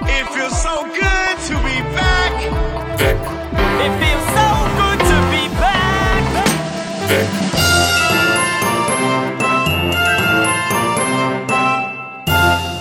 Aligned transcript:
It 0.10 0.28
feels 0.28 0.62
so 0.62 0.84
good 0.84 1.40
to 1.48 1.56
be 1.64 1.80
back. 1.96 2.34
It 3.80 3.92
feels 3.96 4.26
so 4.36 4.48
good 4.76 5.00
to 5.08 5.18
be 5.32 5.48
back. 5.56 6.20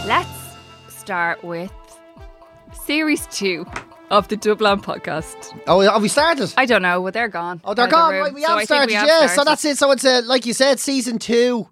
Let's 0.09 0.37
start 0.89 1.39
with 1.45 1.73
series 2.73 3.29
two 3.29 3.65
of 4.11 4.29
the 4.29 4.37
Dublin 4.37 4.81
podcast. 4.81 5.59
Oh, 5.67 5.81
have 5.81 6.03
we 6.03 6.09
started? 6.09 6.53
I 6.57 6.67
don't 6.67 6.83
know, 6.83 7.03
but 7.03 7.15
they're 7.15 7.29
gone. 7.29 7.61
Oh, 7.65 7.75
they're 7.75 7.85
Out 7.85 7.87
of 7.87 7.91
the 7.91 7.97
gone. 7.97 8.15
Right, 8.15 8.35
we 8.35 8.43
have 8.43 8.57
think 8.59 8.67
started. 8.69 8.87
we 8.89 8.95
have 8.95 9.07
yeah, 9.07 9.27
so 9.29 9.45
that's 9.45 9.65
it. 9.65 9.79
So 9.79 9.91
it's 9.91 10.05
uh, 10.05 10.23
like 10.25 10.47
you 10.47 10.53
said, 10.53 10.81
season 10.81 11.19
two. 11.19 11.69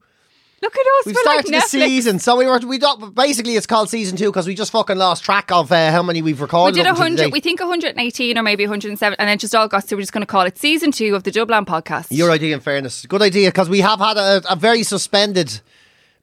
Look 0.62 0.74
at 0.74 0.80
us. 0.80 1.06
We've 1.06 1.14
we're 1.14 1.22
started 1.22 1.52
like 1.52 1.62
the 1.64 1.68
season. 1.68 2.18
So 2.18 2.36
we 2.36 2.46
were 2.46 2.58
we 2.60 2.78
don't, 2.78 3.14
basically 3.14 3.56
it's 3.56 3.66
called 3.66 3.90
season 3.90 4.16
two 4.16 4.30
because 4.30 4.46
we 4.46 4.54
just 4.54 4.72
fucking 4.72 4.96
lost 4.96 5.22
track 5.22 5.52
of 5.52 5.70
uh, 5.70 5.90
how 5.90 6.02
many 6.02 6.22
we've 6.22 6.40
recorded. 6.40 6.76
We 6.76 6.82
did 6.82 6.88
100, 6.88 7.30
we 7.30 7.40
think 7.40 7.60
118 7.60 8.38
or 8.38 8.42
maybe 8.42 8.64
107, 8.64 9.16
and 9.18 9.28
then 9.28 9.38
just 9.38 9.54
all 9.54 9.68
got 9.68 9.86
so 9.86 9.96
we're 9.96 10.00
just 10.00 10.12
going 10.12 10.22
to 10.22 10.26
call 10.26 10.42
it 10.42 10.56
season 10.56 10.92
two 10.92 11.14
of 11.14 11.24
the 11.24 11.30
Dublin 11.30 11.66
podcast. 11.66 12.06
Your 12.10 12.30
idea, 12.30 12.54
in 12.54 12.60
fairness, 12.60 13.04
good 13.04 13.20
idea 13.20 13.48
because 13.48 13.68
we 13.68 13.80
have 13.80 13.98
had 14.00 14.16
a, 14.16 14.42
a 14.50 14.56
very 14.56 14.82
suspended 14.82 15.60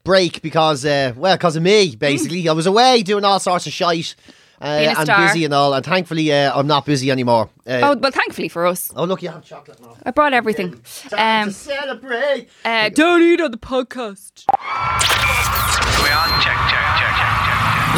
break 0.03 0.41
because, 0.41 0.83
uh, 0.83 1.13
well, 1.15 1.35
because 1.35 1.55
of 1.55 1.63
me. 1.63 1.95
Basically, 1.95 2.49
I 2.49 2.53
was 2.53 2.65
away 2.65 3.03
doing 3.03 3.23
all 3.23 3.39
sorts 3.39 3.67
of 3.67 3.73
shite. 3.73 4.15
Uh, 4.63 4.77
Being 4.79 4.89
a 4.95 4.99
and 4.99 5.07
star. 5.07 5.27
busy 5.27 5.43
and 5.43 5.53
all, 5.53 5.73
and 5.73 5.83
thankfully 5.85 6.31
uh, 6.31 6.57
I'm 6.57 6.67
not 6.67 6.85
busy 6.85 7.11
anymore. 7.11 7.49
Uh, 7.67 7.81
Oh, 7.83 7.95
well, 7.97 8.11
thankfully 8.11 8.47
for 8.47 8.65
us. 8.65 8.89
oh, 8.95 9.03
look, 9.03 9.21
you 9.21 9.27
have 9.29 9.43
chocolate 9.43 9.79
now. 9.81 9.97
I 10.05 10.11
brought 10.11 10.31
everything. 10.33 10.79
Time 11.09 11.43
Um, 11.43 11.49
to 11.49 11.53
celebrate. 11.53 12.47
uh, 12.63 12.87
don't 12.89 13.21
eat 13.21 13.41
on 13.41 13.51
the 13.51 13.57
podcast. 13.57 14.45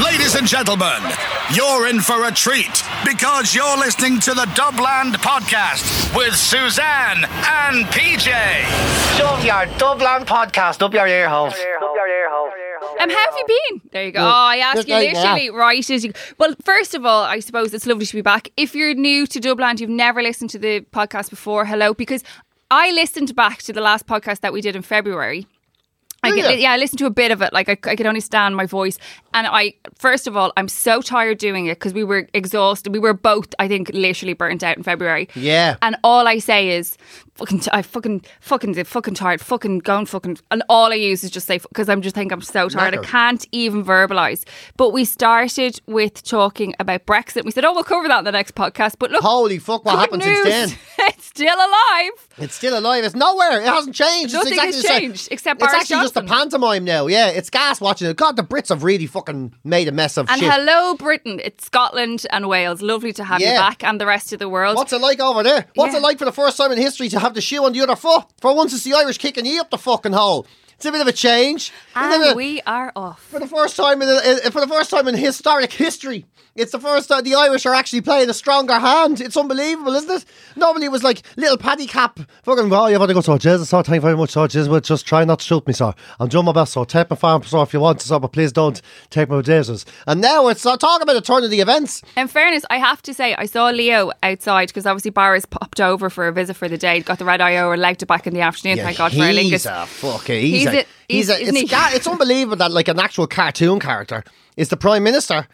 Ladies 0.04 0.36
and 0.36 0.48
gentlemen, 0.48 1.02
you're 1.54 1.88
in 1.88 2.02
for 2.02 2.26
a 2.26 2.32
treat 2.32 2.84
because 3.06 3.54
you're 3.54 3.78
listening 3.78 4.20
to 4.22 4.34
the 4.34 4.46
Dubland 4.56 5.14
podcast 5.18 6.16
with 6.18 6.36
Suzanne 6.36 7.24
and 7.24 7.86
PJ. 7.88 8.32
Shove 9.18 9.46
your 9.46 9.66
Dublin 9.78 10.26
podcast 10.26 10.82
up 10.82 10.94
your 10.94 11.08
ear 11.08 11.30
holes. 11.30 11.54
Um, 13.06 13.16
how 13.16 13.32
have 13.32 13.36
you 13.38 13.46
been? 13.70 13.82
There 13.92 14.06
you 14.06 14.12
go. 14.12 14.22
Oh, 14.22 14.24
I 14.28 14.58
asked 14.58 14.88
you 14.88 14.94
Yeah, 14.94 15.02
yeah. 15.02 15.14
literally 15.14 15.50
right 15.52 15.90
as 15.90 16.04
you. 16.06 16.14
Well, 16.38 16.56
first 16.64 16.94
of 16.94 17.06
all, 17.06 17.24
I 17.24 17.40
suppose 17.40 17.74
it's 17.74 17.86
lovely 17.86 18.06
to 18.06 18.16
be 18.16 18.22
back. 18.22 18.50
If 18.58 18.76
you're 18.76 18.94
new 18.94 19.26
to 19.28 19.40
Dublin, 19.40 19.78
you've 19.80 19.90
never 19.90 20.22
listened 20.22 20.50
to 20.52 20.60
the 20.60 20.82
podcast 20.92 21.30
before. 21.30 21.66
Hello, 21.66 21.94
because 21.94 22.24
I 22.72 22.92
listened 22.92 23.36
back 23.36 23.62
to 23.64 23.74
the 23.74 23.82
last 23.82 24.08
podcast 24.08 24.42
that 24.42 24.52
we 24.54 24.62
did 24.62 24.76
in 24.76 24.82
February. 24.82 25.48
I 26.26 26.32
Did 26.32 26.42
get, 26.42 26.52
ya? 26.60 26.64
yeah, 26.64 26.72
I 26.72 26.78
listened 26.78 27.00
to 27.00 27.06
a 27.06 27.10
bit 27.12 27.32
of 27.32 27.42
it. 27.42 27.54
Like 27.54 27.70
I, 27.70 27.78
I 27.90 27.96
could 27.96 28.06
only 28.06 28.20
stand 28.22 28.56
my 28.56 28.66
voice, 28.66 28.98
and 29.34 29.48
I 29.48 29.74
first 29.98 30.28
of 30.28 30.36
all, 30.36 30.52
I'm 30.58 30.68
so 30.68 31.02
tired 31.02 31.38
doing 31.38 31.68
it 31.68 31.80
because 31.80 31.94
we 31.94 32.04
were 32.04 32.28
exhausted. 32.34 32.94
We 32.94 33.00
were 33.00 33.14
both, 33.14 33.54
I 33.60 33.68
think, 33.68 33.90
literally 33.94 34.34
burnt 34.34 34.64
out 34.64 34.78
in 34.78 34.84
February. 34.84 35.30
Yeah. 35.36 35.78
And 35.82 35.96
all 36.04 36.28
I 36.28 36.40
say 36.40 36.70
is, 36.70 36.98
fucking, 37.36 37.60
t- 37.60 37.72
I 37.74 37.82
fucking, 37.82 38.24
fucking, 38.40 38.84
fucking 38.84 39.14
tired, 39.14 39.42
fucking 39.42 39.80
going, 39.80 40.06
fucking, 40.06 40.38
and 40.52 40.64
all 40.70 40.92
I 40.92 40.96
use 40.96 41.24
is 41.24 41.32
just 41.32 41.48
say 41.48 41.60
because 41.60 41.90
I'm 41.90 42.02
just 42.02 42.16
think 42.16 42.32
I'm 42.32 42.42
so 42.42 42.70
tired. 42.70 42.98
I 42.98 43.04
can't 43.04 43.46
even 43.52 43.84
verbalize. 43.84 44.46
But 44.78 44.92
we 44.92 45.06
started 45.06 45.80
with 45.86 46.24
talking 46.24 46.74
about 46.80 47.06
Brexit. 47.06 47.44
We 47.46 47.52
said, 47.52 47.66
oh, 47.66 47.74
we'll 47.74 47.84
cover 47.84 48.08
that 48.08 48.20
in 48.20 48.26
the 48.26 48.32
next 48.32 48.56
podcast. 48.56 48.96
But 49.00 49.12
look, 49.12 49.22
Holy 49.22 49.60
fuck, 49.60 49.86
what 49.86 50.00
happened 50.00 50.24
since 50.24 50.44
news. 50.46 50.48
then? 50.48 50.78
it's 51.10 51.26
still 51.26 51.58
alive. 51.58 52.28
It's 52.38 52.56
still 52.56 52.78
alive. 52.78 53.04
It's 53.04 53.16
nowhere. 53.16 53.62
It 53.62 53.68
hasn't 53.68 53.96
changed. 53.96 54.34
Nothing 54.34 54.54
it's 54.54 54.64
exactly 54.64 54.90
has 54.90 55.00
changed, 55.02 55.28
except 55.32 55.62
it's 55.62 55.72
Boris 55.72 55.82
actually 55.82 56.04
just 56.04 56.15
Johnson. 56.22 56.38
pantomime 56.38 56.84
now. 56.84 57.08
Yeah, 57.08 57.28
it's 57.28 57.50
gas 57.50 57.80
watching 57.82 58.08
it. 58.10 58.18
God, 58.18 58.36
the 58.36 58.44
Brits 58.44 58.70
have 58.70 58.84
really 58.84 59.08
fucking 59.08 59.54
made 59.64 59.88
a 59.88 59.92
mess 59.92 60.18
of 60.18 60.28
shit. 60.28 60.34
And 60.34 60.42
shit. 60.42 60.52
hello, 60.52 60.96
Britain. 60.96 61.40
It's 61.44 61.66
Scotland 61.66 62.26
and 62.32 62.48
Wales. 62.48 62.82
Lovely 62.82 63.14
to 63.14 63.24
have 63.24 63.42
you 63.42 63.48
back 63.48 63.84
and 63.84 64.00
the 64.02 64.06
rest 64.06 64.34
of 64.34 64.40
the 64.40 64.50
world. 64.50 64.76
What's 64.76 64.94
it 64.94 65.02
like 65.02 65.20
over 65.20 65.44
there? 65.44 65.66
What's 65.76 65.94
Yeah. 65.94 66.00
it 66.00 66.04
like 66.04 66.18
for 66.20 66.26
the 66.26 66.32
first 66.32 66.58
time 66.58 66.72
in 66.72 66.78
history 66.78 67.10
to 67.10 67.20
have 67.20 67.34
the 67.34 67.42
shoe 67.42 67.64
on 67.66 67.74
the 67.74 67.82
other 67.82 67.96
foot? 67.96 68.26
For 68.42 68.56
once, 68.56 68.74
it's 68.74 68.84
the 68.84 68.94
Irish 68.94 69.18
kicking 69.18 69.46
you 69.46 69.62
up 69.62 69.70
the 69.70 69.78
fucking 69.78 70.14
hole. 70.14 70.48
It's 70.86 70.90
a 70.90 70.92
bit 70.92 71.02
of 71.02 71.08
a 71.08 71.14
change. 71.14 71.74
It's 71.88 71.96
a 71.96 72.00
bit 72.00 72.16
of 72.16 72.22
and 72.22 72.32
a- 72.34 72.36
we 72.36 72.62
are 72.62 72.92
off. 72.96 73.20
for 73.24 73.40
the 73.40 73.48
first 73.48 73.76
time 73.76 74.04
in, 74.04 74.08
in 74.08 74.52
for 74.52 74.62
the 74.62 74.68
first 74.68 74.92
time 74.92 75.08
in 75.08 75.16
historic 75.16 75.74
history, 75.74 76.28
it's 76.56 76.72
the 76.72 76.80
first 76.80 77.10
time 77.10 77.24
the 77.24 77.36
Irish 77.36 77.66
are 77.66 77.74
actually 77.74 78.00
playing 78.00 78.30
a 78.30 78.34
stronger 78.34 78.80
hand. 78.80 79.20
It's 79.20 79.36
unbelievable, 79.36 79.94
isn't 79.94 80.10
it? 80.10 80.26
Normally 80.56 80.86
it 80.86 80.92
was 80.92 81.04
like 81.04 81.22
little 81.36 81.58
paddy 81.58 81.86
cap. 81.86 82.18
Fucking, 82.44 82.72
oh, 82.72 82.88
you've 82.88 83.02
had 83.02 83.08
to 83.08 83.14
go, 83.14 83.20
so 83.20 83.38
Jesus, 83.38 83.68
sir, 83.68 83.84
thank 83.84 83.96
you 83.96 84.02
very 84.02 84.16
much, 84.16 84.30
sir, 84.30 84.48
Jesus, 84.48 84.70
but 84.70 84.86
just 84.86 85.06
try 85.06 85.26
not 85.26 85.40
to 85.40 85.46
shoot 85.46 85.68
me, 85.68 85.74
sir. 85.74 85.94
I'm 86.18 86.30
doing 86.30 86.46
my 86.46 86.54
best, 86.54 86.72
sir. 86.72 86.86
Take 86.86 87.10
my 87.10 87.18
farm, 87.18 87.44
sir, 87.44 87.62
if 87.64 87.74
you 87.74 87.82
want 87.82 88.00
to, 88.00 88.08
sir, 88.08 88.20
but 88.20 88.30
please 88.32 88.54
don't 88.54 88.82
take 89.10 89.28
my 89.28 89.42
Jesus. 89.42 89.84
And 90.08 90.22
now 90.22 90.48
it's 90.48 90.66
uh, 90.66 90.78
talking 90.78 91.04
about 91.04 91.18
a 91.18 91.22
turn 91.22 91.44
of 91.44 91.50
the 91.50 91.60
events. 91.60 92.02
In 92.16 92.30
fairness, 92.30 92.64
I 92.70 92.78
have 92.78 93.02
to 93.02 93.14
say, 93.14 93.36
I 93.36 93.48
saw 93.48 93.68
Leo 93.68 94.14
outside 94.24 94.68
because 94.70 94.86
obviously 94.86 95.12
Boris 95.12 95.46
popped 95.46 95.82
over 95.82 96.10
for 96.10 96.26
a 96.26 96.32
visit 96.32 96.56
for 96.56 96.70
the 96.70 96.78
day. 96.78 97.02
Got 97.02 97.20
the 97.20 97.26
red 97.26 97.42
eye 97.42 97.58
over, 97.58 97.76
legged 97.76 98.04
it 98.04 98.06
back 98.06 98.28
in 98.28 98.34
the 98.34 98.42
afternoon. 98.42 98.78
Thank 98.78 98.98
God 98.98 99.12
for 99.12 99.24
Aer 99.24 99.34
he's 99.34 99.66
a 99.66 99.86
fucking, 99.88 100.42
he's, 100.42 100.60
He's 100.60 100.68
a, 100.68 100.75
a- 100.76 100.86
he's, 101.08 101.28
he's- 101.28 101.30
a, 101.30 101.42
it's, 101.42 101.72
he? 101.72 101.96
it's 101.96 102.08
unbelievable 102.08 102.58
that 102.58 102.72
like 102.72 102.88
an 102.88 103.00
actual 103.00 103.28
cartoon 103.28 103.80
character 103.80 104.24
is 104.58 104.70
the 104.70 104.78
prime 104.78 105.04
minister 105.04 105.48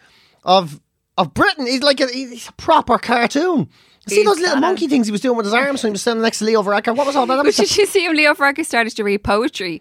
of 0.44 0.80
of 1.18 1.34
Britain. 1.34 1.66
He's 1.66 1.82
like 1.82 2.00
a, 2.00 2.06
he's 2.06 2.48
a 2.48 2.52
proper 2.52 2.98
cartoon. 2.98 3.68
See 4.08 4.16
He's 4.16 4.24
those 4.24 4.40
little 4.40 4.56
monkey 4.58 4.88
things 4.88 5.06
he 5.06 5.12
was 5.12 5.20
doing 5.20 5.36
with 5.36 5.46
his 5.46 5.54
arms 5.54 5.82
when 5.82 5.90
he 5.90 5.92
was 5.92 6.00
standing 6.02 6.22
next 6.22 6.40
to 6.40 6.44
Leo 6.44 6.62
Varadkar? 6.62 6.96
What 6.96 7.06
was 7.06 7.14
all 7.14 7.26
that? 7.26 7.36
But 7.44 7.54
did 7.54 7.76
you 7.76 7.86
see 7.86 8.04
him? 8.04 8.14
Leo 8.16 8.34
Varadkar 8.34 8.64
started 8.64 8.90
to 8.96 9.04
read 9.04 9.22
poetry, 9.22 9.80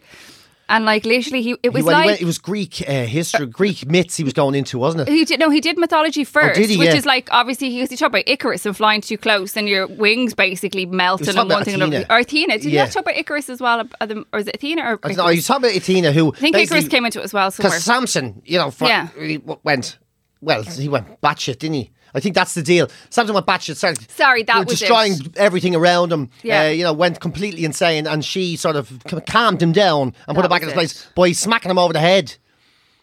and 0.71 0.85
like 0.85 1.05
literally, 1.05 1.41
he 1.43 1.55
it 1.61 1.73
was 1.73 1.83
he 1.83 1.91
like 1.91 2.05
went, 2.07 2.21
it 2.21 2.25
was 2.25 2.37
Greek 2.39 2.81
uh, 2.87 3.05
history, 3.05 3.45
Greek 3.45 3.85
myths 3.85 4.17
he 4.17 4.23
was 4.23 4.33
going 4.33 4.55
into, 4.55 4.79
wasn't 4.79 5.07
it? 5.07 5.11
He 5.11 5.25
did 5.25 5.39
no, 5.39 5.49
he 5.49 5.61
did 5.61 5.77
mythology 5.77 6.23
first, 6.23 6.57
Oh, 6.57 6.61
did 6.61 6.69
he? 6.69 6.77
which 6.77 6.87
Yeah. 6.87 6.95
is 6.95 7.05
like 7.05 7.29
obviously 7.31 7.69
he 7.69 7.81
was 7.81 7.89
he 7.89 7.97
talked 7.97 8.11
about 8.13 8.23
Icarus 8.27 8.65
and 8.65 8.75
flying 8.75 9.01
too 9.01 9.17
close 9.17 9.55
and 9.55 9.67
your 9.69 9.85
wings 9.87 10.33
basically 10.33 10.85
melting 10.85 11.27
talking 11.27 11.41
and 11.41 11.49
one 11.49 11.63
thing 11.63 11.73
and 11.75 11.83
another. 11.83 11.97
Athena. 12.05 12.15
Or 12.15 12.19
Athena. 12.19 12.57
Did 12.59 12.71
Yeah. 12.71 12.85
you 12.85 12.91
talk 12.91 13.03
about 13.03 13.17
Icarus 13.17 13.49
as 13.49 13.61
well? 13.61 13.81
Or 14.33 14.39
is 14.39 14.47
it 14.47 14.55
Athena 14.55 14.81
or 14.81 14.85
I 14.87 14.93
Icarus? 14.93 15.15
don't 15.17 15.25
know, 15.25 15.31
he 15.31 15.37
was 15.37 15.47
talking 15.47 15.65
about 15.65 15.75
Athena, 15.77 16.11
who 16.13 16.33
I 16.33 16.37
think 16.37 16.55
Icarus 16.57 16.87
came 16.87 17.05
into 17.05 17.19
it 17.19 17.23
as 17.23 17.33
well 17.33 17.51
because 17.51 17.83
Samson, 17.83 18.41
you 18.45 18.57
know, 18.57 18.73
Yeah. 18.81 19.09
went 19.63 19.97
well. 20.41 20.63
He 20.63 20.87
went 20.89 21.21
batshit, 21.21 21.59
didn't 21.59 21.75
he? 21.75 21.91
I 22.13 22.19
think 22.19 22.35
that's 22.35 22.53
the 22.53 22.61
deal. 22.61 22.89
Something 23.09 23.33
went 23.33 23.45
batshit. 23.47 23.75
Started, 23.77 24.09
Sorry, 24.11 24.43
that 24.43 24.65
was 24.65 24.75
it. 24.75 24.79
destroying 24.79 25.13
everything 25.37 25.75
around 25.75 26.11
him. 26.11 26.29
Yeah. 26.43 26.63
uh, 26.63 26.69
you 26.69 26.83
know, 26.83 26.93
went 26.93 27.19
completely 27.19 27.63
insane, 27.65 28.07
and 28.07 28.23
she 28.25 28.55
sort 28.55 28.75
of 28.75 28.91
calmed 29.27 29.61
him 29.61 29.71
down 29.71 30.13
and 30.27 30.35
put 30.35 30.41
That 30.41 30.43
him 30.45 30.49
back 30.49 30.61
in 30.63 30.67
his 30.67 30.73
it. 30.73 30.75
place 30.75 31.07
by 31.15 31.31
smacking 31.31 31.71
him 31.71 31.77
over 31.77 31.93
the 31.93 31.99
head. 31.99 32.35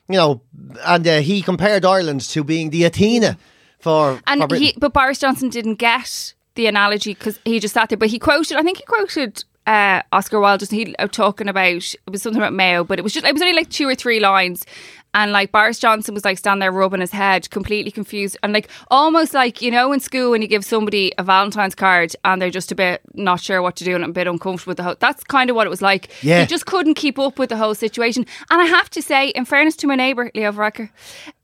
You 0.09 0.17
know, 0.17 0.41
and 0.87 1.07
uh, 1.07 1.21
he 1.21 1.43
compared 1.43 1.85
Ireland 1.85 2.23
to 2.31 2.43
being 2.43 2.71
the 2.71 2.85
Athena 2.85 3.37
for 3.79 4.17
for 4.17 4.23
And 4.27 4.41
Britain. 4.49 4.67
he, 4.69 4.75
but 4.79 4.93
Boris 4.95 5.19
Johnson 5.19 5.51
didn't 5.51 5.75
get 5.77 6.35
the 6.55 6.67
analogy 6.67 7.13
because 7.15 7.39
he 7.45 7.61
just 7.61 7.75
sat 7.75 7.89
there. 7.91 7.99
But 7.99 8.09
he 8.09 8.19
quoted, 8.19 8.57
I 8.57 8.63
think 8.63 8.79
he 8.79 8.85
quoted 8.85 9.45
uh, 9.67 10.01
Oscar 10.11 10.41
Wilde, 10.41 10.61
just 10.61 10.73
he 10.73 10.97
uh, 10.97 11.09
talking 11.09 11.47
about 11.47 11.67
it 11.75 11.97
was 12.11 12.23
something 12.23 12.41
about 12.41 12.55
Mayo, 12.55 12.85
but 12.85 12.99
it 12.99 13.03
was 13.03 13.13
just 13.13 13.27
it 13.27 13.33
was 13.35 13.43
only 13.43 13.55
like 13.55 13.69
two 13.69 13.87
or 13.87 13.95
three 13.95 14.19
lines. 14.19 14.65
And 15.19 15.33
like 15.33 15.51
Boris 15.51 15.81
Johnson 15.81 16.15
was 16.15 16.25
like 16.25 16.39
standing 16.39 16.61
there 16.61 16.71
rubbing 16.71 17.01
his 17.01 17.11
head, 17.11 17.51
completely 17.51 17.91
confused, 17.91 18.37
and 18.45 18.53
like 18.53 18.69
almost 18.89 19.35
like 19.35 19.61
you 19.61 19.69
know 19.69 19.91
in 19.91 19.99
school 19.99 20.31
when 20.31 20.43
you 20.43 20.47
give 20.47 20.65
somebody 20.65 21.13
a 21.19 21.25
Valentine's 21.25 21.75
card 21.75 22.15
and 22.25 22.41
they're 22.41 22.51
just 22.51 22.71
a 22.71 22.77
bit 22.77 23.01
not 23.15 23.41
sure 23.41 23.61
what 23.61 23.75
to 23.77 23.85
do 23.85 23.97
and 23.97 24.05
a 24.05 24.09
bit 24.09 24.29
uncomfortable 24.29 24.71
with 24.71 24.77
the 24.77 24.85
whole. 24.85 24.95
That's 25.01 25.25
kind 25.25 25.51
of 25.51 25.57
what 25.57 25.67
it 25.67 25.71
was 25.71 25.83
like. 25.83 26.09
Yeah. 26.23 26.43
he 26.43 26.47
just 26.47 26.67
couldn't 26.67 26.95
keep 26.95 27.19
up 27.19 27.37
with 27.37 27.49
the 27.49 27.57
whole 27.57 27.75
situation. 27.75 28.27
And 28.49 28.63
I 28.63 28.67
have 28.67 28.89
to 28.91 29.03
say, 29.03 29.31
in 29.31 29.45
fairness 29.45 29.75
to 29.79 29.89
my 29.89 29.97
neighbour 29.97 30.31
Leo 30.37 30.53
Varadkar, 30.53 30.89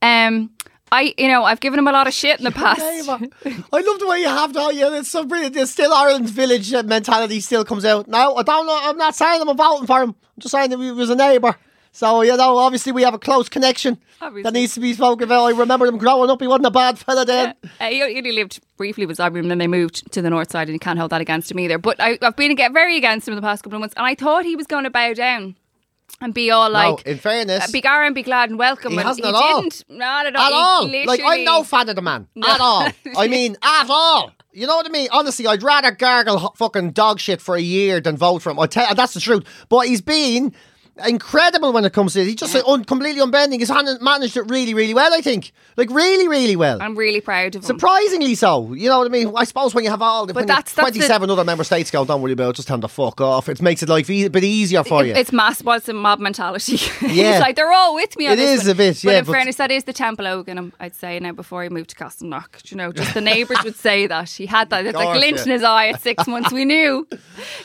um, 0.02 0.50
I 0.92 1.12
you 1.18 1.26
know 1.26 1.42
I've 1.42 1.58
given 1.58 1.80
him 1.80 1.88
a 1.88 1.92
lot 1.92 2.06
of 2.06 2.14
shit 2.14 2.38
in 2.38 2.44
the 2.44 2.52
past. 2.52 2.80
I 2.80 3.00
love 3.00 3.98
the 3.98 4.06
way 4.06 4.20
you 4.20 4.28
have 4.28 4.52
that. 4.52 4.72
Yeah, 4.76 4.96
it's 4.96 5.10
so 5.10 5.24
brilliant. 5.24 5.52
There's 5.52 5.72
still 5.72 5.92
Ireland's 5.92 6.30
village 6.30 6.72
uh, 6.72 6.84
mentality 6.84 7.40
still 7.40 7.64
comes 7.64 7.84
out. 7.84 8.06
Now, 8.06 8.36
I 8.36 8.44
don't 8.44 8.68
know. 8.68 8.78
I'm 8.80 8.98
not 8.98 9.16
saying 9.16 9.40
I'm 9.40 9.56
voting 9.56 9.88
for 9.88 10.00
him. 10.00 10.10
I'm 10.10 10.38
just 10.38 10.52
saying 10.52 10.70
that 10.70 10.78
he 10.78 10.92
was 10.92 11.10
a 11.10 11.16
neighbour. 11.16 11.56
So, 11.94 12.22
you 12.22 12.36
know, 12.36 12.58
obviously 12.58 12.90
we 12.90 13.04
have 13.04 13.14
a 13.14 13.20
close 13.20 13.48
connection 13.48 13.98
Obviously. 14.20 14.42
that 14.42 14.52
needs 14.52 14.74
to 14.74 14.80
be 14.80 14.94
spoken 14.94 15.22
about. 15.22 15.44
I 15.44 15.50
remember 15.50 15.86
him 15.86 15.96
growing 15.96 16.28
up. 16.28 16.40
He 16.40 16.48
wasn't 16.48 16.66
a 16.66 16.72
bad 16.72 16.98
fella 16.98 17.24
then. 17.24 17.54
Uh, 17.80 17.86
he 17.86 18.02
only 18.02 18.32
lived 18.32 18.60
briefly 18.76 19.06
with 19.06 19.18
Zagreb 19.18 19.38
and 19.38 19.50
then 19.50 19.58
they 19.58 19.68
moved 19.68 20.10
to 20.10 20.20
the 20.20 20.28
north 20.28 20.50
side 20.50 20.66
and 20.66 20.74
you 20.74 20.80
can't 20.80 20.98
hold 20.98 21.12
that 21.12 21.20
against 21.20 21.52
him 21.52 21.60
either. 21.60 21.78
But 21.78 22.00
I, 22.00 22.18
I've 22.20 22.34
been 22.34 22.56
very 22.72 22.96
against 22.96 23.28
him 23.28 23.32
in 23.32 23.36
the 23.36 23.42
past 23.46 23.62
couple 23.62 23.76
of 23.76 23.80
months 23.80 23.94
and 23.96 24.04
I 24.04 24.16
thought 24.16 24.44
he 24.44 24.56
was 24.56 24.66
going 24.66 24.82
to 24.82 24.90
bow 24.90 25.14
down 25.14 25.54
and 26.20 26.34
be 26.34 26.50
all 26.50 26.68
like, 26.68 27.06
no, 27.06 27.12
in 27.12 27.18
fairness, 27.18 27.68
uh, 27.68 27.72
be 27.72 27.80
gara 27.80 28.06
and 28.06 28.14
be 28.14 28.24
glad 28.24 28.50
and 28.50 28.58
welcome. 28.58 28.90
He 28.90 28.98
and 28.98 29.06
hasn't 29.06 29.24
he 29.24 29.28
at 29.28 29.36
all. 29.36 29.62
didn't. 29.62 29.84
Not 29.88 30.26
at 30.26 30.34
all. 30.34 30.46
at 30.46 30.52
all. 30.52 31.06
Like, 31.06 31.20
I'm 31.24 31.44
no 31.44 31.62
fan 31.62 31.88
of 31.88 31.94
the 31.94 32.02
man. 32.02 32.26
At 32.44 32.60
all. 32.60 32.88
I 33.16 33.28
mean, 33.28 33.56
at 33.62 33.86
all. 33.88 34.32
You 34.52 34.66
know 34.66 34.74
what 34.74 34.86
I 34.86 34.88
mean? 34.88 35.08
Honestly, 35.12 35.46
I'd 35.46 35.62
rather 35.62 35.92
gargle 35.92 36.54
fucking 36.56 36.90
dog 36.90 37.20
shit 37.20 37.40
for 37.40 37.54
a 37.54 37.60
year 37.60 38.00
than 38.00 38.16
vote 38.16 38.42
for 38.42 38.50
him. 38.50 38.58
I 38.58 38.66
tell 38.66 38.94
that's 38.96 39.14
the 39.14 39.20
truth. 39.20 39.44
But 39.68 39.86
he's 39.86 40.00
been 40.00 40.54
incredible 41.06 41.72
when 41.72 41.84
it 41.84 41.92
comes 41.92 42.12
to 42.12 42.20
it. 42.20 42.26
He's 42.26 42.36
just 42.36 42.54
like, 42.54 42.64
un- 42.66 42.84
completely 42.84 43.20
unbending. 43.20 43.58
He's 43.58 43.68
han- 43.68 43.98
managed 44.00 44.36
it 44.36 44.42
really, 44.48 44.74
really 44.74 44.94
well, 44.94 45.12
I 45.12 45.20
think. 45.20 45.52
Like, 45.76 45.90
really, 45.90 46.28
really 46.28 46.54
well. 46.56 46.80
I'm 46.80 46.96
really 46.96 47.20
proud 47.20 47.56
of 47.56 47.62
him. 47.62 47.66
Surprisingly 47.66 48.34
so. 48.36 48.72
You 48.74 48.88
know 48.88 48.98
what 48.98 49.06
I 49.06 49.10
mean? 49.10 49.32
I 49.36 49.44
suppose 49.44 49.74
when 49.74 49.82
you 49.84 49.90
have 49.90 50.02
all 50.02 50.26
the 50.26 50.34
But 50.34 50.46
that's- 50.46 50.72
that's 50.74 50.90
the- 50.92 50.98
27 50.98 51.30
other 51.30 51.44
member 51.44 51.64
states 51.64 51.90
go, 51.90 52.04
don't 52.04 52.22
worry 52.22 52.32
about 52.32 52.50
it, 52.50 52.56
just 52.56 52.68
them 52.68 52.80
to 52.80 52.88
fuck 52.88 53.20
off. 53.20 53.48
It 53.48 53.60
makes 53.60 53.82
it 53.82 53.88
life 53.88 54.08
e- 54.08 54.24
a 54.26 54.30
bit 54.30 54.44
easier 54.44 54.84
for 54.84 55.04
you. 55.04 55.14
It's 55.14 55.32
mass, 55.32 55.62
it's 55.66 55.88
a 55.88 55.92
mob 55.92 56.20
mentality. 56.20 56.78
Yeah. 57.14 57.32
it's 57.32 57.40
like 57.40 57.56
they're 57.56 57.72
all 57.72 57.94
with 57.94 58.16
me 58.16 58.26
on 58.26 58.32
It 58.34 58.36
this 58.36 58.60
is 58.62 58.66
one. 58.66 58.72
a 58.72 58.74
bit, 58.76 58.94
But 59.02 59.12
yeah, 59.12 59.18
in 59.18 59.24
but- 59.24 59.32
fairness, 59.32 59.56
that 59.56 59.70
is 59.70 59.84
the 59.84 59.92
Templeogue, 59.92 60.48
um, 60.56 60.72
I'd 60.80 60.94
say 60.94 61.18
now 61.20 61.32
before 61.32 61.62
he 61.62 61.68
moved 61.68 61.90
to 61.90 61.96
Castleknock. 61.96 62.62
Do 62.62 62.74
You 62.74 62.76
know, 62.76 62.92
just 62.92 63.14
the 63.14 63.20
neighbours 63.20 63.58
would 63.64 63.76
say 63.76 64.06
that. 64.06 64.30
He 64.30 64.46
had 64.46 64.70
that. 64.70 64.84
Like 64.84 64.94
course, 64.94 65.18
glint 65.18 65.36
yeah. 65.38 65.42
in 65.44 65.50
his 65.50 65.62
eye 65.62 65.88
at 65.88 66.02
six 66.02 66.26
months. 66.26 66.52
We 66.52 66.64
knew. 66.64 67.06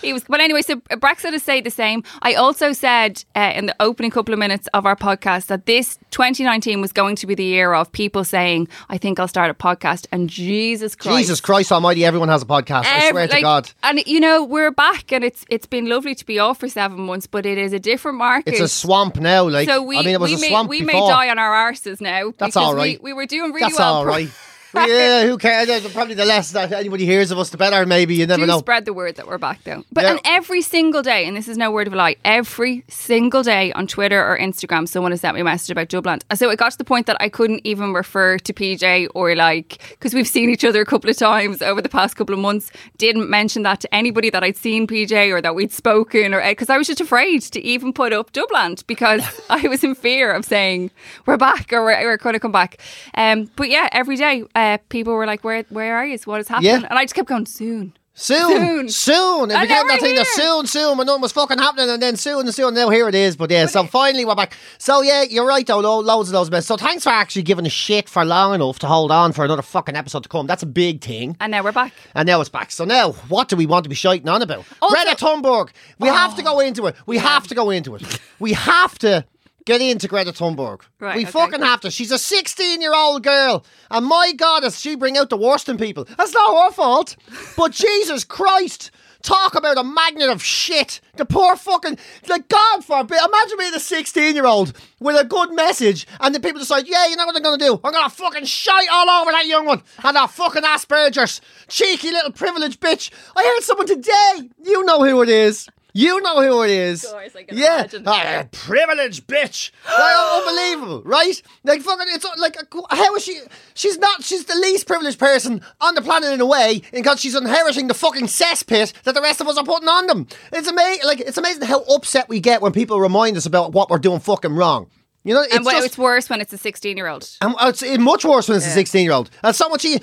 He 0.01 0.13
was. 0.13 0.23
But 0.27 0.39
anyway, 0.41 0.61
so 0.61 0.75
Brexit 0.77 1.31
has 1.33 1.43
stayed 1.43 1.63
the 1.63 1.71
same. 1.71 2.03
I 2.21 2.33
also 2.33 2.73
said 2.73 3.18
uh, 3.35 3.51
in 3.55 3.65
the 3.67 3.75
opening 3.79 4.11
couple 4.11 4.33
of 4.33 4.39
minutes 4.39 4.67
of 4.73 4.85
our 4.85 4.95
podcast 4.95 5.47
that 5.47 5.65
this 5.65 5.97
2019 6.11 6.81
was 6.81 6.91
going 6.91 7.15
to 7.17 7.27
be 7.27 7.35
the 7.35 7.43
year 7.43 7.73
of 7.73 7.91
people 7.91 8.23
saying, 8.23 8.67
I 8.89 8.97
think 8.97 9.19
I'll 9.19 9.27
start 9.27 9.49
a 9.49 9.53
podcast. 9.53 10.07
And 10.11 10.29
Jesus 10.29 10.95
Christ. 10.95 11.17
Jesus 11.17 11.41
Christ 11.41 11.71
Almighty, 11.71 12.05
everyone 12.05 12.29
has 12.29 12.41
a 12.43 12.45
podcast. 12.45 12.85
I 12.85 13.05
Ev- 13.05 13.09
swear 13.11 13.27
to 13.27 13.41
God. 13.41 13.71
And 13.83 14.01
you 14.05 14.19
know, 14.19 14.43
we're 14.43 14.71
back 14.71 15.11
and 15.11 15.23
it's 15.23 15.45
it's 15.49 15.65
been 15.65 15.87
lovely 15.87 16.15
to 16.15 16.25
be 16.25 16.39
off 16.39 16.59
for 16.59 16.67
seven 16.67 17.01
months, 17.01 17.27
but 17.27 17.45
it 17.45 17.57
is 17.57 17.73
a 17.73 17.79
different 17.79 18.17
market. 18.17 18.51
It's 18.51 18.59
a 18.61 18.67
swamp 18.67 19.17
now. 19.17 19.47
Like, 19.47 19.67
so 19.67 19.81
we, 19.83 19.97
I 19.97 20.01
mean, 20.01 20.13
it 20.15 20.19
was 20.19 20.33
a 20.33 20.39
may, 20.39 20.49
swamp 20.49 20.69
we 20.69 20.81
before. 20.81 21.01
may 21.01 21.07
die 21.07 21.29
on 21.29 21.39
our 21.39 21.71
arses 21.71 22.01
now. 22.01 22.33
That's 22.37 22.53
because 22.53 22.55
all 22.57 22.75
we- 22.75 22.99
We, 23.01 23.13
were 23.13 23.25
doing 23.25 23.51
really 23.51 23.61
That's 23.67 23.77
well. 23.79 23.95
all 23.95 24.05
right. 24.05 24.29
Yeah, 24.73 25.25
who 25.25 25.37
cares? 25.37 25.87
Probably 25.91 26.13
the 26.15 26.25
less 26.25 26.51
that 26.51 26.71
anybody 26.71 27.05
hears 27.05 27.31
of 27.31 27.39
us, 27.39 27.49
the 27.49 27.57
better. 27.57 27.85
Maybe 27.85 28.15
you 28.15 28.25
never 28.27 28.41
Do 28.43 28.47
know. 28.47 28.59
spread 28.59 28.85
the 28.85 28.93
word 28.93 29.15
that 29.15 29.27
we're 29.27 29.37
back 29.37 29.63
though. 29.63 29.83
But 29.91 30.03
Yeah. 30.03 30.11
and 30.11 30.19
every 30.25 30.61
single 30.61 31.01
day, 31.01 31.25
and 31.25 31.35
this 31.35 31.47
is 31.47 31.57
no 31.57 31.71
word 31.71 31.87
of 31.87 31.93
a 31.93 31.95
lie, 31.95 32.15
every 32.23 32.83
single 32.87 33.43
day 33.43 33.71
on 33.73 33.87
Twitter 33.87 34.23
or 34.23 34.37
Instagram, 34.37 34.87
someone 34.87 35.11
has 35.11 35.21
sent 35.21 35.35
me 35.35 35.41
a 35.41 35.43
message 35.43 35.71
about 35.71 35.89
Dublin. 35.89 36.19
So 36.35 36.49
it 36.49 36.57
got 36.59 36.71
to 36.71 36.77
the 36.77 36.83
point 36.83 37.05
that 37.07 37.17
I 37.19 37.29
couldn't 37.29 37.61
even 37.63 37.93
refer 37.93 38.37
to 38.37 38.53
PJ 38.53 39.07
or 39.15 39.35
like 39.35 39.79
because 39.91 40.13
we've 40.13 40.27
seen 40.27 40.49
each 40.49 40.63
other 40.65 40.81
a 40.81 40.85
couple 40.85 41.09
of 41.09 41.17
times 41.17 41.61
over 41.61 41.81
the 41.81 41.89
past 41.89 42.15
couple 42.15 42.33
of 42.33 42.39
months. 42.39 42.71
Didn't 42.97 43.29
mention 43.29 43.63
that 43.63 43.79
to 43.81 43.95
anybody 43.95 44.29
that 44.29 44.43
I'd 44.43 44.57
seen 44.57 44.87
PJ 44.87 45.31
or 45.33 45.41
that 45.41 45.55
we'd 45.55 45.71
spoken 45.71 46.33
or 46.33 46.41
because 46.47 46.69
I 46.69 46.77
was 46.77 46.87
just 46.87 47.01
afraid 47.01 47.41
to 47.43 47.61
even 47.61 47.93
put 47.93 48.13
up 48.13 48.31
Dublin 48.33 48.77
because 48.87 49.23
I 49.49 49.67
was 49.67 49.83
in 49.83 49.95
fear 49.95 50.31
of 50.31 50.45
saying 50.45 50.91
we're 51.25 51.37
back 51.37 51.73
or 51.73 51.83
we're, 51.83 52.01
we're 52.03 52.17
going 52.17 52.33
to 52.33 52.39
come 52.39 52.51
back. 52.51 52.77
Um, 53.15 53.49
but 53.55 53.69
yeah, 53.69 53.89
every 53.91 54.15
day 54.15 54.43
uh, 54.59 54.77
people 54.89 55.13
were 55.13 55.25
like, 55.25 55.43
"Where 55.43 55.63
where 55.69 55.95
are 55.97 56.05
you? 56.05 56.17
What 56.25 56.41
is 56.41 56.47
happening?" 56.47 56.81
Yeah. 56.81 56.87
And 56.89 56.99
I 56.99 57.03
just 57.03 57.15
kept 57.15 57.27
going 57.29 57.45
soon. 57.45 57.93
Soon, 58.15 58.49
Soon. 58.49 58.89
soon. 58.89 59.51
It 59.51 59.53
And 59.53 59.61
became 59.69 59.87
that 59.87 60.01
thing 60.01 60.15
that 60.15 60.27
soon, 60.27 60.67
soon, 60.67 60.97
when 60.97 61.07
nothing 61.07 61.21
was 61.21 61.31
fucking 61.31 61.57
happening, 61.57 61.89
and 61.89 62.01
then 62.01 62.17
soon 62.17 62.41
and 62.47 62.53
soon. 62.53 62.73
Now 62.73 62.89
here 62.89 63.07
it 63.07 63.15
is. 63.15 63.37
But 63.37 63.49
yeah, 63.49 63.65
so 63.65 63.85
finally 63.85 64.25
we're 64.25 64.35
back. 64.35 64.57
So 64.77 65.01
yeah, 65.01 65.21
you're 65.23 65.45
right 65.47 65.65
though. 65.65 65.79
Lo- 65.79 66.01
loads 66.01 66.27
of 66.27 66.33
those. 66.49 66.65
So 66.65 66.75
thanks 66.75 67.05
for 67.05 67.11
actually 67.11 67.43
giving 67.43 67.65
a 67.65 67.69
shit 67.69 68.09
for 68.09 68.25
long 68.25 68.53
enough 68.55 68.77
to 68.79 68.87
hold 68.87 69.09
on 69.11 69.31
for 69.31 69.45
another 69.45 69.61
fucking 69.61 69.95
episode 69.95 70.23
to 70.23 70.29
come. 70.29 70.47
That's 70.47 70.63
a 70.63 70.65
big 70.65 70.99
thing. 71.01 71.37
And 71.39 71.51
now 71.51 71.63
we're 71.63 71.71
back. 71.71 71.93
And 72.13 72.27
now 72.27 72.41
it's 72.41 72.49
back. 72.49 72.71
So 72.71 72.83
now, 72.83 73.13
what 73.29 73.47
do 73.47 73.55
we 73.55 73.65
want 73.65 73.83
to 73.83 73.89
be 73.89 73.95
shiting 73.95 74.27
on 74.27 74.41
about? 74.41 74.65
Also- 74.81 74.95
Greta 74.95 75.15
Thunberg. 75.15 75.69
We 75.97 76.09
have 76.09 76.35
to 76.35 76.43
go 76.43 76.59
into 76.59 76.87
it. 76.87 76.95
We 77.05 77.19
have 77.19 77.47
to 77.47 77.55
go 77.55 77.69
into 77.69 77.95
it. 77.95 78.19
We 78.39 78.51
have 78.51 78.99
to 78.99 79.23
get 79.65 79.81
into 79.81 80.07
Greta 80.07 80.31
Thunberg. 80.31 80.81
Right, 80.99 81.15
we 81.15 81.23
okay. 81.23 81.31
fucking 81.31 81.61
have 81.61 81.81
to. 81.81 81.91
She's 81.91 82.11
a 82.11 82.19
16 82.19 82.81
year 82.81 82.93
old 82.93 83.23
girl. 83.23 83.65
And 83.91 84.05
my 84.05 84.33
God, 84.33 84.61
does 84.61 84.79
she 84.79 84.95
bring 84.95 85.17
out 85.17 85.29
the 85.29 85.37
worst 85.37 85.69
in 85.69 85.77
people? 85.77 86.07
That's 86.17 86.33
not 86.33 86.65
her 86.65 86.71
fault. 86.71 87.15
But 87.57 87.71
Jesus 87.73 88.23
Christ. 88.23 88.91
Talk 89.21 89.53
about 89.55 89.77
a 89.77 89.83
magnet 89.83 90.29
of 90.29 90.41
shit. 90.41 91.01
The 91.17 91.25
poor 91.25 91.57
fucking, 91.57 91.97
like, 92.29 92.47
God 92.47 92.85
forbid. 92.85 93.17
Imagine 93.21 93.57
being 93.57 93.75
a 93.75 93.79
16 93.79 94.33
year 94.33 94.45
old 94.45 94.71
with 95.01 95.19
a 95.19 95.25
good 95.25 95.51
message, 95.51 96.07
and 96.21 96.33
the 96.33 96.39
people 96.39 96.59
decide, 96.59 96.87
yeah, 96.87 97.05
you 97.07 97.17
know 97.17 97.25
what 97.25 97.35
I'm 97.35 97.43
going 97.43 97.59
to 97.59 97.65
do? 97.65 97.81
I'm 97.83 97.91
going 97.91 98.09
to 98.09 98.15
fucking 98.15 98.45
shite 98.45 98.87
all 98.89 99.09
over 99.09 99.31
that 99.31 99.45
young 99.45 99.65
one 99.65 99.83
and 100.05 100.15
that 100.15 100.29
fucking 100.31 100.63
Asperger's. 100.63 101.41
Cheeky 101.67 102.11
little 102.11 102.31
privileged 102.31 102.79
bitch. 102.79 103.11
I 103.35 103.43
heard 103.43 103.63
someone 103.63 103.87
today. 103.87 104.49
You 104.63 104.85
know 104.85 105.03
who 105.03 105.21
it 105.21 105.29
is. 105.29 105.67
You 105.93 106.21
know 106.21 106.41
who 106.41 106.63
it 106.63 106.69
is. 106.69 107.03
course, 107.03 107.35
I 107.35 107.43
can 107.43 107.57
yeah, 107.57 107.79
imagine. 107.79 108.03
Ah, 108.05 108.45
privileged 108.51 109.25
bitch. 109.27 109.71
Like, 109.85 110.47
unbelievable, 110.47 111.01
right? 111.03 111.41
Like 111.63 111.81
fucking, 111.81 112.07
it's 112.09 112.25
like 112.37 112.57
how 112.91 113.15
is 113.15 113.23
she? 113.23 113.39
She's 113.73 113.97
not. 113.97 114.23
She's 114.23 114.45
the 114.45 114.55
least 114.55 114.85
privileged 114.85 115.17
person 115.17 115.61
on 115.81 115.95
the 115.95 116.01
planet 116.01 116.31
in 116.31 116.41
a 116.41 116.45
way, 116.45 116.81
because 116.91 117.19
she's 117.19 117.35
inheriting 117.35 117.87
the 117.87 117.93
fucking 117.93 118.25
cesspit 118.25 118.93
that 119.03 119.15
the 119.15 119.21
rest 119.21 119.41
of 119.41 119.47
us 119.47 119.57
are 119.57 119.63
putting 119.63 119.89
on 119.89 120.07
them. 120.07 120.27
It's 120.53 120.67
amazing. 120.67 121.05
Like 121.05 121.21
it's 121.21 121.37
amazing 121.37 121.63
how 121.63 121.81
upset 121.81 122.29
we 122.29 122.39
get 122.39 122.61
when 122.61 122.71
people 122.71 122.99
remind 122.99 123.37
us 123.37 123.45
about 123.45 123.73
what 123.73 123.89
we're 123.89 123.97
doing 123.97 124.19
fucking 124.19 124.55
wrong. 124.55 124.89
You 125.25 125.33
know, 125.33 125.41
it's 125.41 125.53
and 125.53 125.65
just, 125.65 125.85
it's 125.85 125.97
worse 125.97 126.29
when 126.29 126.39
it's 126.39 126.53
a 126.53 126.57
16 126.57 126.95
year 126.95 127.07
old. 127.07 127.29
and 127.41 127.53
um, 127.59 127.69
it's 127.69 127.83
it's 127.83 127.99
much 127.99 128.23
worse 128.23 128.47
when 128.47 128.57
it's 128.57 128.65
a 128.65 128.71
16 128.71 129.03
year 129.03 129.11
old. 129.11 129.29
And 129.43 129.53
so 129.53 129.67
much 129.67 129.85
I've, 129.85 130.01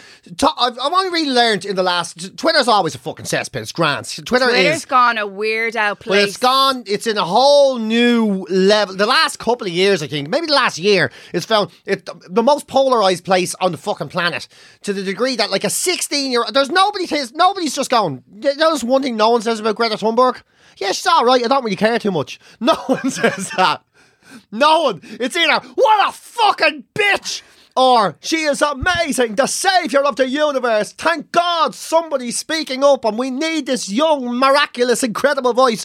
I've 0.59 0.79
only 0.93 1.11
really 1.11 1.31
learned 1.31 1.65
in 1.65 1.75
the 1.75 1.83
last. 1.83 2.37
Twitter's 2.37 2.69
always 2.69 2.95
a 2.95 2.99
fucking 2.99 3.25
cesspit. 3.25 3.63
It's 3.63 3.73
grand. 3.73 4.07
Twitter 4.27 4.45
Twitter's 4.45 4.77
is. 4.77 4.85
gone 4.85 5.17
a 5.17 5.27
weird 5.27 5.75
out 5.75 6.01
place. 6.01 6.21
But 6.21 6.29
it's 6.29 6.37
gone. 6.37 6.85
It's 6.87 7.07
in 7.07 7.17
a 7.17 7.25
whole 7.25 7.79
new 7.79 8.47
level. 8.51 8.95
The 8.95 9.07
last 9.07 9.39
couple 9.39 9.67
of 9.67 9.73
years, 9.73 10.03
I 10.03 10.07
think, 10.07 10.29
maybe 10.29 10.47
the 10.47 10.53
last 10.53 10.77
year, 10.79 11.11
it's 11.33 11.47
found 11.47 11.71
it 11.87 12.09
the 12.29 12.43
most 12.43 12.67
polarized 12.67 13.25
place 13.25 13.55
on 13.61 13.73
the 13.73 13.79
fucking 13.79 14.11
planet. 14.11 14.49
To 14.83 14.93
the 14.93 15.03
degree 15.03 15.37
that, 15.37 15.51
like 15.51 15.65
a 15.65 15.71
sixteen-year, 15.71 16.45
old. 16.45 16.55
there's 16.55 16.71
nobody. 16.71 17.07
Nobody's 17.35 17.75
just 17.75 17.91
going. 17.91 18.23
There's 18.29 18.85
one 18.85 19.03
thing 19.03 19.17
no 19.17 19.31
one 19.31 19.41
says 19.41 19.61
about 19.61 19.77
Greta 19.77 19.97
Thunberg. 19.97 20.43
Yeah, 20.77 20.93
she's 20.93 21.07
all 21.07 21.25
right. 21.25 21.43
I 21.43 21.49
don't 21.49 21.65
really 21.65 21.77
care 21.77 21.99
too 21.99 22.11
much. 22.11 22.39
No 22.61 22.75
one 22.87 23.11
says 23.11 23.51
that. 23.57 23.83
No 24.51 24.83
one. 24.83 25.01
It's 25.03 25.37
either 25.37 25.67
what 25.75 26.09
a 26.09 26.13
fucking 26.13 26.85
bitch. 26.95 27.43
Or 27.77 28.17
she 28.21 28.45
is 28.45 28.63
amazing, 28.63 29.35
the 29.35 29.47
savior 29.47 30.01
of 30.01 30.17
the 30.17 30.27
universe. 30.27 30.93
Thank 30.93 31.31
God 31.31 31.75
somebody's 31.75 32.39
speaking 32.39 32.83
up, 32.83 33.05
and 33.05 33.19
we 33.19 33.31
need 33.31 33.67
this 33.67 33.91
young, 33.91 34.39
miraculous, 34.39 35.03
incredible 35.03 35.53
voice. 35.53 35.85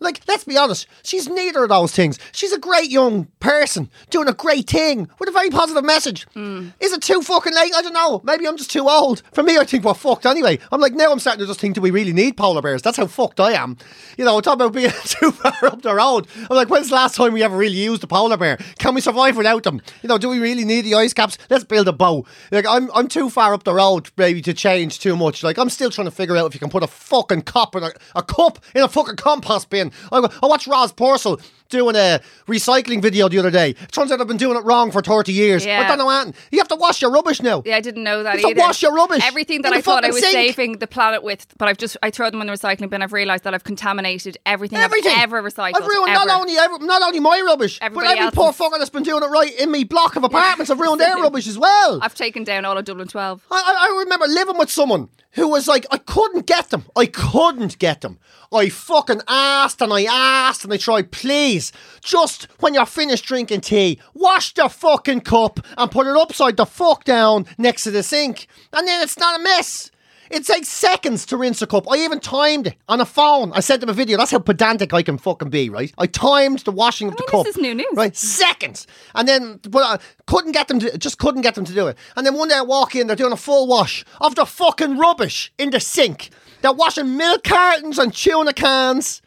Like, 0.00 0.20
let's 0.28 0.44
be 0.44 0.58
honest, 0.58 0.86
she's 1.02 1.28
neither 1.28 1.62
of 1.62 1.70
those 1.70 1.92
things. 1.92 2.18
She's 2.32 2.52
a 2.52 2.58
great 2.58 2.90
young 2.90 3.26
person 3.40 3.90
doing 4.10 4.28
a 4.28 4.34
great 4.34 4.68
thing 4.68 5.08
with 5.18 5.28
a 5.28 5.32
very 5.32 5.48
positive 5.48 5.84
message. 5.84 6.24
Hmm. 6.34 6.68
Is 6.80 6.92
it 6.92 7.02
too 7.02 7.22
fucking 7.22 7.54
late? 7.54 7.72
I 7.74 7.82
don't 7.82 7.94
know. 7.94 8.20
Maybe 8.24 8.46
I'm 8.46 8.56
just 8.56 8.70
too 8.70 8.88
old. 8.88 9.22
For 9.32 9.42
me, 9.42 9.56
I 9.56 9.64
think 9.64 9.84
we're 9.84 9.94
fucked 9.94 10.26
anyway. 10.26 10.58
I'm 10.70 10.80
like, 10.80 10.92
now 10.92 11.10
I'm 11.10 11.18
starting 11.18 11.40
to 11.40 11.46
just 11.46 11.60
think, 11.60 11.74
do 11.74 11.80
we 11.80 11.90
really 11.90 12.12
need 12.12 12.36
polar 12.36 12.60
bears? 12.60 12.82
That's 12.82 12.98
how 12.98 13.06
fucked 13.06 13.40
I 13.40 13.52
am. 13.52 13.78
You 14.18 14.24
know, 14.24 14.40
talk 14.40 14.54
about 14.54 14.72
being 14.72 14.90
too 15.04 15.30
far 15.30 15.54
up 15.64 15.82
the 15.82 15.94
road. 15.94 16.26
I'm 16.50 16.56
like, 16.56 16.68
when's 16.68 16.90
the 16.90 16.94
last 16.94 17.14
time 17.14 17.32
we 17.32 17.42
ever 17.42 17.56
really 17.56 17.76
used 17.76 18.04
a 18.04 18.06
polar 18.06 18.36
bear? 18.36 18.58
Can 18.78 18.94
we 18.94 19.00
survive 19.00 19.36
without 19.36 19.62
them? 19.62 19.80
You 20.02 20.08
know, 20.08 20.18
do 20.18 20.28
we 20.28 20.40
really 20.40 20.64
need 20.64 20.82
the 20.82 20.94
ice 20.94 21.14
caps? 21.14 21.38
Let's 21.48 21.64
build 21.64 21.88
a 21.88 21.92
bow. 21.92 22.26
Like, 22.50 22.66
I'm, 22.66 22.90
I'm 22.94 23.08
too 23.08 23.30
far 23.30 23.54
up 23.54 23.64
the 23.64 23.74
road, 23.74 24.10
maybe, 24.16 24.42
to 24.42 24.52
change 24.52 24.98
too 24.98 25.16
much. 25.16 25.42
Like, 25.42 25.58
I'm 25.58 25.70
still 25.70 25.90
trying 25.90 26.06
to 26.06 26.10
figure 26.10 26.36
out 26.36 26.46
if 26.46 26.54
you 26.54 26.60
can 26.60 26.70
put 26.70 26.82
a 26.82 26.86
fucking 26.88 27.42
cup 27.42 27.74
in 27.76 27.82
a, 27.82 27.92
a 28.14 28.22
cup 28.22 28.58
in 28.74 28.82
a 28.82 28.88
fucking 28.88 29.16
compost 29.16 29.70
bin. 29.70 29.85
I, 30.12 30.20
go- 30.20 30.30
I 30.42 30.46
watched 30.46 30.66
Roz 30.66 30.92
Purcell 30.92 31.40
doing 31.68 31.96
a 31.96 32.20
recycling 32.46 33.02
video 33.02 33.28
the 33.28 33.38
other 33.38 33.50
day. 33.50 33.72
Turns 33.92 34.12
out 34.12 34.20
I've 34.20 34.28
been 34.28 34.36
doing 34.36 34.56
it 34.56 34.64
wrong 34.64 34.90
for 34.90 35.02
30 35.02 35.32
years. 35.32 35.64
I 35.64 35.70
Yeah. 35.70 35.88
don't 35.88 35.98
know 35.98 36.08
anything. 36.10 36.34
You 36.50 36.58
have 36.58 36.68
to 36.68 36.76
wash 36.76 37.02
your 37.02 37.10
rubbish 37.10 37.42
now. 37.42 37.62
Yeah, 37.64 37.76
I 37.76 37.80
didn't 37.80 38.04
know 38.04 38.22
that 38.22 38.34
You 38.36 38.40
have 38.48 38.54
to 38.54 38.60
either. 38.60 38.60
wash 38.60 38.82
your 38.82 38.92
rubbish 38.92 39.22
Everything 39.24 39.62
that 39.62 39.72
I 39.72 39.80
thought 39.80 40.04
I 40.04 40.08
was 40.08 40.20
sink. 40.20 40.32
saving 40.32 40.78
the 40.78 40.86
planet 40.86 41.22
with, 41.22 41.46
but 41.58 41.68
I've 41.68 41.78
just 41.78 41.96
I 42.02 42.10
throw 42.10 42.30
them 42.30 42.40
in 42.40 42.46
the 42.46 42.52
recycling 42.52 42.90
bin. 42.90 43.02
I've 43.02 43.12
realised 43.12 43.44
that 43.44 43.54
I've 43.54 43.64
contaminated 43.64 44.38
everything, 44.46 44.78
Everything 44.78 45.12
I've 45.12 45.22
ever 45.24 45.42
recycled. 45.42 45.72
I've 45.76 45.86
ruined 45.86 46.14
ever. 46.14 46.26
not 46.26 46.40
only 46.40 46.56
ever, 46.56 46.78
not 46.80 47.02
only 47.02 47.20
my 47.20 47.40
rubbish, 47.44 47.78
Everybody 47.80 48.08
but 48.14 48.18
every 48.18 48.32
poor 48.36 48.52
fucker 48.52 48.78
that's 48.78 48.90
been 48.90 49.02
doing 49.02 49.22
it 49.22 49.26
right 49.26 49.52
in 49.58 49.70
me 49.70 49.84
block 49.84 50.16
of 50.16 50.24
apartments. 50.24 50.70
I've 50.70 50.80
ruined 50.80 51.00
their 51.06 51.16
rubbish 51.16 51.46
as 51.46 51.58
well. 51.58 51.98
I've 52.02 52.14
taken 52.14 52.44
down 52.44 52.64
all 52.64 52.76
of 52.78 52.84
Dublin 52.84 53.08
12. 53.08 53.42
I, 53.50 53.54
I 53.54 53.86
I 53.86 53.98
remember 54.00 54.26
living 54.26 54.58
with 54.58 54.70
someone 54.70 55.08
who 55.32 55.48
was 55.48 55.68
like, 55.68 55.86
I 55.90 55.98
couldn't 55.98 56.46
get 56.46 56.70
them. 56.70 56.84
I 56.96 57.06
couldn't 57.06 57.78
get 57.78 58.00
them. 58.00 58.18
I 58.52 58.68
fucking 58.68 59.20
asked 59.28 59.82
and 59.82 59.92
I 59.92 60.04
asked 60.04 60.64
and 60.64 60.72
I 60.72 60.76
tried, 60.76 61.10
please, 61.12 61.55
just 62.02 62.48
when 62.60 62.74
you're 62.74 62.86
finished 62.86 63.24
drinking 63.24 63.60
tea, 63.60 63.98
wash 64.14 64.54
the 64.54 64.68
fucking 64.68 65.20
cup 65.22 65.60
and 65.76 65.90
put 65.90 66.06
it 66.06 66.16
upside 66.16 66.56
the 66.56 66.66
fuck 66.66 67.04
down 67.04 67.46
next 67.58 67.84
to 67.84 67.90
the 67.90 68.02
sink. 68.02 68.46
And 68.72 68.86
then 68.86 69.02
it's 69.02 69.18
not 69.18 69.38
a 69.38 69.42
mess. 69.42 69.90
It 70.30 70.44
takes 70.44 70.68
seconds 70.68 71.24
to 71.26 71.36
rinse 71.36 71.62
a 71.62 71.66
cup. 71.66 71.90
I 71.90 71.98
even 71.98 72.20
timed 72.20 72.68
it 72.68 72.76
on 72.88 73.00
a 73.00 73.06
phone. 73.06 73.52
I 73.52 73.60
sent 73.60 73.80
them 73.80 73.90
a 73.90 73.92
video. 73.92 74.18
That's 74.18 74.32
how 74.32 74.38
pedantic 74.38 74.92
I 74.92 75.02
can 75.02 75.18
fucking 75.18 75.50
be, 75.50 75.70
right? 75.70 75.92
I 75.98 76.06
timed 76.06 76.60
the 76.60 76.72
washing 76.72 77.08
of 77.08 77.16
the 77.16 77.22
mean, 77.22 77.30
cup. 77.30 77.44
this 77.44 77.56
is 77.56 77.62
new 77.62 77.74
news. 77.74 77.86
Right, 77.94 78.16
seconds. 78.16 78.86
And 79.14 79.28
then, 79.28 79.60
but 79.68 79.82
I 79.84 79.98
couldn't 80.26 80.52
get 80.52 80.68
them 80.68 80.80
to, 80.80 80.98
just 80.98 81.18
couldn't 81.18 81.42
get 81.42 81.54
them 81.54 81.64
to 81.64 81.72
do 81.72 81.86
it. 81.86 81.96
And 82.16 82.26
then 82.26 82.34
one 82.34 82.48
day 82.48 82.56
I 82.56 82.62
walk 82.62 82.96
in, 82.96 83.06
they're 83.06 83.16
doing 83.16 83.32
a 83.32 83.36
full 83.36 83.68
wash 83.68 84.04
of 84.20 84.34
the 84.34 84.46
fucking 84.46 84.98
rubbish 84.98 85.52
in 85.58 85.70
the 85.70 85.80
sink. 85.80 86.30
They're 86.62 86.72
washing 86.72 87.16
milk 87.16 87.44
cartons 87.44 87.98
and 87.98 88.12
tuna 88.12 88.52
cans 88.52 89.22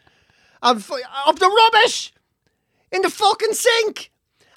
of, 0.62 0.90
of 1.26 1.38
the 1.38 1.48
rubbish 1.48 2.12
in 2.92 3.02
the 3.02 3.10
fucking 3.10 3.52
sink. 3.52 4.10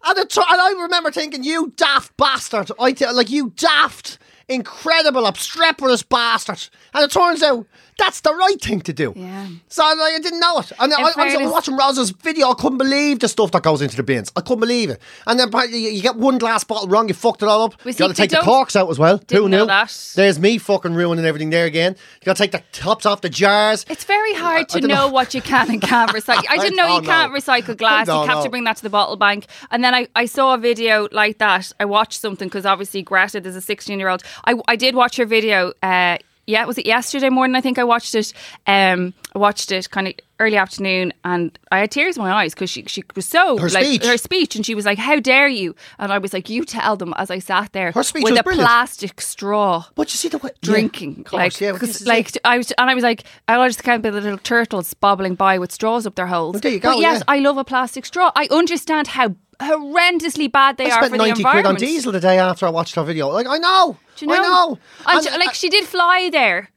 And, 0.05 0.17
and 0.17 0.29
I 0.37 0.75
remember 0.81 1.11
thinking, 1.11 1.43
you 1.43 1.73
daft 1.75 2.15
bastard. 2.17 2.71
I 2.79 2.91
t- 2.91 3.09
like, 3.09 3.29
you 3.29 3.51
daft, 3.51 4.17
incredible, 4.47 5.25
obstreperous 5.25 6.03
bastard. 6.03 6.69
And 6.93 7.03
it 7.03 7.11
turns 7.11 7.41
out 7.43 7.65
that's 7.97 8.21
the 8.21 8.33
right 8.33 8.59
thing 8.59 8.81
to 8.81 8.93
do. 8.93 9.13
Yeah. 9.15 9.47
So 9.67 9.83
like, 9.83 10.13
I 10.15 10.19
didn't 10.19 10.39
know 10.39 10.59
it. 10.59 10.71
And 10.79 10.93
I, 10.93 11.01
I 11.01 11.37
was 11.37 11.51
watching 11.51 11.77
Rosa's 11.77 12.11
video. 12.11 12.49
I 12.49 12.53
couldn't 12.55 12.77
believe 12.77 13.19
the 13.19 13.27
stuff 13.27 13.51
that 13.51 13.63
goes 13.63 13.81
into 13.81 13.95
the 13.95 14.03
bins. 14.03 14.31
I 14.35 14.41
couldn't 14.41 14.61
believe 14.61 14.89
it. 14.89 15.01
And 15.27 15.39
then 15.39 15.49
you, 15.69 15.77
you 15.77 16.01
get 16.01 16.15
one 16.15 16.37
glass 16.37 16.63
bottle 16.63 16.87
wrong, 16.87 17.07
you 17.07 17.13
fucked 17.13 17.43
it 17.43 17.47
all 17.47 17.63
up. 17.63 17.85
We 17.85 17.91
you 17.91 17.97
got 17.97 18.07
to 18.07 18.13
take 18.13 18.31
the 18.31 18.37
corks 18.37 18.75
out 18.75 18.89
as 18.89 18.99
well. 18.99 19.21
Who 19.31 19.47
know 19.47 19.59
knew? 19.59 19.65
that. 19.67 20.13
There's 20.15 20.39
me 20.39 20.57
fucking 20.57 20.93
ruining 20.93 21.25
everything 21.25 21.49
there 21.49 21.65
again. 21.65 21.95
You 22.21 22.25
got 22.25 22.37
to 22.37 22.43
take 22.43 22.51
the 22.51 22.63
tops 22.71 23.05
off 23.05 23.21
the 23.21 23.29
jars. 23.29 23.85
It's 23.89 24.05
very 24.05 24.33
hard 24.33 24.65
I 24.73 24.79
to 24.79 24.87
know, 24.87 24.95
know. 24.95 25.07
what 25.09 25.33
you 25.33 25.41
can 25.41 25.69
and 25.69 25.81
can't 25.81 26.11
recycle. 26.15 26.45
I 26.49 26.57
didn't 26.57 26.75
know 26.75 26.95
you 26.95 27.01
can't 27.01 27.31
recycle 27.31 27.77
glass. 27.83 28.07
You 28.07 28.13
have 28.13 28.43
to 28.43 28.49
bring 28.49 28.63
that 28.63 28.77
to 28.77 28.83
the 28.83 28.89
bottle 28.89 29.15
bank. 29.15 29.45
And 29.71 29.83
then 29.83 29.93
I, 29.93 30.07
I 30.15 30.25
saw 30.25 30.55
a 30.55 30.57
video 30.57 31.07
like 31.11 31.37
that. 31.37 31.71
I 31.79 31.85
watched 31.85 32.19
something 32.19 32.47
because 32.47 32.65
obviously 32.65 33.01
Greta 33.01 33.39
is 33.45 33.55
a 33.55 33.61
16 33.61 33.99
year 33.99 34.09
old. 34.09 34.23
I, 34.45 34.55
I 34.67 34.75
did 34.75 34.95
watch 34.95 35.17
your 35.17 35.27
video. 35.27 35.73
Uh, 35.81 36.17
yeah, 36.45 36.65
was 36.65 36.77
it 36.77 36.85
yesterday 36.85 37.29
morning? 37.29 37.55
I 37.55 37.61
think 37.61 37.79
I 37.79 37.85
watched 37.85 38.13
it. 38.15 38.33
Um, 38.67 39.13
I 39.33 39.39
watched 39.39 39.71
it 39.71 39.89
kind 39.89 40.09
of 40.09 40.13
early 40.41 40.57
afternoon, 40.57 41.13
and 41.23 41.57
I 41.71 41.79
had 41.79 41.91
tears 41.91 42.17
in 42.17 42.23
my 42.23 42.33
eyes 42.33 42.53
because 42.53 42.69
she 42.69 42.83
she 42.85 43.01
was 43.15 43.25
so 43.25 43.57
Her 43.57 43.69
like 43.69 43.85
speech. 43.85 44.05
her 44.05 44.17
speech, 44.17 44.55
and 44.57 44.65
she 44.65 44.75
was 44.75 44.85
like, 44.85 44.97
"How 44.97 45.21
dare 45.21 45.47
you?" 45.47 45.73
And 45.99 46.11
I 46.11 46.17
was 46.17 46.33
like, 46.33 46.49
"You 46.49 46.65
tell 46.65 46.97
them." 46.97 47.13
As 47.15 47.31
I 47.31 47.39
sat 47.39 47.71
there 47.71 47.93
Her 47.93 48.03
speech 48.03 48.25
with 48.25 48.37
a 48.37 48.43
brilliant. 48.43 48.67
plastic 48.67 49.21
straw 49.21 49.85
But 49.95 50.11
you 50.13 50.17
see 50.17 50.27
the 50.27 50.37
way 50.37 50.49
drinking, 50.61 51.19
Yeah, 51.19 51.27
of 51.27 51.33
like, 51.33 51.61
yeah, 51.61 51.71
'cause, 51.77 52.05
like. 52.05 52.37
I 52.43 52.57
was, 52.57 52.71
and 52.73 52.89
I 52.89 52.93
was 52.93 53.05
like, 53.05 53.23
I 53.47 53.65
just 53.69 53.81
can't 53.83 54.03
be 54.03 54.09
the 54.09 54.19
little 54.19 54.37
turtles 54.37 54.93
bobbling 54.95 55.35
by 55.35 55.57
with 55.59 55.71
straws 55.71 56.05
up 56.05 56.15
their 56.15 56.27
holes. 56.27 56.55
Well, 56.55 56.59
there 56.59 56.73
you 56.73 56.81
But 56.81 56.95
go, 56.95 56.99
yes, 56.99 57.19
yeah. 57.19 57.23
I 57.35 57.39
love 57.39 57.57
a 57.57 57.63
plastic 57.63 58.05
straw. 58.05 58.33
I 58.35 58.49
understand 58.51 59.07
how 59.07 59.33
horrendously 59.61 60.51
bad 60.51 60.75
they 60.77 60.85
I 60.85 60.87
are 60.89 60.91
spent 61.05 61.11
for 61.13 61.17
the 61.19 61.25
90 61.27 61.43
quid 61.43 61.65
on 61.65 61.75
diesel 61.75 62.11
the 62.11 62.19
day 62.19 62.37
after 62.37 62.65
I 62.65 62.69
watched 62.69 62.95
her 62.95 63.03
video. 63.03 63.29
Like, 63.29 63.47
I 63.47 63.57
know. 63.59 63.97
Do 64.15 64.25
you 64.25 64.31
know? 64.31 64.77
I 65.05 65.19
know. 65.21 65.37
Like 65.37 65.53
she 65.53 65.69
did 65.69 65.85
fly 65.85 66.29
there. 66.31 66.69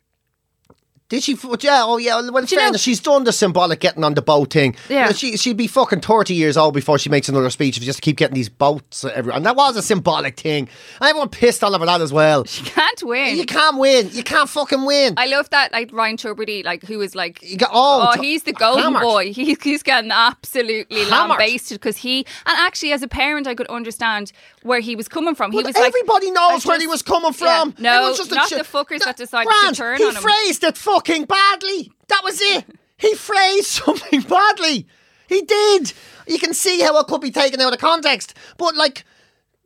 Did 1.08 1.22
she? 1.22 1.34
Yeah, 1.60 1.82
oh 1.84 1.98
yeah. 1.98 2.16
Well, 2.16 2.38
in 2.38 2.44
Do 2.46 2.50
you 2.50 2.56
know- 2.56 2.62
fairness, 2.64 2.82
she's 2.82 2.98
done 2.98 3.22
the 3.22 3.32
symbolic 3.32 3.78
getting 3.78 4.02
on 4.02 4.14
the 4.14 4.22
boat 4.22 4.52
thing. 4.52 4.75
Yeah. 4.88 5.12
She 5.12 5.36
she'd 5.36 5.56
be 5.56 5.68
fucking 5.68 6.00
thirty 6.00 6.34
years 6.34 6.56
old 6.56 6.75
before 6.75 6.98
she 6.98 7.08
makes 7.08 7.28
another 7.28 7.48
speech 7.50 7.76
if 7.76 7.82
you 7.82 7.86
just 7.86 8.02
keep 8.02 8.16
getting 8.16 8.34
these 8.34 8.48
boats 8.48 9.04
everywhere. 9.04 9.36
And 9.36 9.46
that 9.46 9.54
was 9.54 9.76
a 9.76 9.82
symbolic 9.82 10.36
thing. 10.40 10.68
And 11.00 11.08
everyone 11.10 11.28
pissed 11.28 11.62
all 11.62 11.75
over 11.76 11.86
that 11.86 12.00
as 12.00 12.12
well. 12.12 12.44
She 12.44 12.64
can't 12.64 13.02
win. 13.04 13.36
You 13.36 13.46
can't 13.46 13.78
win. 13.78 14.10
You 14.12 14.25
can't 14.25 14.48
fucking 14.48 14.84
win. 14.84 15.14
I 15.16 15.26
love 15.26 15.48
that, 15.50 15.70
like 15.72 15.92
Ryan 15.92 16.16
Tubridy, 16.16 16.64
like 16.64 16.82
who 16.84 16.98
was 16.98 17.14
like, 17.14 17.40
got- 17.56 17.70
oh, 17.72 18.12
oh, 18.16 18.20
he's 18.20 18.42
the 18.42 18.52
golden 18.52 18.82
hammered. 18.82 19.02
boy. 19.02 19.32
He, 19.32 19.54
he's 19.62 19.82
getting 19.84 20.10
absolutely 20.10 21.04
lambasted 21.04 21.78
because 21.80 21.96
he, 21.98 22.18
and 22.46 22.58
actually, 22.58 22.92
as 22.92 23.02
a 23.02 23.08
parent, 23.08 23.46
I 23.46 23.54
could 23.54 23.68
understand 23.68 24.32
where 24.62 24.80
he 24.80 24.96
was 24.96 25.06
coming 25.08 25.34
from. 25.36 25.52
He 25.52 25.58
But 25.58 25.66
was 25.66 25.76
like, 25.76 25.86
everybody 25.86 26.28
I 26.28 26.30
knows 26.30 26.66
where 26.66 26.80
he 26.80 26.86
was 26.88 27.02
coming 27.02 27.32
Yeah. 27.40 27.60
from. 27.62 27.75
No, 27.78 28.06
It 28.06 28.08
was 28.08 28.18
just 28.18 28.30
not 28.32 28.50
chi- 28.50 28.58
the 28.58 28.64
fuckers 28.64 29.04
that 29.04 29.16
decided 29.16 29.48
Grant, 29.48 29.76
to 29.76 29.80
turn 29.82 29.96
he 29.98 30.04
on 30.04 30.16
him. 30.16 30.22
phrased 30.22 30.64
it 30.64 30.76
fucking 30.96 31.24
badly. 31.26 31.92
That 32.08 32.22
was 32.24 32.40
it. 32.40 32.64
He 32.96 33.14
phrased 33.14 33.66
something 33.84 34.22
badly. 34.22 34.86
He 35.28 35.42
did. 35.42 35.92
You 36.26 36.38
can 36.38 36.54
see 36.54 36.80
how 36.80 36.98
it 36.98 37.06
could 37.06 37.20
be 37.20 37.30
taken 37.30 37.60
out 37.60 37.72
of 37.72 37.78
context. 37.78 38.34
But 38.56 38.74
like 38.76 39.04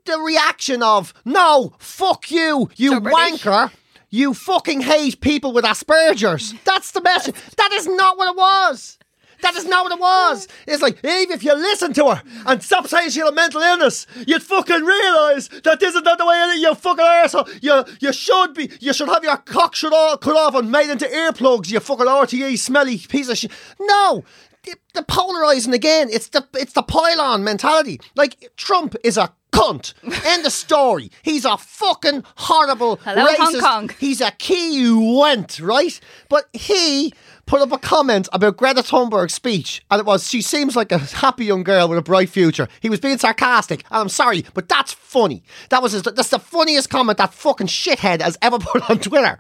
the 0.07 0.19
reaction 0.19 0.83
of 0.83 1.15
no, 1.25 1.75
fuck 1.79 2.31
you, 2.31 2.71
you 2.77 2.91
So 2.93 3.01
wanker. 3.01 3.71
You 4.13 4.35
fucking 4.35 4.81
hate 4.81 5.21
people 5.21 5.53
with 5.53 5.65
Asperger's. 5.65 6.55
That's 6.65 6.91
the 6.91 7.01
message. 7.01 7.37
That 7.57 7.71
is 7.75 7.87
not 7.87 8.19
what 8.19 8.31
it 8.31 8.37
was. 8.37 8.99
That 9.43 9.57
is 9.57 9.65
not 9.65 9.85
what 9.85 9.93
it 9.93 10.01
was. 10.01 10.49
It's 10.67 10.83
like, 10.83 11.05
Eve, 11.05 11.31
if 11.31 11.43
you 11.43 11.55
listen 11.55 11.93
to 11.95 12.11
her 12.15 12.23
and 12.47 12.63
stop 12.63 12.87
saying 12.87 13.11
she 13.11 13.21
had 13.21 13.29
a 13.29 13.33
mental 13.33 13.61
illness, 13.61 14.07
you'd 14.27 14.43
fucking 14.43 14.83
realise 14.83 15.49
that 15.65 15.81
this 15.81 15.95
is 15.95 16.03
not 16.03 16.19
the 16.19 16.27
way 16.27 16.35
it 16.41 16.57
is, 16.57 16.63
you 16.63 16.75
fucking 16.75 17.05
arsehole. 17.05 17.63
You, 17.63 17.85
you 18.01 18.13
should 18.13 18.55
be, 18.55 18.71
you 18.81 18.93
should 18.93 19.09
have 19.09 19.25
your 19.25 19.37
cock 19.39 19.75
shut 19.75 19.93
off, 19.93 20.21
cut 20.21 20.37
off 20.37 20.55
and 20.55 20.71
made 20.71 20.91
into 20.91 21.07
earplugs, 21.07 21.71
you 21.71 21.81
fucking 21.81 22.07
RTE 22.07 22.59
smelly 22.59 22.99
piece 22.99 23.29
of 23.29 23.39
shit. 23.39 23.51
No! 23.81 24.25
The, 24.65 24.75
the 24.93 25.03
polarising 25.03 25.73
again, 25.73 26.09
it's 26.11 26.29
the 26.29 26.47
it's 26.53 26.75
the 26.75 26.83
pylon 26.83 27.43
mentality. 27.43 27.99
Like 28.15 28.53
Trump 28.57 28.95
is 29.03 29.17
a 29.17 29.33
cunt. 29.53 29.95
End 30.27 30.45
of 30.45 30.53
story. 30.53 31.11
He's 31.23 31.47
a 31.47 31.57
fucking 31.57 32.25
horrible 32.37 32.97
Hello, 32.97 33.25
Hong 33.27 33.55
racist. 33.55 33.61
Kong. 33.61 33.91
He's 33.99 34.21
a 34.21 34.31
Kiwent, 34.33 35.67
right? 35.67 35.99
But 36.29 36.49
he 36.53 37.13
put 37.51 37.61
up 37.61 37.73
a 37.73 37.79
comment 37.79 38.29
about 38.33 38.57
Greta 38.57 38.81
Thunberg's 38.81 39.35
speech, 39.35 39.83
and 39.91 39.99
it 39.99 40.07
was, 40.07 40.29
she 40.29 40.41
seems 40.41 40.77
like 40.77 40.93
a 40.93 40.99
happy 40.99 41.47
young 41.47 41.65
girl 41.65 41.89
with 41.89 41.99
a 41.99 42.03
bright 42.03 42.29
future. 42.29 42.69
He 42.79 42.89
was 42.89 43.01
being 43.01 43.19
sarcastic, 43.19 43.81
and 43.91 44.03
I'm 44.03 44.09
sorry, 44.09 44.47
but 44.55 44.69
that's 44.69 44.93
funny. 44.93 45.43
That 45.71 45.83
was 45.83 45.91
his, 45.91 46.03
that's 46.03 46.29
the 46.29 46.39
funniest 46.39 46.91
comment 46.91 47.19
that 47.19 47.35
fucking 47.35 47.67
shithead 47.67 48.23
has 48.23 48.39
ever 48.41 48.59
put 48.61 48.89
on 48.89 49.01
Twitter. 49.01 49.37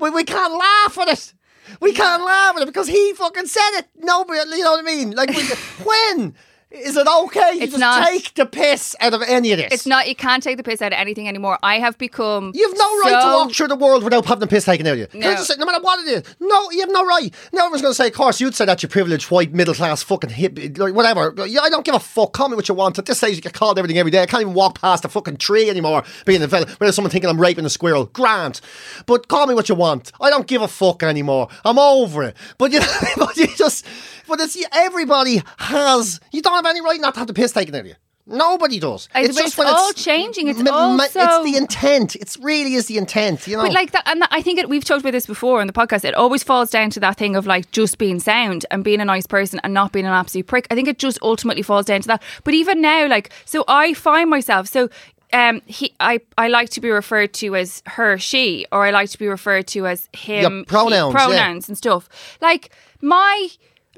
We, 0.00 0.10
we 0.10 0.24
can't 0.24 0.54
laugh 0.54 0.98
at 0.98 1.06
it. 1.06 1.32
We 1.80 1.92
can't 1.92 2.24
laugh 2.24 2.56
at 2.56 2.62
it 2.62 2.66
because 2.66 2.88
he 2.88 3.12
fucking 3.12 3.46
said 3.46 3.78
it. 3.78 3.86
Nobody, 3.96 4.40
you 4.56 4.64
know 4.64 4.72
what 4.72 4.80
I 4.80 4.82
mean? 4.82 5.12
Like, 5.12 5.28
we, 5.28 5.44
when 5.84 6.34
is 6.70 6.96
it 6.96 7.06
okay 7.06 7.58
to 7.58 7.64
It's 7.64 7.72
just 7.72 7.80
not. 7.80 8.06
take 8.06 8.34
the 8.34 8.46
piss 8.46 8.94
out 9.00 9.12
of 9.12 9.22
any 9.22 9.52
of 9.52 9.58
this? 9.58 9.72
It's 9.72 9.86
not. 9.86 10.08
You 10.08 10.14
can't 10.14 10.42
take 10.42 10.56
the 10.56 10.62
piss 10.62 10.80
out 10.80 10.92
of 10.92 10.98
anything 10.98 11.26
anymore. 11.28 11.58
I 11.62 11.78
have 11.80 11.98
become. 11.98 12.52
You've 12.54 12.76
no 12.78 12.98
right 13.00 13.20
to 13.22 13.26
walk 13.26 13.52
through 13.52 13.68
the 13.68 13.76
world 13.76 14.04
without 14.04 14.24
having 14.26 14.40
the 14.40 14.46
piss 14.46 14.64
taken 14.64 14.86
out 14.86 14.92
of 14.92 14.98
you. 14.98 15.06
No. 15.14 15.32
just 15.32 15.48
say, 15.48 15.54
no 15.58 15.66
matter 15.66 15.82
what 15.82 16.06
it 16.06 16.26
is. 16.26 16.36
No, 16.38 16.70
you 16.70 16.80
have 16.80 16.90
no 16.90 17.04
right. 17.04 17.34
Now 17.52 17.62
everyone's 17.66 17.82
going 17.82 17.90
to 17.92 17.96
say, 17.96 18.06
of 18.06 18.12
course, 18.14 18.40
you'd 18.40 18.54
say 18.54 18.64
that 18.66 18.82
you 18.82 18.88
privileged 18.88 19.30
white 19.30 19.52
middle 19.52 19.74
class 19.74 20.02
fucking 20.02 20.30
hip, 20.30 20.58
like, 20.78 20.94
whatever. 20.94 21.34
I 21.40 21.68
don't 21.70 21.84
give 21.84 21.94
a 21.94 22.00
fuck. 22.00 22.32
Call 22.32 22.48
me 22.48 22.56
what 22.56 22.68
you 22.68 22.74
want. 22.74 22.98
At 22.98 23.06
this 23.06 23.18
stage, 23.18 23.36
you 23.36 23.42
get 23.42 23.52
called 23.52 23.78
everything 23.78 23.98
every 23.98 24.12
day. 24.12 24.22
I 24.22 24.26
can't 24.26 24.42
even 24.42 24.54
walk 24.54 24.80
past 24.80 25.04
a 25.04 25.08
fucking 25.08 25.38
tree 25.38 25.68
anymore. 25.68 26.04
Being 26.24 26.42
a 26.42 26.48
fella, 26.48 26.66
without 26.78 26.94
someone 26.94 27.10
thinking 27.10 27.28
I'm 27.28 27.40
raping 27.40 27.64
a 27.64 27.70
squirrel. 27.70 28.06
Grant, 28.06 28.60
but 29.06 29.26
call 29.28 29.46
me 29.46 29.54
what 29.54 29.68
you 29.68 29.74
want. 29.74 30.12
I 30.20 30.30
don't 30.30 30.46
give 30.46 30.62
a 30.62 30.68
fuck 30.68 31.02
anymore. 31.02 31.48
I'm 31.64 31.78
over 31.78 32.22
it. 32.22 32.36
But 32.58 32.72
you, 32.72 32.80
but 33.16 33.36
you 33.36 33.48
just, 33.56 33.86
but 34.30 34.40
it's 34.40 34.56
everybody 34.72 35.42
has. 35.58 36.20
You 36.32 36.40
don't 36.42 36.54
have 36.54 36.66
any 36.66 36.80
right 36.80 37.00
not 37.00 37.14
to 37.14 37.20
have 37.20 37.26
the 37.26 37.34
piss 37.34 37.52
taken 37.52 37.74
out 37.74 37.82
of 37.82 37.86
you. 37.88 37.94
Nobody 38.26 38.78
does. 38.78 39.08
I- 39.12 39.26
but 39.26 39.36
it's 39.44 39.58
all 39.58 39.92
changing. 39.92 40.46
It's 40.46 40.60
also- 40.70 41.04
it's 41.20 41.44
the 41.50 41.56
intent. 41.56 42.14
It 42.14 42.36
really 42.40 42.74
is 42.74 42.86
the 42.86 42.96
intent. 42.96 43.48
You 43.48 43.56
know. 43.56 43.64
But 43.64 43.72
like 43.72 43.90
that, 43.90 44.04
and 44.06 44.22
that, 44.22 44.28
I 44.30 44.40
think 44.40 44.60
it, 44.60 44.68
we've 44.68 44.84
talked 44.84 45.00
about 45.00 45.12
this 45.12 45.26
before 45.26 45.60
on 45.60 45.66
the 45.66 45.72
podcast. 45.72 46.04
It 46.04 46.14
always 46.14 46.44
falls 46.44 46.70
down 46.70 46.90
to 46.90 47.00
that 47.00 47.16
thing 47.16 47.34
of 47.34 47.46
like 47.46 47.72
just 47.72 47.98
being 47.98 48.20
sound 48.20 48.66
and 48.70 48.84
being 48.84 49.00
a 49.00 49.04
nice 49.04 49.26
person 49.26 49.60
and 49.64 49.74
not 49.74 49.90
being 49.90 50.06
an 50.06 50.12
absolute 50.12 50.46
prick. 50.46 50.68
I 50.70 50.76
think 50.76 50.86
it 50.86 50.98
just 50.98 51.18
ultimately 51.22 51.62
falls 51.62 51.86
down 51.86 52.02
to 52.02 52.08
that. 52.08 52.22
But 52.44 52.54
even 52.54 52.80
now, 52.80 53.08
like, 53.08 53.30
so 53.46 53.64
I 53.66 53.94
find 53.94 54.30
myself 54.30 54.68
so. 54.68 54.88
Um, 55.32 55.62
he, 55.66 55.94
I, 56.00 56.20
I 56.36 56.48
like 56.48 56.70
to 56.70 56.80
be 56.80 56.90
referred 56.90 57.32
to 57.34 57.54
as 57.54 57.84
her, 57.86 58.18
she, 58.18 58.66
or 58.72 58.84
I 58.84 58.90
like 58.90 59.10
to 59.10 59.18
be 59.18 59.28
referred 59.28 59.68
to 59.68 59.86
as 59.86 60.08
him, 60.12 60.58
he- 60.58 60.64
pronouns, 60.64 61.14
yeah. 61.14 61.24
pronouns 61.24 61.68
and 61.68 61.78
stuff. 61.78 62.08
Like 62.40 62.70
my, 63.00 63.48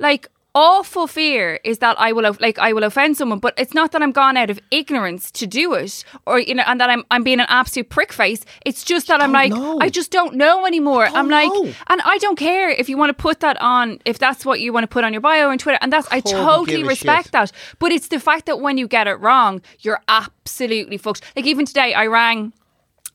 like 0.03 0.29
awful 0.55 1.07
fear 1.07 1.59
is 1.65 1.79
that 1.79 1.99
I 1.99 2.13
will, 2.13 2.37
like, 2.41 2.59
I 2.59 2.73
will 2.73 2.85
offend 2.85 3.17
someone, 3.17 3.39
but 3.39 3.55
it's 3.57 3.75
not 3.75 3.93
that 3.93 4.03
I'm 4.03 4.13
gone 4.13 4.37
out 4.37 4.51
of 4.51 4.61
ignorance 4.71 5.31
to 5.33 5.47
do 5.47 5.75
it, 5.75 6.05
or 6.27 6.39
you 6.39 6.55
know, 6.55 6.65
and 6.67 6.81
that 6.81 6.91
I'm, 6.91 7.05
I'm 7.11 7.23
being 7.23 7.41
an 7.41 7.47
absolute 7.49 7.89
prick 7.89 8.13
face. 8.13 8.45
It's 8.65 8.85
just 8.85 9.07
that 9.09 9.21
I'm 9.21 9.33
like, 9.33 9.53
know. 9.53 9.79
I 9.81 9.89
just 9.89 10.11
don't 10.11 10.35
know 10.35 10.67
anymore. 10.67 11.07
I'm 11.07 11.29
like, 11.29 11.49
know. 11.49 11.73
and 11.89 12.01
I 12.03 12.19
don't 12.19 12.37
care 12.37 12.71
if 12.71 12.89
you 12.89 12.97
want 12.97 13.11
to 13.11 13.15
put 13.15 13.41
that 13.41 13.61
on, 13.61 14.01
if 14.05 14.19
that's 14.19 14.45
what 14.45 14.61
you 14.61 14.73
want 14.73 14.85
to 14.85 14.89
put 14.89 15.05
on 15.05 15.13
your 15.13 15.23
bio 15.23 15.49
on 15.51 15.59
Twitter, 15.59 15.79
and 15.81 15.93
that's 15.93 16.09
I 16.11 16.21
totally 16.21 16.85
respect 16.85 17.27
shit. 17.27 17.33
that. 17.33 17.53
But 17.79 17.93
it's 17.93 18.09
the 18.09 18.21
fact 18.21 18.47
that 18.47 18.61
when 18.61 18.79
you 18.79 18.89
get 18.89 19.07
it 19.07 19.15
wrong, 19.21 19.63
you're 19.81 20.01
absolutely 20.09 20.99
fucked. 20.99 21.23
Like 21.37 21.47
even 21.47 21.67
today, 21.67 21.95
I 21.95 22.07
rang. 22.07 22.53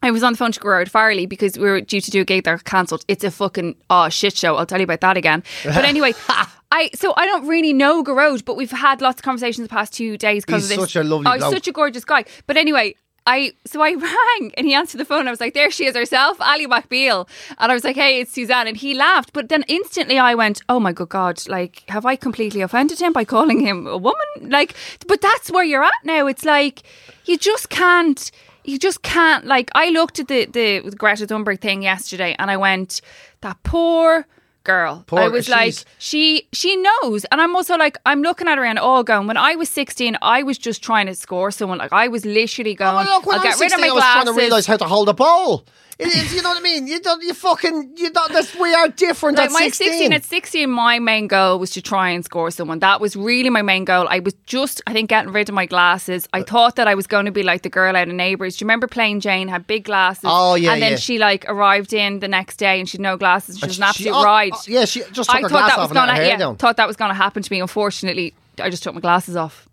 I 0.04 0.12
was 0.12 0.22
on 0.22 0.34
the 0.34 0.38
phone 0.38 0.52
to 0.52 0.60
Gearóid 0.60 0.92
Farrelly 0.92 1.28
because 1.28 1.58
we 1.58 1.64
were 1.64 1.82
due 1.82 2.00
to 2.02 2.12
do 2.12 2.22
a 2.22 2.24
gig 2.24 2.44
there 2.44 2.60
cancelled. 2.60 3.04
It's 3.08 3.24
a 3.24 3.32
fucking 3.32 3.76
oh 3.90 4.10
shit 4.10 4.38
show. 4.38 4.56
I'll 4.56 4.66
tell 4.68 4.80
you 4.80 4.84
about 4.84 5.02
that 5.02 5.18
again. 5.18 5.44
But 5.64 5.86
anyway, 5.86 6.14
I 6.72 6.90
so 6.94 7.14
I 7.16 7.26
don't 7.26 7.48
really 7.48 7.74
know 7.74 8.04
Gearóid, 8.04 8.44
but 8.46 8.58
we've 8.58 8.72
had 8.72 9.02
lots 9.02 9.20
of 9.20 9.24
conversations 9.24 9.68
the 9.68 9.74
past 9.74 9.94
two 9.94 10.18
days 10.18 10.46
because 10.46 10.64
He's 10.64 10.72
of 10.72 10.78
this. 10.82 10.92
such 10.92 10.96
a 10.98 11.04
lovely 11.04 11.28
oh, 11.32 11.38
bloke. 11.38 11.54
such 11.54 11.68
a 11.68 11.72
gorgeous 11.72 12.06
guy. 12.06 12.26
But 12.46 12.58
anyway. 12.58 12.96
I 13.30 13.52
so 13.66 13.82
I 13.82 13.92
rang 14.40 14.54
and 14.56 14.66
he 14.66 14.74
answered 14.74 15.00
the 15.00 15.04
phone. 15.04 15.28
I 15.28 15.32
was 15.32 15.42
like, 15.42 15.54
"There 15.54 15.70
she 15.70 15.86
is 15.86 15.98
herself, 15.98 16.40
Ally 16.40 16.64
McBeal," 16.64 17.28
and 17.58 17.70
I 17.70 17.76
was 17.76 17.84
like, 17.84 17.98
"Hey, 17.98 18.22
it's 18.22 18.32
Suzanne," 18.32 18.68
and 18.68 18.78
he 18.78 18.94
laughed. 18.94 19.34
But 19.34 19.50
then 19.50 19.66
instantly 19.68 20.18
I 20.18 20.34
went, 20.34 20.62
"Oh 20.70 20.80
my 20.80 20.94
good 20.94 21.10
God! 21.10 21.46
Like, 21.50 21.84
have 21.90 22.06
I 22.06 22.16
completely 22.16 22.62
offended 22.62 23.02
him 23.02 23.12
by 23.12 23.26
calling 23.26 23.60
him 23.60 23.86
a 23.86 23.98
woman?" 23.98 24.50
Like, 24.50 24.76
but 25.10 25.20
that's 25.20 25.52
where 25.52 25.66
you're 25.66 25.84
at 25.84 26.06
now. 26.06 26.26
It's 26.28 26.46
like 26.46 26.84
you 27.26 27.38
just 27.38 27.70
can't. 27.70 28.32
you 28.64 28.80
just 28.80 29.02
can't. 29.02 29.44
Like 29.46 29.72
I 29.76 29.90
looked 29.90 30.20
at 30.20 30.30
the 30.30 30.46
the 30.46 30.96
Greta 30.98 31.28
Thunberg 31.28 31.60
thing 31.60 31.84
yesterday, 31.84 32.34
and 32.40 32.50
I 32.50 32.56
went, 32.56 33.02
that 33.42 33.58
poor 33.64 34.26
girl. 34.68 35.04
Poor- 35.08 35.22
I 35.22 35.28
was 35.30 35.50
like, 35.50 35.74
she 35.98 36.48
she 36.54 36.76
knows, 36.76 37.26
and 37.32 37.42
I'm 37.42 37.56
also 37.56 37.76
like, 37.76 37.98
I'm 38.06 38.22
looking 38.22 38.48
at 38.48 38.58
her 38.60 38.66
and 38.66 38.78
all 38.78 39.04
going. 39.04 39.26
When 39.26 39.38
I 39.38 39.56
was 39.56 39.70
16, 39.70 40.18
I 40.22 40.44
was 40.44 40.58
just 40.60 40.84
trying 40.84 41.08
to 41.08 41.16
score 41.16 41.50
someone. 41.50 41.80
Like 41.80 41.94
I 41.94 42.08
was 42.10 42.26
literally 42.26 42.76
oh, 42.76 42.84
going, 42.86 43.08
Oh, 43.10 43.22
look, 43.26 43.36
I'll 43.36 43.44
get 43.44 43.60
rid 43.60 43.72
of 43.74 43.80
16, 43.80 43.82
my 43.82 43.88
I 43.88 43.92
was 43.94 44.04
trying 44.04 44.26
to 44.26 44.34
realise 44.34 44.66
how 44.68 44.78
to 44.78 44.86
hold 44.86 45.10
a 45.10 45.14
bowl. 45.14 45.66
It 46.00 46.14
is, 46.14 46.34
you 46.34 46.44
know 46.44 46.50
what 46.50 46.60
I 46.60 46.62
mean? 46.62 46.86
You 46.86 47.00
don't, 47.00 47.24
you 47.24 47.34
fucking, 47.34 47.94
you 47.98 48.12
don't, 48.12 48.32
that's, 48.32 48.56
we 48.56 48.72
are 48.74 48.88
different 48.88 49.38
Like 49.38 49.48
at 49.48 49.52
my 49.52 49.62
16. 49.62 49.88
16 49.88 50.14
at 50.14 50.24
16 50.24 50.70
my 50.70 51.00
main 51.00 51.28
goal 51.28 51.58
was 51.58 51.72
to 51.72 51.82
try 51.82 52.12
and 52.12 52.24
score 52.24 52.52
someone. 52.52 52.80
That 52.80 53.02
was 53.02 53.16
really 53.16 53.50
my 53.50 53.64
main 53.64 53.84
goal. 53.84 54.08
I 54.08 54.20
was 54.20 54.36
just 54.46 54.82
I 54.86 54.94
think 54.94 55.10
getting 55.10 55.32
rid 55.32 55.50
of 55.50 55.56
my 55.56 55.66
glasses. 55.66 56.28
I 56.34 56.44
thought 56.44 56.76
that 56.76 56.88
I 56.88 56.94
was 56.94 57.08
going 57.08 57.26
to 57.26 57.32
be 57.32 57.42
like 57.42 57.64
the 57.64 57.70
girl 57.70 57.96
out 57.96 58.08
of 58.08 58.14
Neighbours. 58.14 58.58
Do 58.58 58.64
you 58.64 58.68
remember 58.68 58.88
playing 58.88 59.22
Jane 59.22 59.48
had 59.48 59.66
big 59.66 59.86
glasses? 59.86 60.26
Oh, 60.26 60.54
yeah, 60.54 60.74
and 60.74 60.82
then 60.82 60.92
yeah. 60.92 60.98
she 60.98 61.18
like 61.18 61.46
arrived 61.48 61.94
in 61.94 62.20
the 62.20 62.28
next 62.28 62.58
day 62.58 62.80
and 62.80 62.88
she 62.88 62.98
had 62.98 63.02
no 63.02 63.18
glasses. 63.18 63.58
She 63.58 63.66
was 63.66 63.78
an 63.78 63.86
absolute 63.86 64.14
oh, 64.14 64.24
ride. 64.24 64.52
oh, 64.54 64.64
yeah, 64.68 64.86
she 64.86 65.02
just 65.12 65.30
took 65.30 65.40
I 65.40 65.42
her 65.42 65.50
thought 65.50 65.68
that 65.68 65.80
off 65.80 65.90
was 65.90 65.94
gonna. 65.94 66.14
yeah, 66.22 66.38
down. 66.38 66.58
thought 66.58 66.78
that 66.78 66.88
was 66.88 66.96
going 66.96 67.10
to 67.10 67.16
happen 67.16 67.42
to 67.42 67.52
me. 67.52 67.60
Unfortunately 67.60 68.36
I 68.60 68.70
just 68.70 68.84
took 68.84 68.94
my 68.94 69.02
glasses 69.02 69.36
off. 69.36 69.68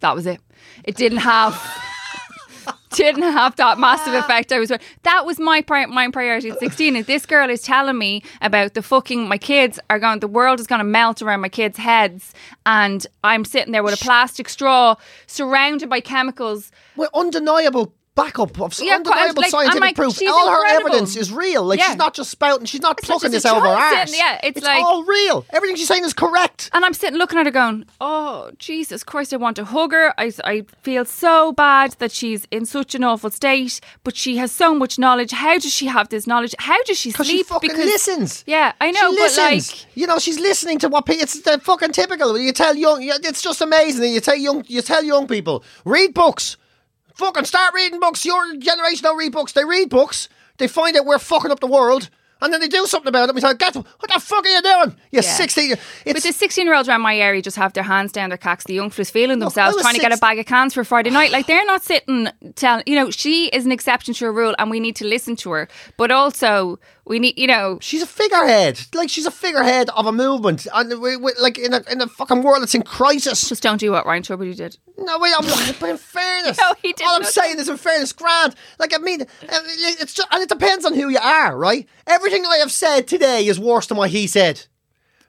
That 0.00 0.14
was 0.14 0.26
it. 0.26 0.40
It 0.84 0.96
didn't 0.96 1.18
have 1.18 1.54
didn't 2.94 3.22
have 3.22 3.56
that 3.56 3.78
massive 3.78 4.14
effect. 4.14 4.52
I 4.52 4.58
was 4.58 4.72
that 5.02 5.26
was 5.26 5.38
my 5.38 5.62
pri- 5.62 5.86
my 5.86 6.10
priority 6.10 6.50
at 6.50 6.58
16 6.58 6.96
is 6.96 7.06
this 7.06 7.26
girl 7.26 7.50
is 7.50 7.62
telling 7.62 7.98
me 7.98 8.22
about 8.40 8.74
the 8.74 8.82
fucking 8.82 9.28
my 9.28 9.38
kids 9.38 9.78
are 9.90 9.98
going 9.98 10.20
the 10.20 10.28
world 10.28 10.60
is 10.60 10.66
going 10.66 10.80
to 10.80 10.84
melt 10.84 11.22
around 11.22 11.40
my 11.40 11.48
kids 11.48 11.78
heads. 11.78 12.32
And 12.66 13.06
I'm 13.22 13.44
sitting 13.44 13.72
there 13.72 13.82
with 13.82 13.94
a 13.94 14.04
plastic 14.04 14.48
straw 14.48 14.96
surrounded 15.26 15.88
by 15.88 16.00
chemicals. 16.00 16.70
Well, 16.96 17.10
undeniable 17.14 17.92
backup 18.14 18.60
of 18.60 18.78
Yeah, 18.80 18.94
undeniable 18.96 19.42
like, 19.42 19.50
scientific 19.50 19.80
like, 19.80 19.96
proof. 19.96 20.18
All 20.28 20.50
her 20.50 20.66
evidence 20.66 21.16
is 21.16 21.32
real. 21.32 21.64
Like 21.64 21.80
Yeah. 21.80 21.88
she's 21.88 21.96
not 21.96 22.14
just 22.14 22.30
spouting. 22.30 22.66
She's 22.66 22.80
not 22.80 22.98
It's 22.98 23.06
plucking 23.08 23.32
this 23.32 23.44
out 23.44 23.56
of 23.56 23.62
her 23.64 23.68
ass. 23.70 24.16
yeah, 24.16 24.38
it's 24.42 24.62
like- 24.62 24.84
all 24.84 25.02
real. 25.04 25.44
Everything 25.50 25.76
she's 25.76 25.88
saying 25.88 26.04
is 26.04 26.14
correct. 26.14 26.70
And 26.72 26.84
I'm 26.84 26.94
sitting 26.94 27.18
looking 27.18 27.38
at 27.38 27.46
her 27.46 27.52
going, 27.52 27.86
oh, 28.00 28.50
Jesus 28.58 29.02
Christ, 29.02 29.34
I 29.34 29.36
want 29.38 29.56
to 29.56 29.64
hug 29.64 29.92
her. 29.92 30.14
I, 30.18 30.32
I 30.44 30.64
feel 30.82 31.04
so 31.04 31.52
bad 31.52 31.96
that 31.98 32.12
she's 32.12 32.46
in 32.52 32.66
such 32.66 32.94
an 32.94 33.02
awful 33.02 33.30
state, 33.30 33.80
but 34.04 34.16
she 34.16 34.36
has 34.36 34.52
so 34.52 34.74
much 34.74 34.98
knowledge. 34.98 35.32
How 35.32 35.58
does 35.58 35.72
she 35.74 35.86
have 35.86 36.08
this 36.08 36.26
knowledge? 36.26 36.54
How 36.60 36.80
does 36.84 36.98
she 36.98 37.10
Because 37.10 37.26
sleep? 37.26 37.38
she 37.38 37.42
fucking 37.42 37.76
listens. 37.76 38.44
Yeah, 38.46 38.72
I 38.80 38.90
know, 38.92 39.10
she 39.10 39.16
but 39.16 39.22
listens. 39.22 39.70
like, 39.72 39.86
you 39.96 40.06
know, 40.06 40.18
she's 40.20 40.38
listening 40.38 40.78
to 40.80 40.88
what 40.88 41.06
pe- 41.06 41.14
it's 41.16 41.40
the 41.40 41.58
fucking 41.58 41.92
typical. 41.92 42.38
You 42.38 42.52
tell 42.52 42.76
young, 42.76 42.98
it's 43.02 43.42
just 43.42 43.60
amazing. 43.60 44.12
You 44.12 44.20
tell 44.20 44.36
young, 44.36 44.64
you 44.68 44.82
tell 44.82 45.02
young 45.02 45.26
people, 45.26 45.64
read 45.84 46.14
books. 46.14 46.56
Fucking 47.14 47.44
start 47.44 47.74
reading 47.74 48.00
books. 48.00 48.24
Your 48.24 48.56
generation 48.56 49.02
don't 49.04 49.16
read 49.18 49.32
books. 49.32 49.52
They 49.52 49.64
read 49.64 49.88
books. 49.88 50.28
They 50.58 50.68
find 50.68 50.96
out 50.96 51.06
we're 51.06 51.18
fucking 51.18 51.50
up 51.50 51.60
the 51.60 51.66
world, 51.66 52.10
and 52.40 52.52
then 52.52 52.60
they 52.60 52.68
do 52.68 52.86
something 52.86 53.08
about 53.08 53.28
it. 53.28 53.34
We 53.34 53.40
say, 53.40 53.54
"Get 53.54 53.74
what 53.76 53.86
the 54.12 54.20
fuck 54.20 54.44
are 54.44 54.48
you 54.48 54.62
doing? 54.62 54.96
You're 55.12 55.22
Yeah. 55.22 55.30
16. 55.32 55.70
but 55.70 55.80
It's 56.16 56.24
the 56.24 56.32
16 56.32 56.66
year 56.66 56.74
olds 56.74 56.88
around 56.88 57.00
my 57.02 57.16
area 57.16 57.40
just 57.42 57.56
have 57.56 57.72
their 57.72 57.84
hands 57.84 58.12
down 58.12 58.30
their 58.30 58.36
cacks. 58.38 58.64
The 58.64 58.74
young 58.74 58.90
fellas 58.90 59.10
feeling 59.10 59.38
themselves, 59.38 59.74
was 59.76 59.82
trying 59.82 59.94
to 59.94 60.00
get 60.00 60.12
a 60.12 60.16
bag 60.18 60.38
of 60.38 60.46
cans 60.46 60.74
for 60.74 60.84
Friday 60.84 61.10
night. 61.10 61.30
Like, 61.32 61.46
they're 61.46 61.64
not 61.64 61.82
sitting 61.82 62.28
telling, 62.56 62.82
you 62.86 62.96
know, 62.96 63.10
she 63.10 63.46
is 63.48 63.64
an 63.64 63.72
exception 63.72 64.14
to 64.14 64.26
a 64.26 64.30
rule 64.32 64.54
and 64.58 64.70
we 64.70 64.78
need 64.80 64.96
to 64.96 65.04
listen 65.06 65.36
to 65.36 65.50
her. 65.52 65.68
But 65.96 66.10
also, 66.10 66.78
we 67.06 67.18
need, 67.18 67.38
you 67.38 67.46
know, 67.46 67.78
She's 67.80 68.02
a 68.02 68.06
figurehead. 68.06 68.80
Like 68.94 69.10
she's 69.10 69.26
a 69.26 69.30
figurehead 69.30 69.90
of 69.90 70.06
a 70.06 70.12
movement, 70.12 70.66
and 70.72 71.00
we, 71.00 71.16
we, 71.16 71.32
like 71.40 71.58
in 71.58 71.74
a 71.74 71.82
in 71.90 72.00
a 72.00 72.06
fucking 72.06 72.42
world 72.42 72.62
that's 72.62 72.74
in 72.74 72.82
crisis. 72.82 73.48
just 73.48 73.62
don't 73.62 73.78
do 73.78 73.92
what 73.92 74.06
Ryan 74.06 74.22
Tubridy 74.22 74.56
did. 74.56 74.78
No, 74.96 75.18
wait, 75.18 75.34
I'm 75.38 75.46
not, 75.46 75.76
but 75.80 75.90
in 75.90 75.96
fairness, 75.98 76.58
No, 76.60 76.72
he 76.82 76.92
did 76.92 77.06
all 77.06 77.16
I'm 77.16 77.24
saying 77.24 77.58
is 77.58 77.68
in 77.68 77.76
fairness, 77.76 78.12
Grant. 78.12 78.54
Like 78.78 78.94
I 78.94 78.98
mean, 78.98 79.22
uh, 79.22 79.26
it's 80.00 80.14
just, 80.14 80.28
and 80.30 80.42
it 80.42 80.48
depends 80.48 80.84
on 80.84 80.94
who 80.94 81.08
you 81.08 81.18
are, 81.18 81.56
right? 81.56 81.86
Everything 82.06 82.44
I 82.46 82.56
have 82.56 82.72
said 82.72 83.06
today 83.06 83.46
is 83.46 83.58
worse 83.60 83.86
than 83.86 83.98
what 83.98 84.10
he 84.10 84.26
said. 84.26 84.66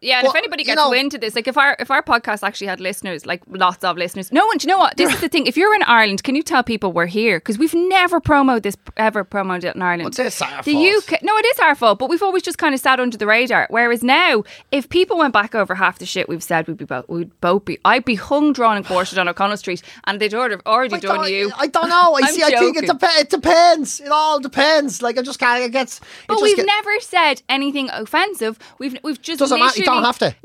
Yeah, 0.06 0.20
and 0.20 0.26
Well, 0.26 0.34
if 0.34 0.38
anybody 0.38 0.62
you 0.62 0.68
gets 0.68 0.76
know- 0.78 0.92
wind 0.92 1.12
to 1.12 1.18
this, 1.18 1.36
like 1.36 1.48
if 1.48 1.58
our 1.58 1.76
if 1.80 1.90
our 1.90 2.04
podcast 2.04 2.44
actually 2.44 2.68
had 2.68 2.80
listeners, 2.80 3.26
like 3.26 3.42
lots 3.50 3.84
of 3.84 3.98
listeners, 3.98 4.32
no 4.32 4.46
one. 4.46 4.58
Do 4.58 4.68
you 4.68 4.74
know 4.74 4.78
what? 4.78 4.98
This 4.98 5.12
is 5.12 5.20
the 5.20 5.28
thing. 5.30 5.48
If 5.48 5.58
you're 5.58 5.74
in 5.74 5.82
Ireland, 5.84 6.24
can 6.24 6.36
you 6.36 6.44
tell 6.44 6.62
people 6.64 6.92
we're 6.94 7.08
here? 7.08 7.40
Because 7.40 7.58
we've 7.58 7.74
never 7.74 8.20
promoted 8.20 8.62
this 8.64 8.78
ever 8.98 9.24
promoted 9.24 9.64
it 9.66 9.76
in 9.76 9.82
Ireland. 9.82 10.16
Well, 10.18 10.28
it's 10.28 10.42
our 10.42 10.62
the 10.62 10.74
fault. 10.74 11.12
UK. 11.12 11.24
No, 11.24 11.36
it 11.38 11.46
is 11.48 11.60
our 11.60 11.74
fault, 11.74 11.98
but 11.98 12.10
we've 12.10 12.22
always 12.22 12.44
just 12.44 12.60
kind 12.60 12.76
of 12.76 12.80
sat 12.82 13.00
under 13.00 13.18
the 13.18 13.26
radar. 13.26 13.66
Whereas 13.72 14.04
now, 14.04 14.44
if 14.72 14.90
people 14.90 15.18
went 15.18 15.34
back 15.34 15.56
over 15.56 15.74
half 15.74 15.98
the 15.98 16.06
shit 16.06 16.30
we've 16.30 16.44
said, 16.44 16.68
we'd 16.68 16.78
be 16.78 16.86
both 16.86 17.10
we'd 17.10 17.32
both 17.42 17.66
be. 17.66 17.80
I'd 17.84 18.06
be 18.06 18.16
hung, 18.16 18.54
drawn, 18.54 18.78
and 18.78 18.86
quartered 18.86 19.18
on 19.18 19.28
O'Connell 19.28 19.58
Street, 19.58 19.82
and 20.04 20.20
they'd 20.20 20.36
already 20.36 20.58
already 20.68 21.00
done 21.00 21.28
you. 21.32 21.52
I 21.58 21.66
don't 21.66 21.90
know. 21.90 22.14
I 22.14 22.30
see. 22.30 22.44
I 22.44 22.52
think 22.60 22.78
it, 22.78 22.86
dep- 22.86 23.00
it 23.02 23.30
depends. 23.32 24.00
It 24.02 24.10
all 24.10 24.40
depends. 24.40 25.02
Like 25.02 25.18
I 25.18 25.24
just 25.24 25.40
can't. 25.40 25.64
It 25.64 25.72
gets. 25.72 25.98
It 25.98 26.04
but 26.28 26.42
we've 26.44 26.64
never 26.64 27.00
said 27.00 27.42
anything 27.50 27.90
offensive. 27.90 28.60
We've 28.78 28.98
we've 29.04 29.20
just 29.20 29.40
Doesn't 29.40 29.60
matter. 29.60 29.95
You 29.96 30.02
don't 30.02 30.06
have 30.06 30.20
to. 30.20 30.36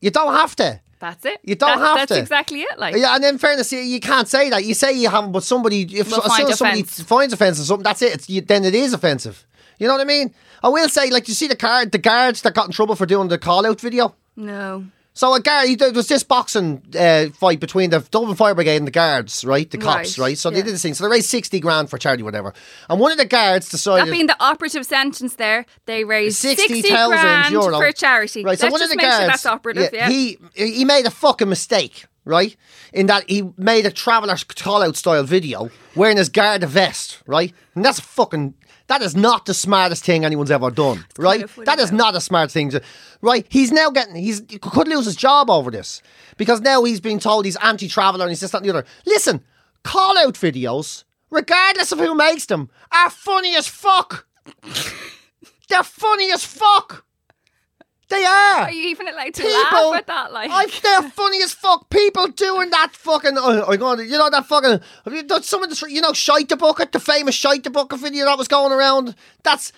You 0.00 0.10
don't 0.10 0.34
have 0.34 0.56
to. 0.56 0.80
That's 0.98 1.24
it. 1.24 1.40
You 1.42 1.56
don't 1.56 1.78
have 1.78 1.96
that's 1.96 2.08
to. 2.10 2.14
That's 2.14 2.22
exactly 2.22 2.60
it. 2.60 2.78
Like 2.78 2.94
Yeah, 2.94 3.16
and 3.16 3.24
in 3.24 3.38
fairness, 3.38 3.72
you, 3.72 3.80
you 3.80 3.98
can't 3.98 4.28
say 4.28 4.50
that. 4.50 4.64
You 4.64 4.72
say 4.74 4.92
you 4.92 5.08
haven't, 5.08 5.32
but 5.32 5.42
somebody, 5.42 5.82
if 5.82 6.10
Will 6.10 6.22
as 6.22 6.36
soon 6.36 6.48
as 6.48 6.58
somebody 6.58 6.82
finds 6.84 7.32
offensive 7.32 7.66
something, 7.66 7.82
that's 7.82 8.02
it. 8.02 8.14
It's, 8.14 8.30
you, 8.30 8.40
then 8.40 8.64
it 8.64 8.74
is 8.74 8.92
offensive. 8.92 9.44
You 9.78 9.88
know 9.88 9.94
what 9.94 10.00
I 10.00 10.04
mean? 10.04 10.32
I 10.62 10.68
will 10.68 10.88
say, 10.88 11.10
like, 11.10 11.26
you 11.26 11.34
see 11.34 11.48
the 11.48 11.56
card, 11.56 11.90
the 11.90 11.98
guards 11.98 12.42
that 12.42 12.54
got 12.54 12.66
in 12.66 12.72
trouble 12.72 12.94
for 12.94 13.04
doing 13.04 13.26
the 13.26 13.38
call 13.38 13.66
out 13.66 13.80
video. 13.80 14.14
no. 14.36 14.86
So 15.14 15.34
a 15.34 15.40
guard, 15.40 15.68
he- 15.68 15.74
there 15.74 15.92
was 15.92 16.08
this 16.08 16.22
boxing 16.22 16.82
uh, 16.98 17.26
fight 17.34 17.60
between 17.60 17.90
the 17.90 18.00
Dublin 18.00 18.34
Fire 18.34 18.54
Brigade 18.54 18.76
and 18.76 18.86
the 18.86 18.90
guards, 18.92 19.44
right? 19.44 19.70
The 19.70 19.76
cops, 19.78 20.18
Right, 20.18 20.24
right? 20.28 20.38
So 20.38 20.48
they 20.50 20.62
did 20.62 20.72
this 20.72 20.82
thing. 20.82 20.94
So 20.94 21.04
they 21.04 21.10
raised 21.10 21.28
sixty 21.28 21.60
grand 21.60 21.90
for 21.90 21.98
charity, 21.98 22.22
whatever. 22.22 22.54
And 22.88 22.98
one 22.98 23.12
of 23.12 23.18
the 23.18 23.26
guards 23.26 23.68
decided 23.68 24.06
That 24.06 24.12
being 24.12 24.26
the 24.26 24.36
operative 24.42 24.86
sentence 24.86 25.36
there, 25.36 25.66
they 25.86 26.04
raised 26.04 26.38
60 26.38 26.62
60 26.80 26.90
thousand 26.90 27.18
grand 27.18 27.52
euro 27.52 27.78
for 27.78 27.92
charity. 27.92 28.42
Right, 28.44 28.58
so 28.58 28.66
Let's 28.66 28.72
one 28.72 28.82
of 28.82 28.88
the 28.90 28.96
guards, 28.96 29.16
sure 29.18 29.26
that's 29.28 29.46
operative, 29.46 29.90
yeah. 29.92 30.08
He 30.08 30.38
he 30.54 30.84
made 30.86 31.04
a 31.04 31.10
fucking 31.10 31.48
mistake, 31.48 32.06
right? 32.24 32.56
In 32.94 33.06
that 33.06 33.28
he 33.28 33.50
made 33.58 33.84
a 33.84 33.90
traveller 33.90 34.36
call 34.56 34.82
out 34.82 34.96
style 34.96 35.24
video 35.24 35.70
wearing 35.94 36.16
his 36.16 36.30
guard 36.30 36.64
vest, 36.64 37.18
right? 37.26 37.52
And 37.74 37.84
that's 37.84 38.00
fucking 38.00 38.54
that 38.86 39.02
is 39.02 39.14
not 39.14 39.46
the 39.46 39.54
smartest 39.54 40.04
thing 40.04 40.24
anyone's 40.24 40.50
ever 40.50 40.70
done, 40.70 41.04
right? 41.18 41.42
of 41.44 41.64
That 41.64 41.78
is 41.78 41.92
not 41.92 42.14
a 42.14 42.20
smart 42.20 42.50
thing 42.50 42.70
to 42.70 42.82
right. 43.20 43.46
He's 43.48 43.72
now 43.72 43.90
getting 43.90 44.16
he's 44.16 44.42
he 44.48 44.58
could 44.58 44.88
lose 44.88 45.06
his 45.06 45.16
job 45.16 45.50
over 45.50 45.70
this 45.70 46.02
because 46.36 46.60
now 46.60 46.84
he's 46.84 47.00
being 47.00 47.18
told 47.18 47.44
he's 47.44 47.56
anti 47.56 47.88
traveller 47.88 48.24
and 48.24 48.30
he's 48.30 48.40
just 48.40 48.54
and 48.54 48.64
the 48.64 48.70
other. 48.70 48.84
Listen, 49.06 49.42
call 49.82 50.18
out 50.18 50.34
videos, 50.34 51.04
regardless 51.30 51.92
of 51.92 51.98
who 51.98 52.14
makes 52.14 52.46
them, 52.46 52.70
are 52.92 53.10
funny 53.10 53.56
as 53.56 53.66
fuck. 53.68 54.26
They're 55.68 55.82
funny 55.82 56.30
as 56.32 56.44
fuck. 56.44 57.04
They 58.12 58.24
are. 58.26 58.56
Are 58.64 58.70
you 58.70 58.88
even 58.88 59.08
allowed 59.08 59.32
to 59.32 59.42
People, 59.42 59.90
laugh 59.90 59.96
at 59.96 60.06
that? 60.06 60.32
Like, 60.34 60.50
I, 60.52 60.66
they're 60.82 61.10
funny 61.10 61.42
as 61.42 61.54
fuck. 61.54 61.88
People 61.88 62.26
doing 62.28 62.68
that 62.68 62.90
fucking, 62.92 63.38
oh, 63.38 63.64
oh 63.66 63.76
God, 63.78 64.00
you 64.00 64.18
know 64.18 64.28
that 64.28 64.44
fucking, 64.44 64.80
have 65.06 65.14
you 65.14 65.22
done 65.22 65.42
some 65.42 65.62
of 65.62 65.70
the, 65.70 65.90
you 65.90 66.02
know, 66.02 66.12
shite 66.12 66.50
the 66.50 66.56
bucket, 66.58 66.92
the 66.92 67.00
famous 67.00 67.34
shite 67.34 67.64
the 67.64 67.70
bucket 67.70 68.00
video 68.00 68.26
that 68.26 68.36
was 68.36 68.48
going 68.48 68.70
around. 68.70 69.14
That's, 69.42 69.72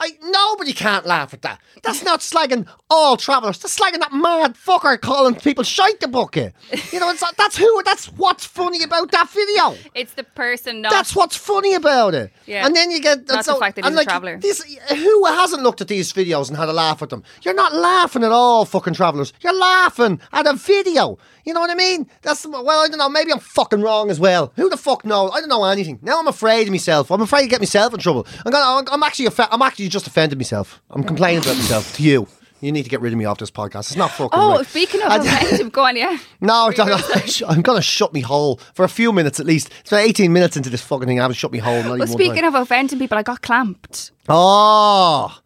I 0.00 0.12
nobody 0.22 0.72
can't 0.72 1.04
laugh 1.04 1.34
at 1.34 1.42
that. 1.42 1.60
That's 1.82 2.02
not 2.02 2.20
slagging 2.20 2.66
all 2.88 3.18
travellers. 3.18 3.58
That's 3.58 3.78
slagging 3.78 4.00
that 4.00 4.12
mad 4.12 4.54
fucker 4.54 4.98
calling 4.98 5.34
people 5.34 5.62
shite 5.62 6.00
the 6.00 6.08
bucket. 6.08 6.54
You 6.90 7.00
know, 7.00 7.10
it's 7.10 7.22
that's 7.36 7.56
who. 7.58 7.82
That's 7.84 8.06
what's 8.06 8.46
funny 8.46 8.82
about 8.82 9.10
that 9.12 9.28
video. 9.28 9.76
it's 9.94 10.14
the 10.14 10.24
person 10.24 10.80
not. 10.80 10.90
That's 10.90 11.14
what's 11.14 11.36
funny 11.36 11.74
about 11.74 12.14
it. 12.14 12.32
Yeah. 12.46 12.64
And 12.66 12.74
then 12.74 12.90
you 12.90 13.00
get 13.00 13.28
Not 13.28 13.44
the 13.44 13.56
fact 13.56 13.76
that 13.76 13.84
he's 13.84 13.94
a 13.94 14.04
traveller. 14.04 14.40
Who 14.88 15.24
hasn't 15.26 15.62
looked 15.62 15.82
at 15.82 15.88
these 15.88 16.12
videos 16.12 16.48
and 16.48 16.56
had 16.56 16.68
a 16.70 16.72
laugh 16.72 17.02
at 17.02 17.10
them? 17.10 17.22
You're 17.42 17.54
not 17.54 17.74
laughing 17.74 18.24
at 18.24 18.32
all, 18.32 18.64
fucking 18.64 18.94
travellers. 18.94 19.34
You're 19.42 19.58
laughing 19.58 20.20
at 20.32 20.46
a 20.46 20.54
video. 20.54 21.18
You 21.44 21.54
know 21.54 21.60
what 21.60 21.70
I 21.70 21.74
mean? 21.74 22.08
That's 22.22 22.46
well, 22.46 22.68
I 22.68 22.88
don't 22.88 22.98
know. 22.98 23.08
Maybe 23.08 23.32
I'm 23.32 23.38
fucking 23.38 23.80
wrong 23.80 24.10
as 24.10 24.20
well. 24.20 24.52
Who 24.56 24.68
the 24.68 24.76
fuck 24.76 25.04
knows? 25.04 25.30
I 25.34 25.40
don't 25.40 25.48
know 25.48 25.64
anything. 25.64 25.98
Now 26.02 26.18
I'm 26.18 26.28
afraid 26.28 26.66
of 26.66 26.70
myself. 26.70 27.10
I'm 27.10 27.20
afraid 27.20 27.42
to 27.42 27.48
get 27.48 27.60
myself 27.60 27.92
in 27.92 28.00
trouble. 28.00 28.26
I'm 28.44 28.52
gonna. 28.52 28.80
I'm, 28.80 28.94
I'm 28.94 29.02
actually. 29.02 29.28
I'm 29.38 29.62
actually 29.62 29.88
just 29.90 30.06
offended 30.06 30.38
myself. 30.38 30.82
I'm 30.90 31.04
complaining 31.04 31.42
about 31.42 31.56
myself 31.56 31.96
to 31.96 32.02
you. 32.02 32.26
You 32.60 32.72
need 32.72 32.82
to 32.82 32.90
get 32.90 33.00
rid 33.00 33.12
of 33.12 33.18
me 33.18 33.24
off 33.24 33.38
this 33.38 33.50
podcast. 33.50 33.90
It's 33.90 33.96
not 33.96 34.10
fucking. 34.10 34.38
oh, 34.38 34.58
right. 34.58 34.66
speaking 34.66 35.00
of 35.02 35.24
offensive, 35.24 35.72
go 35.72 35.84
on, 35.84 35.96
yeah. 35.96 36.18
no, 36.40 36.70
I'm 37.48 37.62
gonna 37.62 37.80
shut 37.80 38.12
me 38.12 38.20
hole 38.20 38.60
for 38.74 38.84
a 38.84 38.88
few 38.88 39.12
minutes 39.12 39.40
at 39.40 39.46
least. 39.46 39.70
It's 39.80 39.90
about 39.90 40.02
18 40.02 40.32
minutes 40.32 40.56
into 40.58 40.68
this 40.68 40.82
fucking 40.82 41.06
thing. 41.06 41.18
I 41.18 41.22
haven't 41.22 41.36
shut 41.36 41.52
me 41.52 41.58
hole. 41.58 41.82
Not 41.82 41.98
Well, 41.98 42.06
speaking 42.06 42.44
of 42.44 42.54
offending 42.54 42.98
people, 42.98 43.16
I 43.16 43.22
got 43.22 43.40
clamped. 43.40 44.12
oh, 44.28 45.38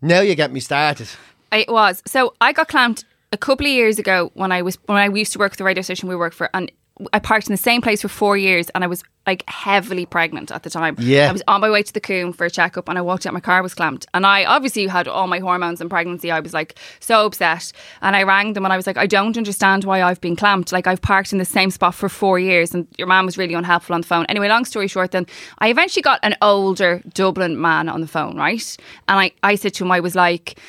now 0.00 0.20
you 0.20 0.34
get 0.34 0.50
me 0.50 0.60
started. 0.60 1.08
It 1.52 1.70
was 1.70 2.02
so 2.06 2.34
I 2.40 2.52
got 2.52 2.68
clamped 2.68 3.04
a 3.32 3.36
couple 3.36 3.66
of 3.66 3.72
years 3.72 3.98
ago 3.98 4.30
when 4.34 4.50
I 4.50 4.62
was 4.62 4.76
when 4.86 4.96
I 4.96 5.08
used 5.08 5.32
to 5.34 5.38
work 5.38 5.52
at 5.52 5.58
the 5.58 5.64
radio 5.64 5.82
station 5.82 6.08
we 6.08 6.16
worked 6.16 6.36
for, 6.36 6.48
and 6.54 6.72
I 7.12 7.18
parked 7.18 7.48
in 7.48 7.52
the 7.52 7.56
same 7.56 7.82
place 7.82 8.02
for 8.02 8.08
four 8.08 8.36
years, 8.36 8.70
and 8.74 8.84
I 8.84 8.86
was 8.86 9.02
like 9.26 9.42
heavily 9.48 10.06
pregnant 10.06 10.52
at 10.52 10.62
the 10.62 10.70
time. 10.70 10.94
Yeah. 10.98 11.28
I 11.28 11.32
was 11.32 11.42
on 11.48 11.60
my 11.60 11.70
way 11.70 11.82
to 11.82 11.92
the 11.92 12.00
Coombe 12.00 12.32
for 12.32 12.44
a 12.44 12.50
checkup, 12.50 12.88
and 12.88 12.96
I 12.96 13.02
walked 13.02 13.26
out. 13.26 13.32
My 13.32 13.40
car 13.40 13.62
was 13.62 13.74
clamped, 13.74 14.06
and 14.14 14.24
I 14.24 14.44
obviously 14.44 14.86
had 14.86 15.08
all 15.08 15.26
my 15.26 15.40
hormones 15.40 15.80
and 15.80 15.90
pregnancy. 15.90 16.30
I 16.30 16.38
was 16.38 16.54
like 16.54 16.78
so 17.00 17.26
upset, 17.26 17.72
and 18.00 18.14
I 18.14 18.22
rang 18.22 18.52
them, 18.52 18.64
and 18.64 18.72
I 18.72 18.76
was 18.76 18.86
like, 18.86 18.96
I 18.96 19.06
don't 19.06 19.36
understand 19.36 19.84
why 19.84 20.02
I've 20.02 20.20
been 20.20 20.36
clamped. 20.36 20.70
Like 20.70 20.86
I've 20.86 21.02
parked 21.02 21.32
in 21.32 21.38
the 21.38 21.44
same 21.44 21.70
spot 21.72 21.96
for 21.96 22.08
four 22.08 22.38
years, 22.38 22.72
and 22.72 22.86
your 22.96 23.08
mum 23.08 23.26
was 23.26 23.36
really 23.36 23.54
unhelpful 23.54 23.94
on 23.94 24.02
the 24.02 24.06
phone. 24.06 24.24
Anyway, 24.28 24.48
long 24.48 24.64
story 24.64 24.86
short, 24.86 25.10
then 25.10 25.26
I 25.58 25.70
eventually 25.70 26.02
got 26.02 26.20
an 26.22 26.36
older 26.42 27.02
Dublin 27.12 27.60
man 27.60 27.88
on 27.88 28.02
the 28.02 28.06
phone, 28.06 28.36
right? 28.36 28.76
And 29.08 29.18
I, 29.18 29.32
I 29.42 29.56
said 29.56 29.74
to 29.74 29.84
him, 29.84 29.90
I 29.90 30.00
was 30.00 30.14
like. 30.14 30.60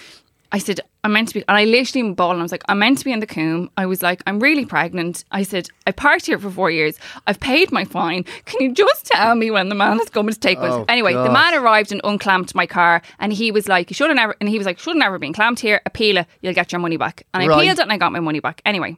I 0.51 0.59
said, 0.59 0.79
I'm 1.05 1.13
meant 1.13 1.27
to 1.29 1.33
be, 1.35 1.43
and 1.47 1.55
I 1.55 1.65
literally 1.65 2.11
bawled. 2.13 2.39
I 2.39 2.41
was 2.41 2.51
like, 2.51 2.63
I'm 2.67 2.79
meant 2.79 2.97
to 2.97 3.05
be 3.05 3.11
in 3.11 3.19
the 3.19 3.27
coombe. 3.27 3.69
I 3.77 3.85
was 3.85 4.01
like, 4.01 4.23
I'm 4.25 4.39
really 4.39 4.65
pregnant. 4.65 5.23
I 5.31 5.43
said, 5.43 5.69
I 5.85 5.91
parked 5.91 6.25
here 6.25 6.39
for 6.39 6.49
four 6.49 6.71
years. 6.71 6.97
I've 7.27 7.39
paid 7.39 7.71
my 7.71 7.85
fine. 7.85 8.23
Can 8.45 8.61
you 8.61 8.73
just 8.73 9.05
tell 9.05 9.35
me 9.35 9.51
when 9.51 9.69
the 9.69 9.75
man 9.75 9.99
is 10.01 10.09
coming 10.09 10.33
to 10.33 10.39
take 10.39 10.57
us? 10.57 10.73
Oh, 10.73 10.85
anyway, 10.89 11.13
the 11.13 11.29
man 11.29 11.53
arrived 11.53 11.91
and 11.91 12.01
unclamped 12.03 12.55
my 12.55 12.65
car, 12.65 13.03
and 13.19 13.31
he 13.31 13.51
was 13.51 13.67
like, 13.67 13.91
you 13.91 13.93
should 13.93 14.09
have 14.09 14.15
never, 14.15 14.35
and 14.41 14.49
he 14.49 14.57
was 14.57 14.65
like, 14.65 14.79
should 14.79 14.95
have 14.95 14.97
never 14.97 15.19
been 15.19 15.31
clamped 15.33 15.61
here. 15.61 15.79
Appeal 15.85 16.17
it, 16.17 16.27
you'll 16.41 16.53
get 16.55 16.71
your 16.71 16.79
money 16.81 16.97
back. 16.97 17.25
And 17.33 17.43
I 17.43 17.47
Right. 17.47 17.59
appealed 17.59 17.77
it, 17.79 17.83
and 17.83 17.93
I 17.93 17.97
got 17.97 18.11
my 18.11 18.19
money 18.19 18.39
back. 18.39 18.61
Anyway, 18.65 18.97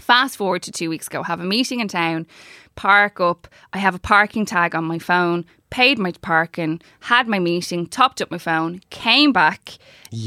Fast 0.00 0.36
forward 0.36 0.62
to 0.64 0.70
two 0.70 0.90
weeks 0.90 1.06
ago, 1.06 1.22
have 1.22 1.40
a 1.40 1.44
meeting 1.44 1.80
in 1.80 1.88
town, 1.88 2.26
park 2.74 3.18
up. 3.18 3.48
I 3.72 3.78
have 3.78 3.94
a 3.94 3.98
parking 3.98 4.44
tag 4.44 4.74
on 4.74 4.84
my 4.84 4.98
phone, 4.98 5.46
paid 5.70 5.98
my 5.98 6.12
parking, 6.20 6.82
had 7.00 7.26
my 7.26 7.38
meeting, 7.38 7.86
topped 7.86 8.20
up 8.20 8.30
my 8.30 8.36
phone, 8.36 8.82
came 8.90 9.32
back 9.32 9.78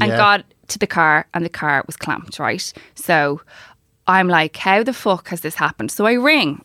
and 0.02 0.10
got 0.16 0.44
to 0.70 0.78
the 0.78 0.86
car, 0.86 1.26
and 1.34 1.44
the 1.44 1.50
car 1.50 1.84
was 1.86 1.96
clamped, 1.96 2.38
right? 2.38 2.72
So 2.94 3.40
I'm 4.06 4.28
like, 4.28 4.56
how 4.56 4.82
the 4.82 4.92
fuck 4.92 5.28
has 5.28 5.40
this 5.40 5.54
happened? 5.54 5.90
So 5.90 6.06
I 6.06 6.14
ring, 6.14 6.64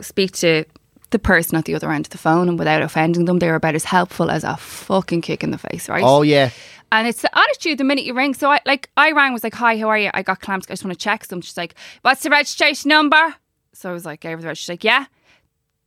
speak 0.00 0.32
to 0.32 0.64
the 1.10 1.18
person 1.18 1.56
at 1.56 1.64
the 1.64 1.74
other 1.74 1.90
end 1.90 2.06
of 2.06 2.10
the 2.10 2.18
phone, 2.18 2.48
and 2.48 2.58
without 2.58 2.82
offending 2.82 3.26
them, 3.26 3.38
they're 3.38 3.54
about 3.54 3.74
as 3.74 3.84
helpful 3.84 4.30
as 4.30 4.44
a 4.44 4.56
fucking 4.56 5.20
kick 5.22 5.42
in 5.44 5.50
the 5.50 5.58
face, 5.58 5.88
right? 5.88 6.02
Oh 6.04 6.22
yeah. 6.22 6.50
And 6.92 7.08
it's 7.08 7.22
the 7.22 7.36
attitude 7.36 7.78
the 7.78 7.84
minute 7.84 8.04
you 8.04 8.14
ring. 8.14 8.34
So 8.34 8.50
I 8.50 8.60
like 8.64 8.88
I 8.96 9.12
rang, 9.12 9.32
was 9.32 9.44
like, 9.44 9.54
Hi, 9.54 9.76
how 9.76 9.88
are 9.88 9.98
you? 9.98 10.10
I 10.14 10.22
got 10.22 10.40
clamped. 10.40 10.66
I 10.68 10.72
just 10.72 10.84
want 10.84 10.98
to 10.98 11.02
check 11.02 11.24
some. 11.24 11.40
She's 11.40 11.56
like, 11.56 11.74
What's 12.02 12.22
the 12.22 12.30
registration 12.30 12.88
number? 12.88 13.34
So 13.72 13.90
I 13.90 13.92
was 13.92 14.04
like, 14.06 14.20
gave 14.20 14.38
her 14.38 14.42
the 14.42 14.48
registration. 14.48 14.78
She's 14.78 14.84
like, 14.84 14.84
Yeah. 14.84 15.06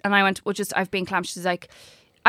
And 0.04 0.14
I 0.14 0.24
went, 0.24 0.46
Well, 0.46 0.54
just 0.54 0.74
I've 0.76 0.92
been 0.92 1.06
clamped. 1.06 1.30
She's 1.30 1.46
like, 1.46 1.70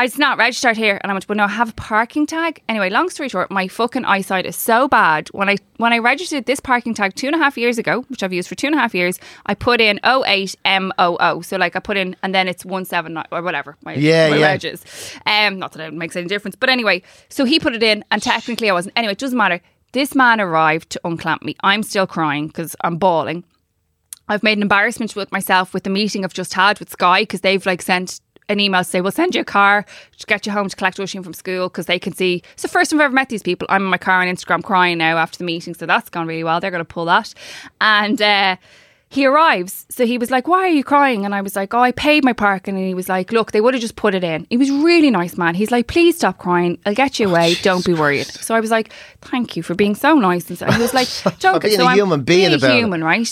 It's 0.03 0.17
not 0.17 0.37
registered 0.37 0.77
here. 0.77 0.99
And 1.03 1.11
I 1.11 1.13
went, 1.13 1.27
Well, 1.29 1.35
no, 1.37 1.45
I 1.45 1.49
have 1.49 1.69
a 1.69 1.73
parking 1.73 2.25
tag. 2.25 2.61
Anyway, 2.67 2.89
long 2.89 3.09
story 3.09 3.29
short, 3.29 3.51
my 3.51 3.67
fucking 3.67 4.05
eyesight 4.05 4.45
is 4.45 4.55
so 4.55 4.87
bad. 4.87 5.29
When 5.29 5.49
I 5.49 5.57
when 5.77 5.93
I 5.93 5.99
registered 5.99 6.45
this 6.45 6.59
parking 6.59 6.93
tag 6.93 7.15
two 7.15 7.27
and 7.27 7.35
a 7.35 7.39
half 7.39 7.57
years 7.57 7.77
ago, 7.77 8.01
which 8.09 8.23
I've 8.23 8.33
used 8.33 8.49
for 8.49 8.55
two 8.55 8.67
and 8.67 8.75
a 8.75 8.79
half 8.79 8.95
years, 8.95 9.19
I 9.45 9.53
put 9.53 9.81
in 9.81 9.99
08MOO. 10.03 11.45
So 11.45 11.57
like 11.57 11.75
I 11.75 11.79
put 11.79 11.97
in 11.97 12.15
and 12.23 12.33
then 12.33 12.47
it's 12.47 12.65
one 12.65 12.85
seven 12.85 13.17
or 13.31 13.41
whatever. 13.41 13.77
My, 13.83 13.93
Yeah, 13.93 14.29
my 14.29 14.37
yeah. 14.37 14.57
is. 14.61 14.83
Um, 15.25 15.59
not 15.59 15.73
that 15.73 15.87
it 15.87 15.93
makes 15.93 16.15
any 16.15 16.27
difference, 16.27 16.55
but 16.55 16.69
anyway, 16.69 17.03
so 17.29 17.45
he 17.45 17.59
put 17.59 17.73
it 17.73 17.83
in, 17.83 18.03
and 18.11 18.21
technically 18.21 18.69
I 18.69 18.73
wasn't. 18.73 18.93
Anyway, 18.97 19.13
it 19.13 19.19
doesn't 19.19 19.37
matter. 19.37 19.61
This 19.91 20.15
man 20.15 20.39
arrived 20.39 20.89
to 20.91 21.01
unclamp 21.03 21.43
me. 21.43 21.55
I'm 21.63 21.83
still 21.83 22.07
crying 22.07 22.47
because 22.47 22.75
I'm 22.81 22.97
bawling. 22.97 23.43
I've 24.29 24.43
made 24.43 24.57
an 24.57 24.61
embarrassment 24.61 25.15
with 25.15 25.31
myself 25.33 25.73
with 25.73 25.83
the 25.83 25.89
meeting 25.89 26.23
I've 26.23 26.33
just 26.33 26.53
had 26.53 26.79
with 26.79 26.89
Sky 26.89 27.23
because 27.23 27.41
they've 27.41 27.65
like 27.65 27.81
sent 27.81 28.21
an 28.51 28.59
email 28.59 28.81
to 28.81 28.89
say, 28.89 29.01
we'll 29.01 29.11
send 29.11 29.35
you 29.35 29.41
a 29.41 29.45
car 29.45 29.85
to 30.17 30.25
get 30.27 30.45
you 30.45 30.51
home 30.51 30.69
to 30.69 30.75
collect 30.75 30.99
Oisin 30.99 31.23
from 31.23 31.33
school 31.33 31.69
because 31.69 31.85
they 31.85 31.99
can 31.99 32.13
see. 32.13 32.43
The 32.57 32.67
first 32.67 32.91
time 32.91 32.99
I've 32.99 33.05
ever 33.05 33.13
met 33.13 33.29
these 33.29 33.43
people. 33.43 33.67
I'm 33.69 33.83
in 33.83 33.89
my 33.89 33.97
car 33.97 34.21
on 34.21 34.27
Instagram 34.27 34.63
crying 34.63 34.97
now 34.97 35.17
after 35.17 35.37
the 35.37 35.43
meeting, 35.43 35.73
so 35.73 35.85
that's 35.85 36.09
gone 36.09 36.27
really 36.27 36.43
well. 36.43 36.59
They're 36.59 36.71
going 36.71 36.79
to 36.79 36.85
pull 36.85 37.05
that. 37.05 37.33
And 37.79 38.21
uh, 38.21 38.57
he 39.11 39.25
arrives. 39.25 39.85
So 39.89 40.05
he 40.05 40.17
was 40.17 40.31
like, 40.31 40.47
Why 40.47 40.59
are 40.61 40.69
you 40.69 40.85
crying? 40.85 41.25
And 41.25 41.35
I 41.35 41.41
was 41.41 41.55
like, 41.55 41.73
Oh, 41.73 41.79
I 41.79 41.91
paid 41.91 42.23
my 42.23 42.31
parking. 42.31 42.77
And 42.77 42.87
he 42.87 42.93
was 42.93 43.09
like, 43.09 43.31
Look, 43.33 43.51
they 43.51 43.59
would 43.59 43.73
have 43.73 43.81
just 43.81 43.97
put 43.97 44.15
it 44.15 44.23
in. 44.23 44.47
He 44.49 44.55
was 44.55 44.71
really 44.71 45.11
nice, 45.11 45.37
man. 45.37 45.53
He's 45.53 45.69
like, 45.69 45.87
Please 45.87 46.15
stop 46.15 46.37
crying. 46.37 46.79
I'll 46.85 46.95
get 46.95 47.19
you 47.19 47.27
away. 47.29 47.51
Oh, 47.57 47.61
don't 47.61 47.85
be 47.85 47.93
worried. 47.93 48.25
So 48.27 48.55
I 48.55 48.61
was 48.61 48.71
like, 48.71 48.93
Thank 49.21 49.57
you 49.57 49.63
for 49.63 49.75
being 49.75 49.95
so 49.95 50.15
nice. 50.15 50.49
And 50.49 50.57
so 50.57 50.65
he 50.71 50.81
was 50.81 50.93
like, 50.93 51.09
Don't 51.39 51.61
being 51.61 51.75
so 51.77 51.83
a 51.83 51.87
I'm 51.87 51.97
human 51.97 52.23
being 52.23 52.53
about 52.53 52.71
it. 52.71 52.77
human, 52.77 53.03
right? 53.03 53.27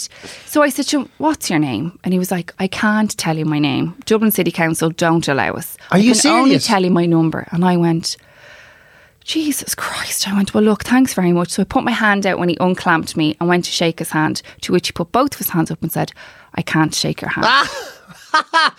So 0.46 0.62
I 0.62 0.68
said 0.70 0.86
to 0.88 1.00
him, 1.02 1.10
What's 1.18 1.50
your 1.50 1.60
name? 1.60 1.98
And 2.04 2.12
he 2.14 2.20
was 2.20 2.30
like, 2.30 2.54
I 2.60 2.68
can't 2.68 3.18
tell 3.18 3.38
you 3.38 3.46
my 3.46 3.60
name. 3.60 3.96
Dublin 4.06 4.32
City 4.32 4.52
Council 4.52 4.90
don't 4.90 5.28
allow 5.30 5.54
us. 5.54 5.78
Are 5.92 5.98
I 5.98 6.02
you 6.02 6.14
can 6.14 6.30
only 6.32 6.50
serious? 6.50 6.68
tell 6.68 6.84
you 6.84 6.92
my 6.92 7.06
number. 7.06 7.48
And 7.52 7.64
I 7.64 7.78
went, 7.78 8.18
Jesus 9.24 9.76
Christ. 9.76 10.28
I 10.28 10.36
went, 10.36 10.54
Well, 10.54 10.64
look, 10.64 10.84
thanks 10.84 11.14
very 11.14 11.32
much. 11.32 11.50
So 11.50 11.62
I 11.62 11.66
put 11.66 11.84
my 11.84 11.92
hand 11.92 12.26
out 12.26 12.40
when 12.40 12.50
he 12.50 12.58
unclamped 12.60 13.16
me 13.16 13.36
and 13.40 13.48
went 13.48 13.66
to 13.66 13.72
shake 13.72 14.00
his 14.00 14.12
hand, 14.12 14.42
to 14.62 14.72
which 14.72 14.88
he 14.88 14.92
put 14.92 15.12
both 15.12 15.34
of 15.34 15.40
his 15.40 15.50
hands 15.50 15.72
up 15.72 15.82
and 15.82 15.92
said, 15.92 16.12
I 16.56 16.62
can't 16.62 16.94
shake 16.94 17.22
your 17.22 17.32
hand. 17.32 17.70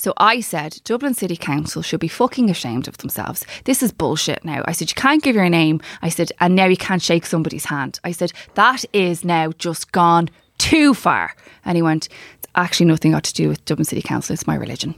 So 0.00 0.14
I 0.16 0.40
said, 0.40 0.80
Dublin 0.84 1.12
City 1.12 1.36
Council 1.36 1.82
should 1.82 2.00
be 2.00 2.08
fucking 2.08 2.48
ashamed 2.48 2.88
of 2.88 2.96
themselves. 2.96 3.44
This 3.64 3.82
is 3.82 3.92
bullshit 3.92 4.42
now. 4.46 4.62
I 4.64 4.72
said, 4.72 4.88
you 4.88 4.94
can't 4.94 5.22
give 5.22 5.36
your 5.36 5.50
name. 5.50 5.82
I 6.00 6.08
said, 6.08 6.32
and 6.40 6.56
now 6.56 6.64
you 6.64 6.78
can't 6.78 7.02
shake 7.02 7.26
somebody's 7.26 7.66
hand. 7.66 8.00
I 8.02 8.12
said, 8.12 8.32
that 8.54 8.86
is 8.94 9.26
now 9.26 9.52
just 9.52 9.92
gone 9.92 10.30
too 10.56 10.94
far. 10.94 11.36
And 11.66 11.76
he 11.76 11.82
went, 11.82 12.08
actually 12.54 12.86
nothing 12.86 13.12
got 13.12 13.24
to 13.24 13.34
do 13.34 13.48
with 13.48 13.64
Dublin 13.64 13.84
City 13.84 14.02
Council. 14.02 14.34
It's 14.34 14.46
my 14.46 14.54
religion. 14.54 14.94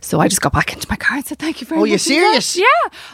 So 0.00 0.18
I 0.20 0.28
just 0.28 0.40
got 0.40 0.52
back 0.52 0.72
into 0.72 0.86
my 0.90 0.96
car 0.96 1.18
and 1.18 1.26
said, 1.26 1.38
thank 1.38 1.60
you 1.60 1.66
very 1.66 1.78
Oh, 1.78 1.82
much. 1.82 1.88
Oh, 1.90 1.92
you 1.92 1.98
serious? 1.98 2.56
Yeah. 2.56 2.64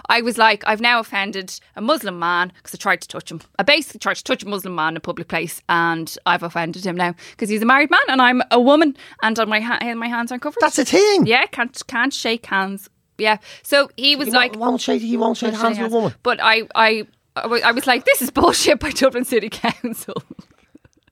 I 0.08 0.22
was 0.22 0.38
like, 0.38 0.62
I've 0.66 0.80
now 0.80 1.00
offended 1.00 1.58
a 1.74 1.80
Muslim 1.80 2.18
man 2.18 2.52
because 2.56 2.74
I 2.74 2.78
tried 2.80 3.00
to 3.02 3.08
touch 3.08 3.30
him. 3.30 3.40
I 3.58 3.62
basically 3.64 3.98
tried 3.98 4.16
to 4.16 4.24
touch 4.24 4.42
a 4.42 4.48
Muslim 4.48 4.74
man 4.74 4.94
in 4.94 4.96
a 4.96 5.00
public 5.00 5.28
place 5.28 5.60
and 5.68 6.16
I've 6.26 6.42
offended 6.42 6.86
him 6.86 6.96
now 6.96 7.14
because 7.32 7.48
he's 7.48 7.62
a 7.62 7.66
married 7.66 7.90
man 7.90 8.00
and 8.08 8.22
I'm 8.22 8.42
a 8.50 8.60
woman 8.60 8.96
and 9.22 9.38
on 9.38 9.48
my, 9.48 9.60
ha- 9.60 9.94
my 9.94 10.08
hands 10.08 10.30
aren't 10.32 10.42
covered. 10.42 10.60
That's 10.60 10.78
a 10.78 10.84
thing. 10.84 11.26
Yeah, 11.26 11.46
can't 11.46 11.80
can't 11.86 12.12
shake 12.14 12.46
hands. 12.46 12.88
Yeah. 13.18 13.38
So 13.62 13.90
he 13.96 14.14
was 14.16 14.28
He 14.28 14.34
like, 14.34 14.56
won't, 14.56 14.80
shake. 14.80 15.02
He 15.02 15.16
won't 15.16 15.36
shake 15.38 15.52
"Can't 15.52 15.62
hands 15.62 15.78
with 15.78 15.92
a 15.92 15.94
woman. 15.94 16.14
But 16.22 16.38
I, 16.42 16.62
I 16.74 17.06
I 17.34 17.72
was 17.72 17.86
like, 17.86 18.04
this 18.06 18.22
is 18.22 18.30
bullshit 18.30 18.78
by 18.80 18.90
Dublin 18.92 19.24
City 19.26 19.48
Council. 19.50 20.22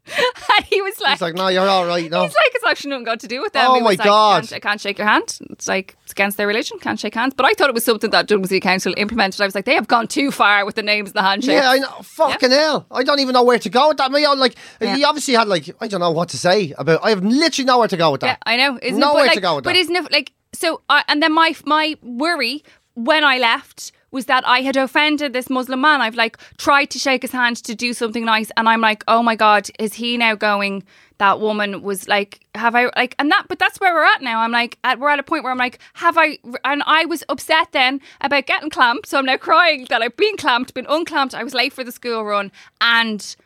and 0.56 0.64
he 0.66 0.82
was 0.82 1.00
like, 1.00 1.12
He's 1.12 1.22
like, 1.22 1.34
no, 1.34 1.48
you're 1.48 1.66
all 1.66 1.86
right. 1.86 2.10
No. 2.10 2.22
He's 2.22 2.34
like, 2.34 2.50
it's 2.54 2.64
actually 2.64 2.90
nothing 2.90 3.04
got 3.04 3.20
to 3.20 3.26
do 3.26 3.40
with 3.40 3.52
them. 3.54 3.66
Oh 3.70 3.74
He 3.74 3.80
my 3.80 3.86
like, 3.90 4.04
God. 4.04 4.36
I 4.36 4.40
can't, 4.40 4.52
I 4.52 4.58
can't 4.60 4.80
shake 4.80 4.98
your 4.98 5.06
hand. 5.06 5.38
It's 5.50 5.66
like, 5.66 5.96
it's 6.02 6.12
against 6.12 6.36
their 6.36 6.46
religion, 6.46 6.78
can't 6.78 7.00
shake 7.00 7.14
hands. 7.14 7.32
But 7.34 7.46
I 7.46 7.54
thought 7.54 7.68
it 7.68 7.74
was 7.74 7.84
something 7.84 8.10
that 8.10 8.26
Dublin 8.26 8.46
City 8.48 8.60
Council 8.60 8.92
implemented. 8.96 9.40
I 9.40 9.46
was 9.46 9.54
like, 9.54 9.64
they 9.64 9.74
have 9.74 9.88
gone 9.88 10.06
too 10.06 10.30
far 10.30 10.64
with 10.66 10.74
the 10.74 10.82
names 10.82 11.10
and 11.10 11.14
the 11.16 11.22
handshakes. 11.22 11.62
Yeah, 11.62 11.70
I 11.70 11.78
know. 11.78 11.88
Fucking 12.02 12.50
hell. 12.50 12.86
I 12.90 13.02
don't 13.02 13.20
even 13.20 13.32
know 13.32 13.42
where 13.44 13.58
to 13.58 13.68
go 13.70 13.88
with 13.88 13.96
that. 13.96 14.10
Me, 14.12 14.26
I'm 14.26 14.38
like, 14.38 14.56
Yeah. 14.80 14.96
he 14.96 15.04
obviously 15.04 15.34
had 15.34 15.48
like, 15.48 15.70
I 15.80 15.88
don't 15.88 16.00
know 16.00 16.10
what 16.10 16.28
to 16.30 16.38
say 16.38 16.74
about. 16.76 17.00
I 17.02 17.10
have 17.10 17.24
literally 17.24 17.66
nowhere 17.66 17.88
to 17.88 17.96
go 17.96 18.12
with 18.12 18.22
Yeah, 18.22 18.32
that. 18.32 18.42
I 18.44 18.56
know. 18.56 18.78
Isn't 18.82 19.00
Nowhere 19.00 19.24
it? 19.24 19.28
But, 19.28 19.34
to 19.34 19.40
go 19.40 19.54
with 19.56 19.64
that. 19.64 19.70
But 19.70 19.74
that. 19.74 19.80
isn't 19.80 19.96
it 19.96 20.12
like 20.12 20.32
so? 20.52 20.82
I 20.88 21.02
and 21.08 21.22
then 21.22 21.32
my 21.32 21.54
my 21.64 21.96
worry 22.02 22.62
when 22.94 23.24
I 23.24 23.38
left 23.38 23.90
was 24.14 24.26
that 24.26 24.46
I 24.46 24.60
had 24.60 24.76
offended 24.76 25.32
this 25.32 25.50
Muslim 25.50 25.80
man. 25.80 26.00
I've 26.00 26.14
like 26.14 26.38
tried 26.56 26.86
to 26.86 26.98
shake 27.00 27.22
his 27.22 27.32
hand 27.32 27.56
to 27.64 27.74
do 27.74 27.92
something 27.92 28.24
nice, 28.24 28.50
and 28.56 28.68
I'm 28.68 28.80
like, 28.80 29.02
oh 29.08 29.22
my 29.22 29.34
god, 29.34 29.68
is 29.78 29.94
he 29.94 30.16
now 30.16 30.36
going? 30.36 30.84
That 31.18 31.40
woman 31.40 31.82
was 31.82 32.08
like, 32.08 32.40
have 32.54 32.74
I 32.74 32.90
like, 32.96 33.14
and 33.18 33.30
that, 33.30 33.46
but 33.48 33.58
that's 33.58 33.78
where 33.80 33.92
we're 33.92 34.04
at 34.04 34.22
now. 34.22 34.40
I'm 34.40 34.52
like, 34.52 34.78
at, 34.84 34.98
we're 34.98 35.10
at 35.10 35.18
a 35.18 35.22
point 35.24 35.42
where 35.42 35.52
I'm 35.52 35.58
like, 35.58 35.80
have 35.94 36.16
I? 36.16 36.38
And 36.64 36.82
I 36.86 37.04
was 37.06 37.24
upset 37.28 37.72
then 37.72 38.00
about 38.20 38.46
getting 38.46 38.70
clamped, 38.70 39.08
so 39.08 39.18
I'm 39.18 39.26
now 39.26 39.36
crying 39.36 39.86
that 39.90 40.00
I've 40.00 40.16
been 40.16 40.36
clamped, 40.36 40.74
been 40.74 40.86
unclamped. 40.88 41.34
I 41.34 41.42
was 41.42 41.52
late 41.52 41.72
for 41.72 41.82
the 41.82 41.92
school 41.92 42.24
run, 42.24 42.52
and 42.80 43.36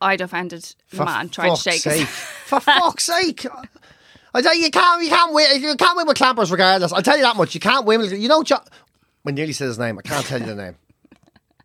I'd 0.00 0.22
offended 0.22 0.74
the 0.90 0.96
For 0.96 1.04
man 1.04 1.28
trying 1.28 1.54
to 1.54 1.60
shake 1.60 1.82
sake. 1.82 2.00
his. 2.00 2.08
For 2.08 2.60
fuck's 2.60 3.04
sake. 3.04 3.46
I 4.36 4.42
tell 4.42 4.54
you, 4.54 4.64
you 4.64 4.70
can't, 4.70 5.02
you 5.02 5.10
can't 5.10 5.32
win. 5.32 5.62
You 5.62 5.76
can't 5.76 5.96
win 5.96 6.08
with 6.08 6.16
clampers, 6.16 6.50
regardless. 6.50 6.92
I'll 6.92 7.02
tell 7.02 7.16
you 7.16 7.22
that 7.22 7.36
much. 7.36 7.54
You 7.54 7.60
can't 7.60 7.86
win. 7.86 8.00
With, 8.00 8.12
you 8.12 8.28
know, 8.28 8.42
I 9.26 9.30
nearly 9.30 9.52
said 9.52 9.68
his 9.68 9.78
name. 9.78 9.98
I 9.98 10.02
can't 10.02 10.26
tell 10.26 10.40
you 10.40 10.46
the 10.46 10.54
name. 10.54 10.76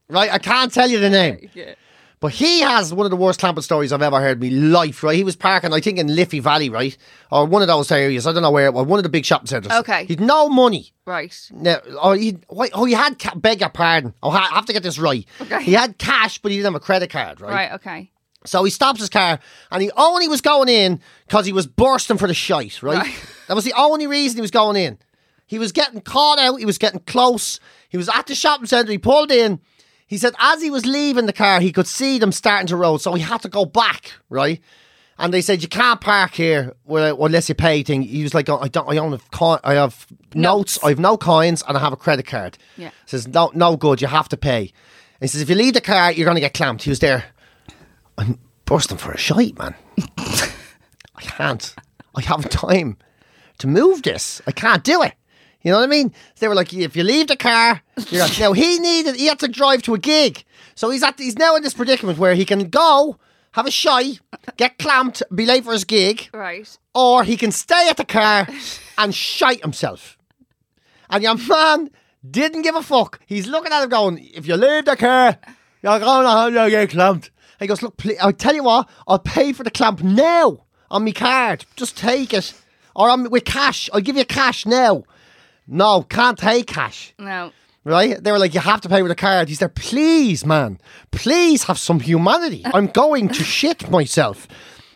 Right, 0.08 0.32
I 0.32 0.40
can't 0.40 0.74
tell 0.74 0.90
you 0.90 1.00
the 1.00 1.10
name. 1.10 1.50
But 2.22 2.34
he 2.34 2.60
has 2.60 2.94
one 2.94 3.06
of 3.06 3.12
the 3.12 3.16
worst 3.16 3.40
clamping 3.40 3.62
stories 3.62 3.94
I've 3.94 4.02
ever 4.02 4.20
heard 4.20 4.44
in 4.44 4.62
my 4.72 4.80
life, 4.80 5.04
right? 5.04 5.16
He 5.16 5.24
was 5.24 5.38
parking, 5.38 5.72
I 5.72 5.80
think, 5.80 5.98
in 5.98 6.14
Liffey 6.14 6.40
Valley, 6.42 6.70
right? 6.70 6.98
Or 7.32 7.46
one 7.46 7.62
of 7.62 7.70
those 7.70 7.90
areas. 7.94 8.28
I 8.28 8.34
don't 8.34 8.42
know 8.42 8.52
where. 8.52 8.72
Well, 8.74 8.84
one 8.84 9.00
of 9.00 9.04
the 9.04 9.10
big 9.10 9.24
shopping 9.24 9.48
centres. 9.48 9.72
Okay. 9.72 10.04
He'd 10.04 10.20
no 10.20 10.50
money. 10.50 10.92
Right. 11.06 11.34
No, 11.54 11.80
oh, 12.02 12.12
he, 12.12 12.38
oh, 12.50 12.84
he 12.84 12.94
had, 12.94 13.18
ca- 13.20 13.36
beg 13.36 13.62
your 13.62 13.70
pardon. 13.70 14.14
Oh, 14.22 14.32
I 14.32 14.48
have 14.48 14.66
to 14.66 14.74
get 14.74 14.84
this 14.84 15.00
right. 15.00 15.26
Okay. 15.40 15.64
He 15.64 15.72
had 15.72 15.98
cash, 15.98 16.40
but 16.40 16.52
he 16.52 16.58
didn't 16.58 16.74
have 16.74 16.82
a 16.82 16.84
credit 16.84 17.10
card, 17.10 17.40
right? 17.40 17.52
Right. 17.52 17.72
Okay. 17.74 18.12
So 18.46 18.66
he 18.66 18.72
stops 18.72 19.00
his 19.00 19.10
car 19.10 19.40
and 19.72 19.82
he 19.82 19.92
only 19.96 20.28
was 20.28 20.42
going 20.42 20.68
in 20.70 21.00
because 21.28 21.46
he 21.46 21.54
was 21.54 21.68
bursting 21.68 22.18
for 22.18 22.28
the 22.28 22.34
shite, 22.34 22.84
right? 22.84 22.98
Right. 22.98 23.16
That 23.48 23.54
was 23.54 23.64
the 23.66 23.74
only 23.78 24.08
reason 24.08 24.38
he 24.38 24.42
was 24.42 24.52
going 24.52 24.76
in. 24.76 24.98
He 25.50 25.58
was 25.58 25.72
getting 25.72 26.02
caught 26.02 26.38
out, 26.38 26.60
he 26.60 26.66
was 26.66 26.78
getting 26.78 27.00
close, 27.00 27.60
he 27.90 27.98
was 27.98 28.08
at 28.08 28.28
the 28.28 28.36
shopping 28.36 28.68
centre, 28.68 28.92
he 28.92 29.00
pulled 29.00 29.32
in. 29.32 29.60
He 30.06 30.20
said 30.20 30.36
as 30.38 30.62
he 30.62 30.70
was 30.70 30.86
leaving 30.86 31.26
the 31.26 31.34
car, 31.34 31.60
he 31.60 31.72
could 31.72 31.88
see 31.88 32.20
them 32.20 32.32
starting 32.32 32.68
to 32.68 32.76
roll, 32.76 33.00
so 33.00 33.16
he 33.16 33.24
had 33.24 33.42
to 33.42 33.50
go 33.50 33.66
back, 33.66 34.14
right? 34.30 34.62
And 35.18 35.34
they 35.34 35.42
said 35.42 35.64
you 35.64 35.68
can't 35.68 36.00
park 36.00 36.34
here 36.36 36.76
unless 36.88 37.50
you 37.50 37.56
pay. 37.56 37.82
Thing 37.82 38.04
he 38.04 38.22
was 38.22 38.36
like, 38.36 38.48
"Oh, 38.48 38.60
I 38.60 38.68
don't, 38.68 38.88
I 38.88 38.94
don't 38.94 39.12
have, 39.12 39.32
coin, 39.32 39.58
I 39.64 39.74
have 39.74 40.06
notes. 40.36 40.76
Notes. 40.76 40.80
I 40.84 40.90
have 40.90 41.00
no 41.00 41.18
coins, 41.18 41.64
and 41.68 41.76
I 41.76 41.80
have 41.80 41.94
a 41.94 41.98
credit 41.98 42.28
card. 42.28 42.60
Yeah. 42.78 42.92
says 43.08 43.28
no, 43.28 43.50
no 43.56 43.76
good. 43.76 44.04
You 44.04 44.08
have 44.08 44.30
to 44.30 44.38
pay. 44.38 44.60
And 44.62 45.22
he 45.22 45.28
says 45.28 45.42
if 45.42 45.50
you 45.50 45.56
leave 45.56 45.74
the 45.74 45.82
car, 45.82 46.12
you're 46.12 46.26
going 46.26 46.36
to 46.36 46.42
get 46.42 46.54
clamped. 46.54 46.84
He 46.84 46.92
was 46.92 47.00
there. 47.00 47.26
I'm 48.20 48.40
bursting 48.66 48.98
for 48.98 49.12
a 49.12 49.18
shite, 49.18 49.58
man. 49.58 49.74
I 50.18 51.22
can't. 51.22 51.76
I 52.16 52.22
haven't 52.22 52.52
time 52.52 52.98
to 53.58 53.68
move 53.68 54.04
this. 54.04 54.42
I 54.46 54.52
can't 54.52 54.84
do 54.84 55.02
it. 55.02 55.16
You 55.62 55.72
know 55.72 55.78
what 55.80 55.84
I 55.84 55.88
mean? 55.88 56.14
They 56.40 56.48
were 56.48 56.56
like, 56.56 56.74
if 56.74 56.96
you 56.96 57.04
leave 57.04 57.28
the 57.28 57.36
car, 57.36 57.82
you're 58.10 58.22
like, 58.24 58.40
now 58.40 58.54
he 58.54 58.80
needed, 58.80 59.16
he 59.16 59.26
had 59.28 59.40
to 59.40 59.48
drive 59.48 59.82
to 59.84 59.94
a 59.94 59.98
gig. 60.00 60.44
So 60.76 60.90
he's 60.90 61.04
at, 61.04 61.20
he's 61.20 61.38
now 61.38 61.56
in 61.58 61.64
this 61.64 61.74
predicament 61.74 62.18
where 62.18 62.34
he 62.34 62.46
can 62.46 62.70
go, 62.70 63.18
have 63.52 63.66
a 63.68 63.72
shy, 63.72 64.20
get 64.56 64.78
clamped, 64.78 65.22
be 65.36 65.46
late 65.46 65.66
for 65.66 65.74
his 65.74 65.84
gig, 65.84 66.30
Right. 66.34 66.78
or 66.96 67.24
he 67.26 67.36
can 67.36 67.52
stay 67.52 67.90
at 67.90 67.98
the 67.98 68.06
car 68.06 68.48
and 68.98 69.14
shite 69.14 69.62
himself. 69.62 70.18
And 71.10 71.24
your 71.24 71.36
man 71.36 71.90
didn't 72.30 72.62
give 72.62 72.76
a 72.76 72.84
fuck. 72.84 73.20
He's 73.26 73.48
looking 73.48 73.74
at 73.74 73.84
him 73.84 73.90
going, 73.90 74.20
if 74.34 74.48
you 74.48 74.56
leave 74.56 74.86
the 74.86 74.96
car, 74.96 75.38
you're 75.82 76.00
going 76.00 76.24
to 76.24 76.30
have 76.30 76.54
to 76.54 76.70
get 76.70 76.90
clamped. 76.92 77.32
He 77.60 77.68
goes, 77.68 77.82
look, 77.82 77.98
please, 77.98 78.18
I'll 78.22 78.32
tell 78.32 78.56
you 78.56 78.64
what, 78.64 78.88
I'll 79.08 79.20
pay 79.20 79.52
for 79.52 79.64
the 79.64 79.72
clamp 79.72 80.02
now 80.02 80.66
on 80.90 81.04
my 81.04 81.12
card. 81.12 81.66
Just 81.76 81.98
take 81.98 82.34
it. 82.34 82.54
Or 82.96 83.10
I'm, 83.10 83.30
with 83.30 83.44
cash. 83.46 83.90
I'll 83.94 84.00
give 84.02 84.16
you 84.16 84.26
cash 84.26 84.66
now. 84.66 85.04
No, 85.70 86.02
can't 86.02 86.38
take 86.38 86.66
cash. 86.66 87.14
No. 87.20 87.52
Right? 87.84 88.22
They 88.22 88.32
were 88.32 88.40
like, 88.40 88.54
you 88.54 88.60
have 88.60 88.82
to 88.82 88.90
pay 88.90 89.02
with 89.02 89.12
a 89.12 89.16
card. 89.16 89.50
He 89.50 89.56
said, 89.56 89.76
please, 89.76 90.46
man, 90.46 90.80
please 91.12 91.64
have 91.64 91.78
some 91.78 92.00
humanity. 92.00 92.64
I'm 92.66 92.88
going 92.88 93.30
to 93.30 93.44
shit 93.44 93.90
myself. 93.90 94.48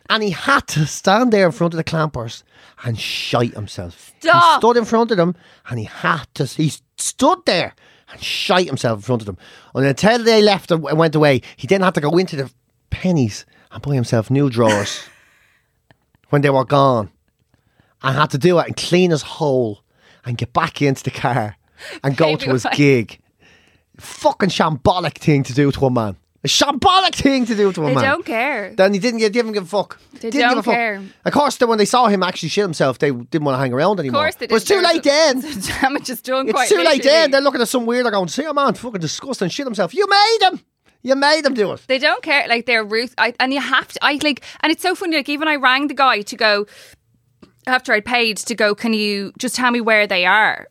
And 0.09 0.23
he 0.23 0.31
had 0.31 0.67
to 0.69 0.85
stand 0.85 1.31
there 1.31 1.45
in 1.45 1.51
front 1.51 1.73
of 1.73 1.77
the 1.77 1.83
clampers 1.83 2.43
and 2.83 2.99
shite 2.99 3.53
himself. 3.53 4.11
He 4.21 4.29
stood 4.57 4.77
in 4.77 4.85
front 4.85 5.11
of 5.11 5.17
them 5.17 5.35
and 5.69 5.79
he 5.79 5.85
had 5.85 6.25
to, 6.35 6.45
he 6.45 6.73
stood 6.97 7.39
there 7.45 7.73
and 8.11 8.21
shite 8.21 8.67
himself 8.67 8.97
in 8.99 9.01
front 9.03 9.21
of 9.21 9.27
them. 9.27 9.37
And 9.75 9.85
until 9.85 10.23
they 10.23 10.41
left 10.41 10.71
and 10.71 10.83
and 10.85 10.97
went 10.97 11.15
away, 11.15 11.41
he 11.55 11.67
then 11.67 11.81
had 11.81 11.95
to 11.95 12.01
go 12.01 12.17
into 12.17 12.35
the 12.35 12.51
Penneys 12.91 13.45
and 13.71 13.81
buy 13.81 13.93
himself 13.93 14.29
new 14.29 14.49
drawers 14.49 15.03
when 16.29 16.41
they 16.41 16.49
were 16.49 16.65
gone. 16.65 17.11
And 18.01 18.17
had 18.17 18.31
to 18.31 18.37
do 18.37 18.59
it 18.59 18.67
and 18.67 18.75
clean 18.75 19.11
his 19.11 19.21
hole 19.21 19.82
and 20.25 20.37
get 20.37 20.53
back 20.53 20.81
into 20.81 21.03
the 21.03 21.11
car 21.11 21.57
and 22.03 22.15
go 22.17 22.35
to 22.35 22.51
his 22.53 22.65
gig. 22.73 23.19
Fucking 23.97 24.49
shambolic 24.49 25.17
thing 25.17 25.43
to 25.43 25.53
do 25.53 25.71
to 25.71 25.85
a 25.85 25.89
man. 25.91 26.17
A 26.43 26.47
shambolic 26.47 27.15
thing 27.15 27.45
to 27.45 27.55
do 27.55 27.71
to 27.71 27.83
a 27.83 27.87
They 27.87 27.95
man. 27.95 28.03
don't 28.03 28.25
care. 28.25 28.73
Then 28.75 28.93
he 28.93 28.99
didn't 28.99 29.19
give, 29.19 29.31
didn't 29.31 29.53
give 29.53 29.63
a 29.63 29.65
fuck. 29.65 29.97
They 30.13 30.29
didn't 30.29 30.41
don't 30.41 30.49
give 30.51 30.57
a 30.59 30.63
fuck. 30.63 30.73
care. 30.73 31.01
Of 31.23 31.31
course, 31.31 31.55
then 31.57 31.69
when 31.69 31.77
they 31.77 31.85
saw 31.85 32.07
him 32.07 32.21
actually 32.21 32.49
shit 32.49 32.63
himself, 32.63 32.99
they 32.99 33.11
didn't 33.11 33.45
want 33.45 33.55
to 33.55 33.59
hang 33.59 33.71
around 33.71 33.99
anymore. 33.99 34.21
Of 34.21 34.25
course 34.25 34.35
they 34.35 34.47
But 34.47 34.55
it's 34.55 34.65
too 34.65 34.81
late 34.81 35.03
then. 35.03 35.39
Damage 35.81 36.09
is 36.09 36.21
done 36.21 36.49
It's 36.49 36.69
too 36.69 36.83
late 36.83 37.03
then. 37.03 37.31
They're 37.31 37.39
looking 37.39 37.61
at 37.61 37.69
some 37.69 37.85
weird. 37.85 38.05
They're 38.05 38.11
going, 38.11 38.27
"See, 38.27 38.43
a 38.43 38.53
man 38.53 38.73
fucking 38.73 38.99
disgusting 38.99 39.49
shit 39.49 39.65
himself. 39.65 39.93
You 39.93 40.05
made 40.09 40.37
him. 40.41 40.59
You 41.01 41.15
made 41.15 41.45
him 41.45 41.53
do 41.53 41.71
it." 41.71 41.81
They 41.87 41.99
don't 41.99 42.21
care. 42.23 42.45
Like 42.49 42.65
they're 42.65 42.83
ruth. 42.83 43.13
I, 43.17 43.33
and 43.39 43.53
you 43.53 43.61
have 43.61 43.87
to. 43.89 43.99
I 44.03 44.19
like. 44.21 44.43
And 44.61 44.71
it's 44.71 44.81
so 44.81 44.95
funny. 44.95 45.15
Like 45.15 45.29
even 45.29 45.47
I 45.47 45.55
rang 45.55 45.87
the 45.87 45.93
guy 45.93 46.21
to 46.23 46.35
go 46.35 46.65
after 47.67 47.93
I'd 47.93 48.05
paid 48.05 48.37
to 48.37 48.55
go. 48.55 48.75
Can 48.75 48.93
you 48.93 49.33
just 49.37 49.55
tell 49.55 49.71
me 49.71 49.81
where 49.81 50.07
they 50.07 50.25
are? 50.25 50.67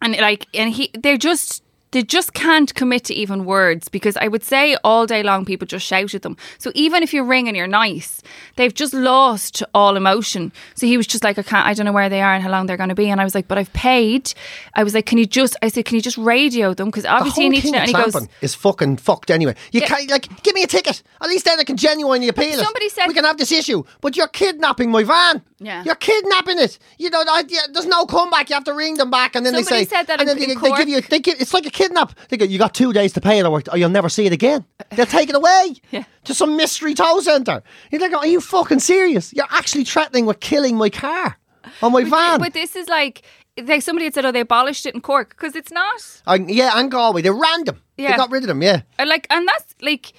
And 0.00 0.16
like, 0.16 0.46
and 0.54 0.72
he, 0.72 0.90
they're 0.98 1.16
just. 1.16 1.62
They 1.92 2.02
just 2.02 2.34
can't 2.34 2.74
commit 2.74 3.04
to 3.04 3.14
even 3.14 3.44
words 3.46 3.88
because 3.88 4.16
I 4.18 4.28
would 4.28 4.44
say 4.44 4.76
all 4.84 5.06
day 5.06 5.22
long 5.22 5.44
people 5.46 5.66
just 5.66 5.86
shout 5.86 6.14
at 6.14 6.22
them. 6.22 6.36
So 6.58 6.70
even 6.74 7.02
if 7.02 7.14
you 7.14 7.24
ring 7.24 7.48
and 7.48 7.56
you're 7.56 7.66
nice, 7.66 8.22
they've 8.56 8.74
just 8.74 8.92
lost 8.92 9.62
all 9.72 9.96
emotion. 9.96 10.52
So 10.74 10.86
he 10.86 10.96
was 10.98 11.06
just 11.06 11.24
like, 11.24 11.38
I 11.38 11.42
can't, 11.42 11.66
I 11.66 11.72
don't 11.72 11.86
know 11.86 11.92
where 11.92 12.10
they 12.10 12.20
are 12.20 12.34
and 12.34 12.42
how 12.42 12.50
long 12.50 12.66
they're 12.66 12.76
going 12.76 12.90
to 12.90 12.94
be. 12.94 13.08
And 13.08 13.20
I 13.20 13.24
was 13.24 13.34
like, 13.34 13.48
but 13.48 13.56
I've 13.56 13.72
paid. 13.72 14.32
I 14.74 14.84
was 14.84 14.94
like, 14.94 15.06
can 15.06 15.16
you 15.16 15.24
just? 15.26 15.56
I 15.62 15.68
said, 15.68 15.86
can 15.86 15.96
you 15.96 16.02
just 16.02 16.18
radio 16.18 16.74
them? 16.74 16.88
Because 16.88 17.06
obviously 17.06 17.44
you 17.44 17.50
need 17.50 17.62
to 17.62 17.70
know. 17.70 17.78
And 17.78 17.88
he 17.88 17.94
goes, 17.94 18.28
is 18.42 18.54
fucking 18.54 18.98
fucked 18.98 19.30
anyway. 19.30 19.54
You 19.72 19.80
Yeah. 19.80 19.86
can't 19.86 20.10
like 20.10 20.42
give 20.42 20.54
me 20.54 20.62
a 20.62 20.66
ticket. 20.66 21.02
At 21.22 21.28
least 21.28 21.46
then 21.46 21.58
I 21.58 21.64
can 21.64 21.76
genuinely 21.78 22.28
appeal 22.28 22.58
it. 22.58 22.64
somebody 22.64 22.88
said- 22.90 23.06
we 23.08 23.14
can 23.14 23.24
have 23.24 23.38
this 23.38 23.50
issue, 23.52 23.84
but 24.02 24.16
you're 24.16 24.28
kidnapping 24.28 24.90
my 24.90 25.04
van. 25.04 25.42
Yeah. 25.60 25.82
you're 25.84 25.96
kidnapping 25.96 26.58
it. 26.60 26.78
You 26.98 27.10
know, 27.10 27.24
I, 27.26 27.42
yeah, 27.48 27.62
there's 27.72 27.86
no 27.86 28.06
comeback. 28.06 28.48
You 28.48 28.54
have 28.54 28.64
to 28.64 28.74
ring 28.74 28.94
them 28.94 29.10
back, 29.10 29.34
and 29.34 29.44
then 29.44 29.54
they 29.54 29.64
say, 29.64 29.84
said 29.86 30.04
that 30.04 30.20
and 30.20 30.28
then 30.28 30.38
they, 30.38 30.46
they 30.54 30.70
give 30.76 30.88
you, 30.88 31.00
they 31.00 31.18
give, 31.18 31.40
it's 31.40 31.52
like 31.52 31.66
a 31.66 31.70
kidnap. 31.78 32.12
They 32.28 32.36
go, 32.36 32.44
you 32.44 32.58
got 32.58 32.74
two 32.74 32.92
days 32.92 33.12
to 33.14 33.20
pay 33.20 33.38
it, 33.38 33.46
or, 33.46 33.62
or 33.72 33.76
you'll 33.78 33.88
never 34.00 34.08
see 34.08 34.26
it 34.26 34.32
again. 34.32 34.64
They'll 34.90 35.06
take 35.20 35.28
it 35.28 35.36
away 35.36 35.64
Yeah. 35.90 36.04
to 36.24 36.34
some 36.34 36.56
mystery 36.56 36.94
tow 36.94 37.20
centre. 37.20 37.62
You're 37.90 38.00
like, 38.00 38.14
are 38.14 38.26
you 38.26 38.40
fucking 38.40 38.80
serious? 38.80 39.32
You're 39.32 39.52
actually 39.60 39.84
threatening 39.84 40.26
with 40.26 40.40
killing 40.40 40.76
my 40.76 40.90
car 40.90 41.36
on 41.82 41.92
my 41.92 42.04
van. 42.04 42.38
But 42.40 42.52
this 42.52 42.74
is 42.76 42.88
like, 42.88 43.22
like 43.70 43.82
somebody 43.82 44.04
had 44.06 44.14
said, 44.14 44.24
oh, 44.26 44.32
they 44.32 44.40
abolished 44.40 44.86
it 44.86 44.94
in 44.94 45.00
Cork 45.00 45.30
because 45.30 45.54
it's 45.56 45.72
not. 45.72 46.22
Uh, 46.26 46.38
yeah, 46.46 46.72
and 46.78 46.90
Galway, 46.90 47.22
They're 47.22 47.32
random. 47.50 47.76
Yeah. 47.96 48.10
They 48.12 48.16
got 48.16 48.30
rid 48.30 48.42
of 48.44 48.48
them. 48.48 48.62
Yeah. 48.62 48.82
Uh, 48.98 49.06
Like, 49.06 49.26
and 49.30 49.46
that's 49.48 49.74
like, 49.82 50.12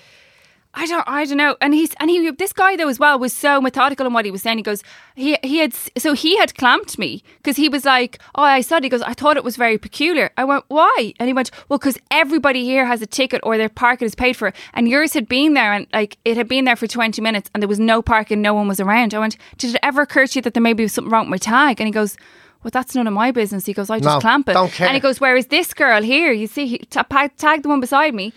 I 0.76 0.86
don't, 0.86 1.04
I 1.08 1.26
don't 1.26 1.38
know. 1.38 1.58
And 1.62 1.74
he's, 1.74 1.96
and 2.00 2.12
he, 2.12 2.30
this 2.30 2.54
guy 2.54 2.76
though 2.76 2.88
as 2.88 3.00
well 3.00 3.18
was 3.18 3.34
so 3.34 3.60
methodical 3.60 4.06
in 4.06 4.14
what 4.14 4.24
he 4.24 4.30
was 4.32 4.44
saying. 4.44 4.58
He 4.60 4.64
goes, 4.64 4.84
he, 5.16 5.36
he 5.42 5.58
had, 5.58 5.74
so 5.98 6.14
he 6.14 6.38
had 6.38 6.56
clamped 6.56 7.00
me 7.00 7.24
because 7.38 7.58
he 7.58 7.68
was 7.70 7.86
like, 7.86 8.20
oh, 8.36 8.44
I 8.44 8.62
said, 8.62 8.84
he 8.84 8.90
goes, 8.90 9.02
I 9.02 9.14
thought 9.14 9.36
it 9.36 9.44
was 9.44 9.58
very 9.58 9.80
peculiar. 9.80 10.30
I 10.38 10.44
went, 10.44 10.66
why? 10.68 11.14
And 11.20 11.28
he 11.28 11.34
went, 11.34 11.50
well, 11.70 11.80
because 11.80 11.98
everybody 12.12 12.64
here 12.64 12.86
has 12.86 13.02
a 13.02 13.08
ticket 13.08 13.42
or 13.44 13.58
their 13.58 13.68
parking 13.68 14.06
is 14.06 14.14
paid 14.14 14.38
for, 14.38 14.54
and 14.76 14.88
yours 14.88 15.14
had 15.14 15.28
been 15.28 15.56
there, 15.56 15.74
and 15.74 15.88
like 15.92 16.18
it 16.24 16.38
had 16.38 16.48
been 16.48 16.66
there 16.66 16.76
for 16.76 16.86
twenty 16.88 17.22
minutes, 17.22 17.50
and 17.54 17.64
there 17.64 17.68
was 17.68 17.80
no 17.80 18.02
parking, 18.04 18.42
no 18.42 18.54
one 18.54 18.68
was 18.68 18.80
around. 18.80 19.16
I 19.16 19.20
went, 19.20 19.38
did 19.58 19.74
it 19.74 19.80
ever 19.82 20.04
occur 20.04 20.28
to 20.28 20.38
you 20.38 20.42
that 20.44 20.54
there 20.54 20.62
maybe 20.64 20.84
was 20.84 20.94
something 20.94 21.12
wrong 21.12 21.26
with 21.26 21.32
my 21.32 21.38
tag? 21.38 21.82
And 21.82 21.88
he 21.88 21.92
goes. 21.92 22.16
Well, 22.62 22.72
that's 22.72 22.94
none 22.94 23.08
of 23.08 23.14
my 23.14 23.32
business. 23.32 23.66
He 23.66 23.72
goes, 23.72 23.90
I 23.90 24.00
just 24.00 24.16
No, 24.18 24.20
clamp 24.20 24.50
it. 24.50 24.54
don't 24.54 24.70
care. 24.70 24.86
And 24.86 24.94
he 24.94 25.00
goes, 25.00 25.22
Whereas 25.22 25.48
this 25.48 25.74
girl 25.74 26.02
here, 26.04 26.34
you 26.34 26.46
see, 26.46 26.68
he 26.68 26.80
pa- 26.92 27.30
tagged 27.38 27.64
the 27.64 27.70
one 27.70 27.80
beside 27.80 28.14
me, 28.14 28.34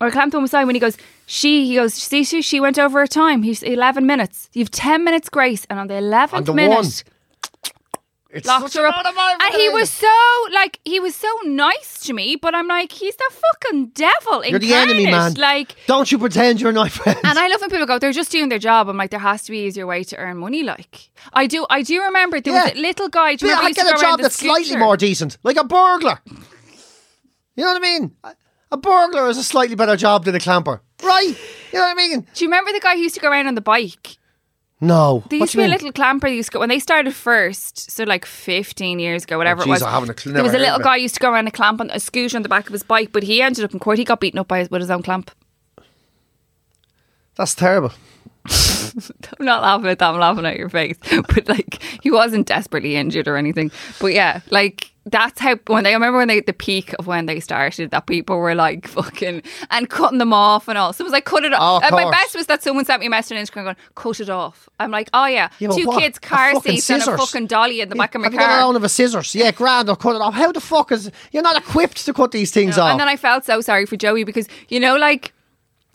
or 0.00 0.10
clamped 0.10 0.32
the 0.32 0.38
one 0.38 0.44
beside 0.44 0.64
me, 0.64 0.70
and 0.70 0.76
he 0.76 0.80
goes, 0.80 0.96
She, 1.26 1.66
he 1.66 1.74
goes, 1.76 1.94
See, 1.94 2.24
she, 2.24 2.42
she 2.42 2.60
went 2.60 2.78
over 2.78 3.00
her 3.00 3.06
time. 3.06 3.42
He's 3.42 3.62
11 3.62 4.06
minutes. 4.06 4.48
You've 4.52 4.70
10 4.70 5.04
minutes 5.04 5.28
grace. 5.28 5.66
And 5.68 5.78
on 5.78 5.86
the 5.88 5.94
11th 5.94 6.32
On 6.32 6.44
the 6.44 6.54
minute, 6.54 6.74
one. 6.74 6.86
It's 8.32 8.46
locked 8.46 8.74
her 8.74 8.86
up. 8.86 8.94
lot 8.94 9.06
of 9.06 9.14
money 9.16 9.34
And 9.42 9.54
he 9.54 9.68
was 9.70 9.90
so, 9.90 10.06
like, 10.52 10.78
he 10.84 11.00
was 11.00 11.16
so 11.16 11.26
nice 11.46 11.98
to 12.06 12.12
me, 12.12 12.36
but 12.36 12.54
I'm 12.54 12.68
like, 12.68 12.92
He's 12.92 13.16
the 13.16 13.28
fucking 13.30 13.86
devil. 13.88 14.44
You're 14.44 14.60
the 14.60 14.72
enemy, 14.72 15.06
man. 15.06 15.34
Like, 15.34 15.74
Don't 15.88 16.10
you 16.12 16.16
pretend 16.18 16.60
you're 16.60 16.70
not 16.70 16.90
friends. 16.92 17.18
and 17.24 17.36
I 17.36 17.48
love 17.48 17.60
when 17.60 17.70
people 17.70 17.86
go, 17.86 17.98
they're 17.98 18.12
just 18.12 18.30
doing 18.30 18.48
their 18.48 18.60
job. 18.60 18.88
I'm 18.88 18.96
like, 18.96 19.10
there 19.10 19.18
has 19.18 19.42
to 19.42 19.50
be 19.50 19.64
easier 19.66 19.84
way 19.84 20.04
to 20.04 20.16
earn 20.16 20.36
money. 20.36 20.62
Like, 20.62 21.10
I 21.32 21.48
do, 21.48 21.66
I 21.68 21.82
do 21.82 22.00
remember 22.02 22.40
there 22.40 22.52
was 22.52 22.72
a 22.72 22.80
little 22.80 23.08
guy. 23.08 23.34
Do 23.34 23.46
you 23.46 23.52
Yeah, 23.52 23.58
I 23.58 23.62
he 23.62 23.66
used 23.68 23.80
to 23.80 23.84
get 23.86 23.96
a 23.96 24.00
job 24.00 24.20
that's 24.20 24.36
slightly 24.36 24.76
more 24.76 24.96
decent, 24.96 25.36
like 25.42 25.56
a 25.56 25.64
burglar. 25.64 26.20
You 27.56 27.64
know 27.64 27.72
what 27.72 27.76
I 27.78 27.80
mean? 27.80 28.12
A- 28.22 28.34
A 28.72 28.76
burglar 28.76 29.28
is 29.28 29.36
a 29.38 29.42
slightly 29.44 29.74
better 29.74 29.96
job 29.96 30.24
than 30.24 30.34
a 30.34 30.40
clamper, 30.40 30.80
right? 31.02 31.36
You 31.72 31.78
know 31.78 31.84
what 31.84 31.90
I 31.90 31.94
mean? 31.94 32.20
Do 32.34 32.44
you 32.44 32.48
remember 32.48 32.72
the 32.72 32.80
guy 32.80 32.94
who 32.94 33.00
used 33.02 33.14
to 33.16 33.20
go 33.20 33.28
around 33.28 33.46
on 33.48 33.54
the 33.54 33.60
bike? 33.60 34.16
No. 34.80 35.24
There 35.28 35.38
used 35.40 35.52
to 35.52 35.58
be 35.58 35.64
you 35.64 35.68
a 35.68 35.72
little 35.72 35.92
clamper. 35.92 36.28
That 36.28 36.34
used 36.34 36.50
to 36.50 36.54
go 36.54 36.60
when 36.60 36.68
they 36.70 36.78
started 36.78 37.14
first, 37.14 37.90
so 37.90 38.04
like 38.04 38.24
15 38.24 38.98
years 38.98 39.24
ago, 39.24 39.36
whatever 39.38 39.60
Oh, 39.62 39.64
it 39.64 39.68
was. 39.68 39.82
I 39.82 39.90
haven't 39.90 40.08
a 40.10 40.14
clue- 40.14 40.32
there 40.32 40.42
was 40.42 40.54
a 40.54 40.58
little 40.58 40.78
guy 40.78 40.96
used 40.96 41.14
to 41.16 41.20
go 41.20 41.30
around 41.30 41.48
a 41.48 41.50
clamp 41.50 41.80
on 41.80 41.90
a 41.90 42.00
scooter 42.00 42.36
on 42.36 42.42
the 42.42 42.48
back 42.48 42.66
of 42.66 42.72
his 42.72 42.82
bike, 42.82 43.10
but 43.12 43.22
he 43.24 43.42
ended 43.42 43.64
up 43.64 43.72
in 43.72 43.78
court. 43.78 43.98
He 43.98 44.04
got 44.04 44.20
beaten 44.20 44.38
up 44.38 44.48
by 44.48 44.60
his, 44.60 44.70
with 44.70 44.80
his 44.80 44.90
own 44.90 45.02
clamp. 45.02 45.30
That's 47.36 47.54
terrible. 47.54 47.92
I'm 48.48 49.44
not 49.46 49.62
laughing 49.62 49.86
at 49.88 49.98
that. 49.98 50.14
I'm 50.14 50.20
laughing 50.20 50.46
at 50.46 50.56
your 50.56 50.68
face. 50.70 50.96
But 51.34 51.48
like, 51.48 51.82
he 52.02 52.10
wasn't 52.10 52.46
desperately 52.46 52.96
injured 52.96 53.28
or 53.28 53.36
anything. 53.36 53.70
But 54.00 54.14
yeah, 54.14 54.40
like 54.50 54.89
that's 55.10 55.40
how 55.40 55.56
when 55.66 55.84
they 55.84 55.90
I 55.90 55.94
remember 55.94 56.18
when 56.18 56.28
they 56.28 56.40
the 56.40 56.52
peak 56.52 56.94
of 56.98 57.06
when 57.06 57.26
they 57.26 57.40
started 57.40 57.90
that 57.90 58.06
people 58.06 58.36
were 58.38 58.54
like 58.54 58.86
fucking 58.88 59.42
and 59.70 59.90
cutting 59.90 60.18
them 60.18 60.32
off 60.32 60.68
and 60.68 60.78
all. 60.78 60.92
So 60.92 61.02
it 61.02 61.04
was 61.04 61.12
like 61.12 61.24
cut 61.24 61.44
it 61.44 61.52
Oh, 61.52 61.56
off. 61.56 61.82
of 61.84 61.92
and 61.92 62.04
my 62.04 62.10
best 62.10 62.34
was 62.36 62.46
that 62.46 62.62
someone 62.62 62.84
sent 62.84 63.00
me 63.00 63.06
a 63.06 63.10
message 63.10 63.36
on 63.36 63.44
Instagram 63.44 63.64
going, 63.64 63.76
"Cut 63.94 64.20
it 64.20 64.30
off." 64.30 64.68
I'm 64.78 64.90
like, 64.90 65.10
oh 65.12 65.26
yeah, 65.26 65.48
Yeah, 65.58 65.68
two 65.68 65.86
what? 65.86 66.00
kids 66.00 66.18
car 66.18 66.60
seats 66.60 66.88
and 66.90 67.02
a 67.02 67.16
fucking 67.18 67.46
dolly 67.46 67.80
in 67.80 67.88
the 67.88 67.96
back 67.96 68.14
of 68.14 68.20
my 68.20 68.26
Have 68.26 68.32
you 68.32 68.38
got 68.38 68.58
a 68.58 68.62
car. 68.62 68.76
of 68.76 68.84
a 68.84 68.88
scissors? 68.88 69.34
Yeah, 69.34 69.50
grand. 69.50 69.88
I'll 69.88 69.96
cut 69.96 70.14
it 70.16 70.22
off. 70.22 70.34
How 70.34 70.52
the 70.52 70.60
fuck 70.60 70.92
is 70.92 71.10
you're 71.32 71.42
not 71.42 71.56
equipped 71.56 72.04
to 72.06 72.12
cut 72.12 72.32
these 72.32 72.50
things 72.50 72.78
off? 72.78 72.90
And 72.92 73.00
then 73.00 73.08
I 73.08 73.16
felt 73.16 73.44
so 73.44 73.60
sorry 73.60 73.86
for 73.86 73.96
Joey 73.96 74.24
because 74.24 74.48
you 74.68 74.80
know, 74.80 74.96
like, 74.96 75.32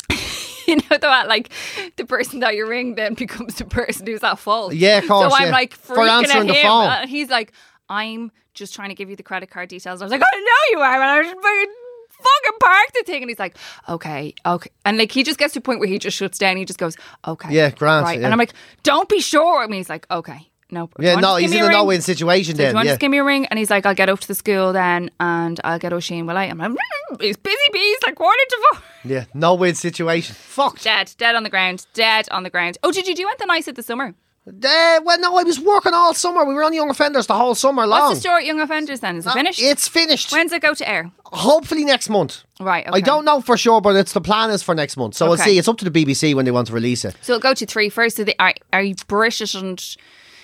you 0.68 0.76
know 0.78 0.98
that 1.00 1.28
like 1.28 1.50
the 1.98 2.06
person 2.06 2.40
that 2.42 2.56
you 2.56 2.68
ring 2.68 2.96
then 2.96 3.14
becomes 3.16 3.56
the 3.56 3.66
person 3.66 4.06
who's 4.08 4.24
at 4.24 4.40
fault. 4.40 4.74
Yeah, 4.74 4.98
of 5.00 5.08
course, 5.08 5.32
So 5.32 5.38
I'm 5.38 5.46
yeah. 5.48 5.52
like 5.52 5.74
For 5.74 5.96
freaking 5.96 6.10
answering 6.10 6.42
at 6.50 6.54
the 6.54 6.54
him, 6.60 6.68
phone. 6.68 6.90
and 6.92 7.10
he's 7.10 7.30
like, 7.30 7.52
"I'm 7.90 8.32
just 8.56 8.74
trying 8.74 8.90
to 8.90 8.96
give 8.96 9.10
you 9.10 9.16
the 9.16 9.24
credit 9.24 9.50
card 9.52 9.70
details." 9.70 10.02
I 10.02 10.06
was 10.06 10.12
like, 10.12 10.22
"I 10.24 10.40
know 10.40 10.80
you 10.80 10.84
are," 10.84 10.94
and 10.96 11.04
I 11.04 11.20
was 11.20 11.28
fucking. 11.28 11.74
Fucking 12.18 12.60
park 12.62 12.86
the 12.94 13.04
thing, 13.06 13.24
and 13.24 13.30
he's 13.30 13.40
like, 13.40 13.58
"Okay, 13.90 14.34
okay," 14.46 14.70
and 14.86 14.98
like 14.98 15.12
he 15.12 15.22
just 15.22 15.38
gets 15.38 15.52
to 15.54 15.60
a 15.60 15.62
point 15.62 15.80
where 15.82 15.90
he 15.90 16.00
just 16.00 16.16
shuts 16.16 16.38
down. 16.38 16.56
He 16.56 16.64
just 16.64 16.80
goes, 16.80 16.96
"Okay, 17.28 17.50
Yeah, 17.52 17.72
grand, 17.72 18.06
right," 18.06 18.18
yeah. 18.18 18.24
and 18.26 18.32
I'm 18.34 18.40
like, 18.40 18.54
"Don't 18.84 19.10
be 19.10 19.20
sure." 19.20 19.62
I 19.62 19.68
mean, 19.68 19.80
he's 19.80 19.90
like, 19.90 20.08
"Okay, 20.10 20.50
no." 20.72 20.90
yeah, 20.98 21.16
no, 21.16 21.36
he's 21.36 21.52
in 21.52 21.60
a 21.60 21.64
ring?" 21.64 21.72
no-win 21.74 22.02
situation 22.02 22.54
So 22.56 22.58
do 22.60 22.64
you 22.64 22.68
then. 22.68 22.76
want 22.76 22.86
to 22.86 22.88
Yeah. 22.88 22.92
just 22.94 23.02
give 23.02 23.12
me 23.12 23.18
a 23.18 23.24
ring? 23.26 23.48
And 23.48 23.60
he's 23.60 23.70
like, 23.70 23.86
I'll 23.86 23.94
get 23.94 24.08
up 24.08 24.22
to 24.22 24.28
the 24.30 24.34
school 24.36 24.72
then 24.72 25.12
and 25.20 25.60
I'll 25.66 25.78
get 25.78 25.92
Oisin 25.92 26.26
will 26.26 26.38
I? 26.38 26.46
I'm 26.46 26.58
like, 26.58 26.70
"Mm, 26.72 27.18
it's 27.22 27.36
busy 27.38 27.58
bees, 27.74 27.98
like 28.06 28.16
quarter 28.16 28.40
to 28.50 28.58
four. 28.72 28.82
yeah, 29.12 29.26
no-win 29.34 29.76
situation. 29.76 30.36
Fucked. 30.36 30.86
Dead, 30.86 31.14
dead 31.18 31.36
on 31.36 31.44
the 31.44 31.50
ground, 31.50 31.86
dead 31.94 32.30
on 32.32 32.44
the 32.44 32.50
ground. 32.50 32.78
Oh, 32.82 32.94
did 32.94 33.08
you 33.10 33.16
do 33.16 33.28
anything 33.28 33.48
nice 33.48 33.68
at 33.68 33.76
the 33.76 33.84
summer? 33.84 34.16
Uh, 34.48 35.00
well, 35.04 35.20
no, 35.20 35.38
I 35.38 35.44
was 35.44 35.60
working 35.60 35.94
all 35.96 36.14
summer. 36.14 36.46
We 36.46 36.54
were 36.54 36.64
on 36.64 36.72
Young 36.74 36.90
Offenders 36.92 37.26
the 37.26 37.34
whole 37.34 37.56
summer 37.56 37.88
long. 37.88 38.02
What's 38.10 38.18
the 38.18 38.22
story 38.22 38.42
at 38.42 38.46
Young 38.48 38.60
Offenders 38.60 39.00
then? 39.00 39.16
Is 39.18 39.26
it 39.26 39.30
Uh, 39.30 39.34
finished? 39.34 39.60
It's 39.60 39.88
finished. 39.88 40.32
When's 40.32 40.52
it 40.52 40.62
go 40.62 40.76
to 40.76 40.88
air? 40.88 41.12
Hopefully 41.26 41.84
next 41.84 42.10
month. 42.10 42.44
Right, 42.60 42.86
I 42.92 43.02
don't 43.02 43.26
know 43.26 43.42
for 43.42 43.58
sure, 43.58 43.82
but 43.82 43.96
it's 43.96 44.14
the 44.14 44.22
plan 44.22 44.52
is 44.52 44.62
for 44.62 44.76
next 44.76 44.98
month. 44.98 45.16
So 45.16 45.26
we'll 45.26 45.34
Okay. 45.34 45.44
see. 45.54 45.58
It's 45.58 45.68
up 45.68 45.78
to 45.80 45.86
the 45.90 45.92
BBC 45.92 46.36
when 46.36 46.46
they 46.46 46.52
want 46.52 46.68
to 46.68 46.74
release 46.74 47.04
it. 47.04 47.16
So 47.22 47.34
it'll 47.34 47.42
go 47.42 47.56
to 47.56 47.66
three 47.66 47.90
first. 47.90 48.18
So 48.18 48.24
they, 48.24 48.36
are, 48.38 48.54
are 48.72 48.84
you 48.84 48.94
British 49.08 49.56
and 49.56 49.84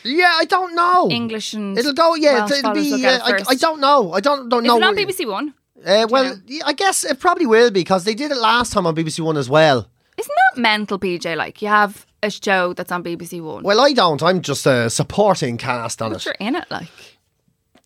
Yeah, 0.03 0.31
I 0.35 0.45
don't 0.45 0.73
know. 0.73 1.07
English 1.11 1.53
and 1.53 1.77
It'll 1.77 1.93
go. 1.93 2.15
Yeah, 2.15 2.39
Welsh 2.39 2.51
it'll 2.53 2.61
fellas 2.73 2.83
be. 2.85 2.91
will 2.93 3.05
Uh, 3.05 3.09
it 3.13 3.21
I, 3.23 3.29
first. 3.37 3.51
I 3.51 3.53
don't 3.55 3.79
know. 3.79 4.13
I 4.13 4.19
don't 4.19 4.49
don't 4.49 4.65
Is 4.65 4.69
know. 4.69 4.77
it 4.77 4.83
on 4.83 4.95
BBC 4.95 5.25
One? 5.29 5.53
Uh, 5.85 6.07
well, 6.09 6.35
yeah, 6.47 6.63
I 6.65 6.73
guess 6.73 7.03
it 7.03 7.19
probably 7.19 7.45
will 7.45 7.69
be 7.69 7.81
because 7.81 8.03
they 8.03 8.15
did 8.15 8.31
it 8.31 8.37
last 8.37 8.73
time 8.73 8.87
on 8.87 8.95
BBC 8.95 9.19
One 9.23 9.37
as 9.37 9.47
well. 9.47 9.87
Isn't 10.17 10.35
that 10.55 10.59
mental, 10.59 10.97
PJ? 10.97 11.35
Like 11.37 11.61
you 11.61 11.67
have 11.67 12.07
a 12.23 12.29
show 12.29 12.73
that's 12.73 12.91
on 12.91 13.03
BBC 13.03 13.41
One. 13.41 13.63
Well, 13.63 13.79
I 13.79 13.93
don't. 13.93 14.21
I'm 14.21 14.41
just 14.41 14.65
a 14.65 14.89
supporting 14.89 15.57
cast 15.57 16.01
on 16.01 16.12
but 16.12 16.21
it. 16.21 16.25
you're 16.25 16.47
in 16.47 16.55
it, 16.55 16.65
like. 16.69 16.88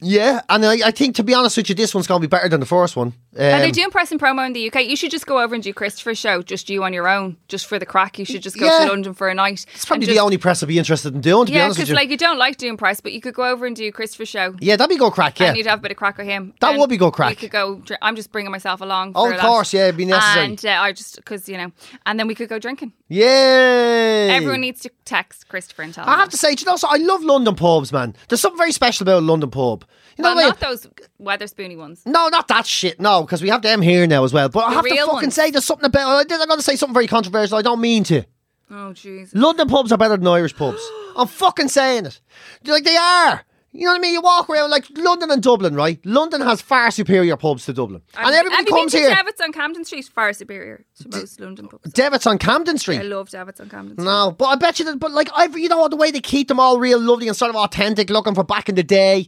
Yeah, 0.01 0.41
and 0.49 0.65
I, 0.65 0.87
I 0.87 0.91
think 0.91 1.15
to 1.15 1.23
be 1.23 1.33
honest 1.33 1.57
with 1.57 1.69
you, 1.69 1.75
this 1.75 1.95
one's 1.95 2.05
going 2.07 2.21
to 2.21 2.27
be 2.27 2.29
better 2.29 2.49
than 2.49 2.59
the 2.59 2.65
first 2.65 2.95
one. 2.95 3.13
Are 3.37 3.59
they 3.59 3.65
Um, 3.65 3.71
doing 3.71 3.89
press 3.91 4.11
and 4.11 4.19
promo 4.21 4.45
in 4.45 4.53
the 4.53 4.67
UK? 4.71 4.85
You 4.85 4.95
should 4.95 5.11
just 5.11 5.25
go 5.27 5.39
over 5.41 5.53
and 5.55 5.63
do 5.63 5.73
Christopher's 5.73 6.17
show, 6.17 6.41
just 6.41 6.69
you 6.69 6.83
on 6.85 6.93
your 6.93 7.07
own, 7.07 7.35
just 7.49 7.65
for 7.65 7.77
the 7.77 7.85
crack. 7.85 8.17
You 8.17 8.23
should 8.23 8.41
just 8.41 8.57
go 8.57 8.65
Yeah. 8.65 8.85
to 8.85 8.87
London 8.91 9.13
for 9.13 9.27
a 9.27 9.33
night. 9.33 9.65
It's 9.75 9.83
probably 9.83 10.07
and 10.07 10.15
the 10.15 10.21
only 10.21 10.37
press 10.37 10.63
I'd 10.63 10.69
be 10.69 10.77
interested 10.79 11.13
in 11.13 11.19
doing. 11.21 11.47
To 11.47 11.51
be 11.51 11.57
Yeah, 11.57 11.67
because 11.67 11.91
like 11.91 12.09
you 12.09 12.15
don't 12.17 12.37
like 12.37 12.55
doing 12.57 12.77
press, 12.77 13.01
but 13.01 13.11
you 13.11 13.19
could 13.19 13.33
go 13.33 13.43
over 13.43 13.65
and 13.65 13.75
do 13.75 13.91
Christopher's 13.91 14.29
show. 14.29 14.55
yeah, 14.61 14.77
that'd 14.77 14.89
be 14.89 14.95
good 14.97 15.11
crack. 15.11 15.37
Yeah, 15.39 15.47
And 15.47 15.57
you'd 15.57 15.67
have 15.67 15.79
a 15.79 15.81
bit 15.81 15.91
of 15.91 15.97
crack 15.97 16.17
with 16.17 16.27
him. 16.27 16.53
That 16.61 16.71
And 16.71 16.79
would 16.79 16.89
be 16.89 16.97
good 16.97 17.11
crack. 17.11 17.29
We 17.31 17.35
could 17.35 17.51
go. 17.51 17.81
I'm 18.01 18.15
just 18.15 18.31
bringing 18.31 18.51
myself 18.51 18.79
along. 18.79 19.11
Oh, 19.15 19.25
of 19.25 19.31
that. 19.31 19.41
course, 19.41 19.73
yeah, 19.73 19.83
it'd 19.85 19.97
be 19.97 20.05
necessary. 20.05 20.45
And 20.45 20.65
uh, 20.65 20.69
I 20.69 20.93
just 20.93 21.17
because 21.17 21.49
you 21.49 21.57
know, 21.57 21.71
and 22.05 22.17
then 22.19 22.27
we 22.27 22.35
could 22.35 22.47
go 22.47 22.57
drinking. 22.57 22.93
Yay! 23.09 24.29
Everyone 24.31 24.61
needs 24.61 24.81
to 24.81 24.89
text 25.03 25.47
Christopher 25.49 25.81
and 25.83 25.93
tell 25.93 26.07
I 26.07 26.15
have 26.17 26.29
to 26.29 26.37
say, 26.37 26.55
do 26.55 26.61
you 26.61 26.65
know, 26.71 26.75
so 26.77 26.87
I 26.89 26.97
love 26.97 27.23
London 27.23 27.55
pubs, 27.55 27.91
man. 27.91 28.15
There's 28.29 28.41
something 28.41 28.57
very 28.57 28.71
special 28.71 29.03
about 29.03 29.19
a 29.19 29.25
London 29.25 29.49
pub. 29.51 29.85
You 30.17 30.23
know 30.23 30.29
well, 30.29 30.35
what 30.35 30.41
I 30.41 30.45
mean? 30.45 30.49
not 30.49 30.59
those 30.61 30.87
Wetherspoony 31.21 31.77
ones. 31.77 32.01
No, 32.05 32.29
not 32.29 32.47
that 32.47 32.65
shit. 32.65 32.99
No, 33.01 33.24
because 33.25 33.41
we 33.41 33.49
have 33.49 33.61
them 33.61 33.81
here 33.81 34.05
now 34.07 34.23
as 34.23 34.33
well. 34.33 34.49
But 34.49 34.65
I 34.65 34.73
have 34.73 34.85
to 34.85 34.91
real 34.91 35.07
fucking 35.07 35.21
ones. 35.27 35.35
say 35.35 35.51
there's 35.51 35.65
something 35.65 35.85
about. 35.85 36.07
I 36.31 36.35
I'm 36.35 36.47
going 36.47 36.59
to 36.59 36.63
say 36.63 36.75
something 36.75 36.93
very 36.93 37.07
controversial. 37.07 37.57
I 37.57 37.61
don't 37.61 37.81
mean 37.81 38.03
to. 38.05 38.23
Oh, 38.71 38.91
jeez. 38.93 39.31
London 39.33 39.67
pubs 39.67 39.91
are 39.91 39.97
better 39.97 40.17
than 40.17 40.27
Irish 40.27 40.55
pubs. 40.55 40.81
I'm 41.15 41.27
fucking 41.27 41.69
saying 41.69 42.07
it. 42.07 42.19
Like 42.65 42.83
they 42.83 42.97
are. 42.97 43.43
You 43.75 43.85
know 43.87 43.91
what 43.91 43.97
I 43.97 44.01
mean? 44.01 44.13
You 44.13 44.21
walk 44.21 44.49
around 44.49 44.69
like 44.69 44.85
London 44.95 45.29
and 45.31 45.43
Dublin, 45.43 45.75
right? 45.75 45.99
London 46.05 46.39
has 46.39 46.61
far 46.61 46.91
superior 46.91 47.35
pubs 47.35 47.65
to 47.65 47.73
Dublin, 47.73 48.01
and 48.17 48.33
everybody 48.33 48.55
have 48.55 48.67
you 48.67 48.73
comes 48.73 48.93
been 48.93 49.01
here. 49.01 49.09
to 49.09 49.15
Devitt's 49.17 49.41
on 49.41 49.51
Camden 49.51 49.83
Street? 49.83 50.05
Far 50.05 50.31
superior 50.31 50.85
to 51.01 51.09
most 51.09 51.41
London 51.41 51.67
pubs. 51.67 51.91
Devitt's 51.91 52.25
on 52.25 52.37
Camden 52.37 52.77
Street. 52.77 52.99
I 52.99 53.01
love 53.01 53.29
Devitt's 53.29 53.59
on 53.59 53.67
Camden 53.67 53.97
Street. 53.97 54.05
No, 54.05 54.31
but 54.31 54.45
I 54.45 54.55
bet 54.55 54.79
you 54.79 54.85
that, 54.85 54.97
but 54.97 55.11
like, 55.11 55.29
I've, 55.35 55.57
you 55.57 55.67
know, 55.67 55.89
the 55.89 55.97
way 55.97 56.09
they 56.09 56.21
keep 56.21 56.47
them 56.47 56.57
all 56.57 56.79
real 56.79 57.01
lovely 57.01 57.27
and 57.27 57.35
sort 57.35 57.49
of 57.49 57.57
authentic 57.57 58.09
looking 58.09 58.33
for 58.33 58.45
back 58.45 58.69
in 58.69 58.75
the 58.75 58.83
day. 58.83 59.27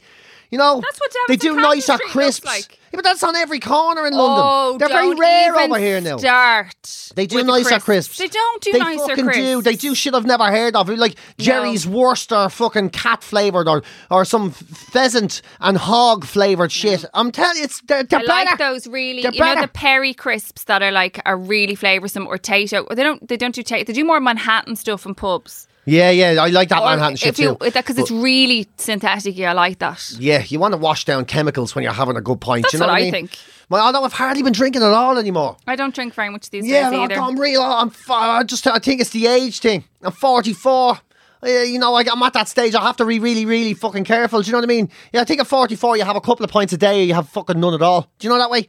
You 0.49 0.57
know, 0.57 0.81
That's 0.81 0.99
what 0.99 1.11
they 1.27 1.35
do 1.35 1.49
Camden 1.49 1.63
nicer 1.63 1.97
crisps. 1.97 2.45
like. 2.45 2.79
Yeah, 2.93 2.99
but 2.99 3.03
that's 3.03 3.21
on 3.21 3.35
every 3.35 3.59
corner 3.59 4.07
in 4.07 4.13
London. 4.13 4.43
Oh, 4.47 4.77
They're 4.77 4.87
very 4.87 5.13
rare 5.13 5.53
over 5.57 5.77
here 5.77 5.99
now. 5.99 6.17
Start. 6.17 7.11
They 7.15 7.27
do 7.27 7.37
the 7.39 7.43
nicer 7.43 7.79
crisps. 7.81 8.17
They 8.17 8.27
don't 8.27 8.61
do 8.61 8.71
they 8.71 8.79
nicer 8.79 9.07
fucking 9.09 9.25
crisps. 9.25 9.41
do. 9.41 9.61
They 9.61 9.75
do 9.75 9.93
shit 9.93 10.13
I've 10.13 10.25
never 10.25 10.45
heard 10.49 10.73
of. 10.77 10.87
Like 10.87 11.15
Jerry's 11.37 11.85
Worcester 11.85 12.47
fucking 12.47 12.91
cat 12.91 13.23
flavored 13.23 13.67
or 13.67 13.83
or 14.09 14.23
some 14.23 14.51
pheasant 14.51 15.41
and 15.59 15.77
hog 15.77 16.23
flavored 16.23 16.71
shit. 16.71 17.03
I'm 17.13 17.31
telling 17.33 17.57
you, 17.57 17.63
it's 17.65 17.81
they're, 17.81 18.03
they're 18.03 18.19
I 18.19 18.25
better. 18.25 18.49
like 18.51 18.57
those 18.57 18.87
really, 18.87 19.23
They're 19.23 19.33
you 19.33 19.39
know, 19.41 19.59
the 19.61 19.67
Perri 19.67 20.13
crisps 20.13 20.63
that 20.65 20.81
are 20.81 20.91
like 20.91 21.19
are 21.25 21.37
really 21.37 21.75
flavoursome 21.75 22.25
or 22.25 22.37
Tayto. 22.37 22.87
They 22.95 23.03
don't, 23.03 23.27
they 23.27 23.37
don't 23.37 23.53
do 23.53 23.63
Tayto. 23.63 23.85
They 23.85 23.93
do 23.93 24.05
more 24.05 24.21
Manhattan 24.21 24.77
stuff 24.77 25.05
in 25.05 25.13
pubs. 25.13 25.67
Yeah, 25.89 26.09
yeah, 26.09 26.43
I 26.43 26.47
like 26.49 26.67
that 26.67 26.81
Or 26.81 26.85
Manhattan 26.89 27.15
shit 27.15 27.39
you, 27.39 27.55
too. 27.55 27.71
because 27.71 27.97
it's 27.97 28.11
really 28.11 28.67
synthetic. 28.75 29.37
Yeah, 29.37 29.51
I 29.51 29.53
like 29.53 29.79
that. 29.79 30.11
Yeah, 30.19 30.43
you 30.45 30.59
want 30.59 30.73
to 30.73 30.77
wash 30.77 31.05
down 31.05 31.23
chemicals 31.23 31.73
when 31.75 31.83
you're 31.85 31.93
having 31.93 32.17
a 32.17 32.21
good 32.21 32.41
pint. 32.41 32.63
That's 32.63 32.73
you 32.73 32.79
know 32.79 32.87
what 32.87 32.91
what 32.91 32.99
I 32.99 33.03
mean? 33.03 33.11
think. 33.13 33.37
Well, 33.69 33.85
although 33.85 34.03
I've 34.03 34.11
hardly 34.11 34.43
been 34.43 34.51
drinking 34.51 34.83
at 34.83 34.91
all 34.91 35.17
anymore. 35.17 35.55
I 35.65 35.77
don't 35.77 35.95
drink 35.95 36.13
very 36.13 36.29
much 36.29 36.49
these 36.49 36.67
Yeah, 36.67 36.89
days 36.89 36.99
either. 36.99 37.15
I'm 37.21 37.39
real. 37.39 37.61
I'm. 37.61 37.91
I 38.09 38.43
just. 38.43 38.67
I 38.67 38.79
think 38.79 38.99
it's 38.99 39.11
the 39.11 39.27
age 39.27 39.59
thing. 39.59 39.85
I'm 40.03 40.11
44. 40.11 40.99
Uh, 41.43 41.47
you 41.47 41.79
know, 41.79 41.91
like 41.93 42.09
I'm 42.11 42.21
at 42.23 42.33
that 42.33 42.49
stage. 42.49 42.75
I 42.75 42.81
have 42.81 42.97
to 42.97 43.05
be 43.05 43.19
really, 43.19 43.45
really 43.45 43.73
fucking 43.73 44.03
careful. 44.03 44.41
Do 44.41 44.47
you 44.47 44.51
know 44.51 44.57
what 44.57 44.65
I 44.65 44.67
mean? 44.67 44.89
Yeah, 45.13 45.21
I 45.21 45.23
think 45.23 45.39
at 45.39 45.47
44, 45.47 45.95
you 45.95 46.03
have 46.03 46.15
a 46.17 46.21
couple 46.21 46.43
of 46.43 46.51
pints 46.51 46.73
a 46.73 46.77
day, 46.77 47.03
you 47.05 47.13
have 47.13 47.29
fucking 47.29 47.59
none 47.59 47.73
at 47.73 47.81
all. 47.81 48.09
Do 48.19 48.27
you 48.27 48.29
know 48.33 48.39
that 48.39 48.49
way? 48.49 48.67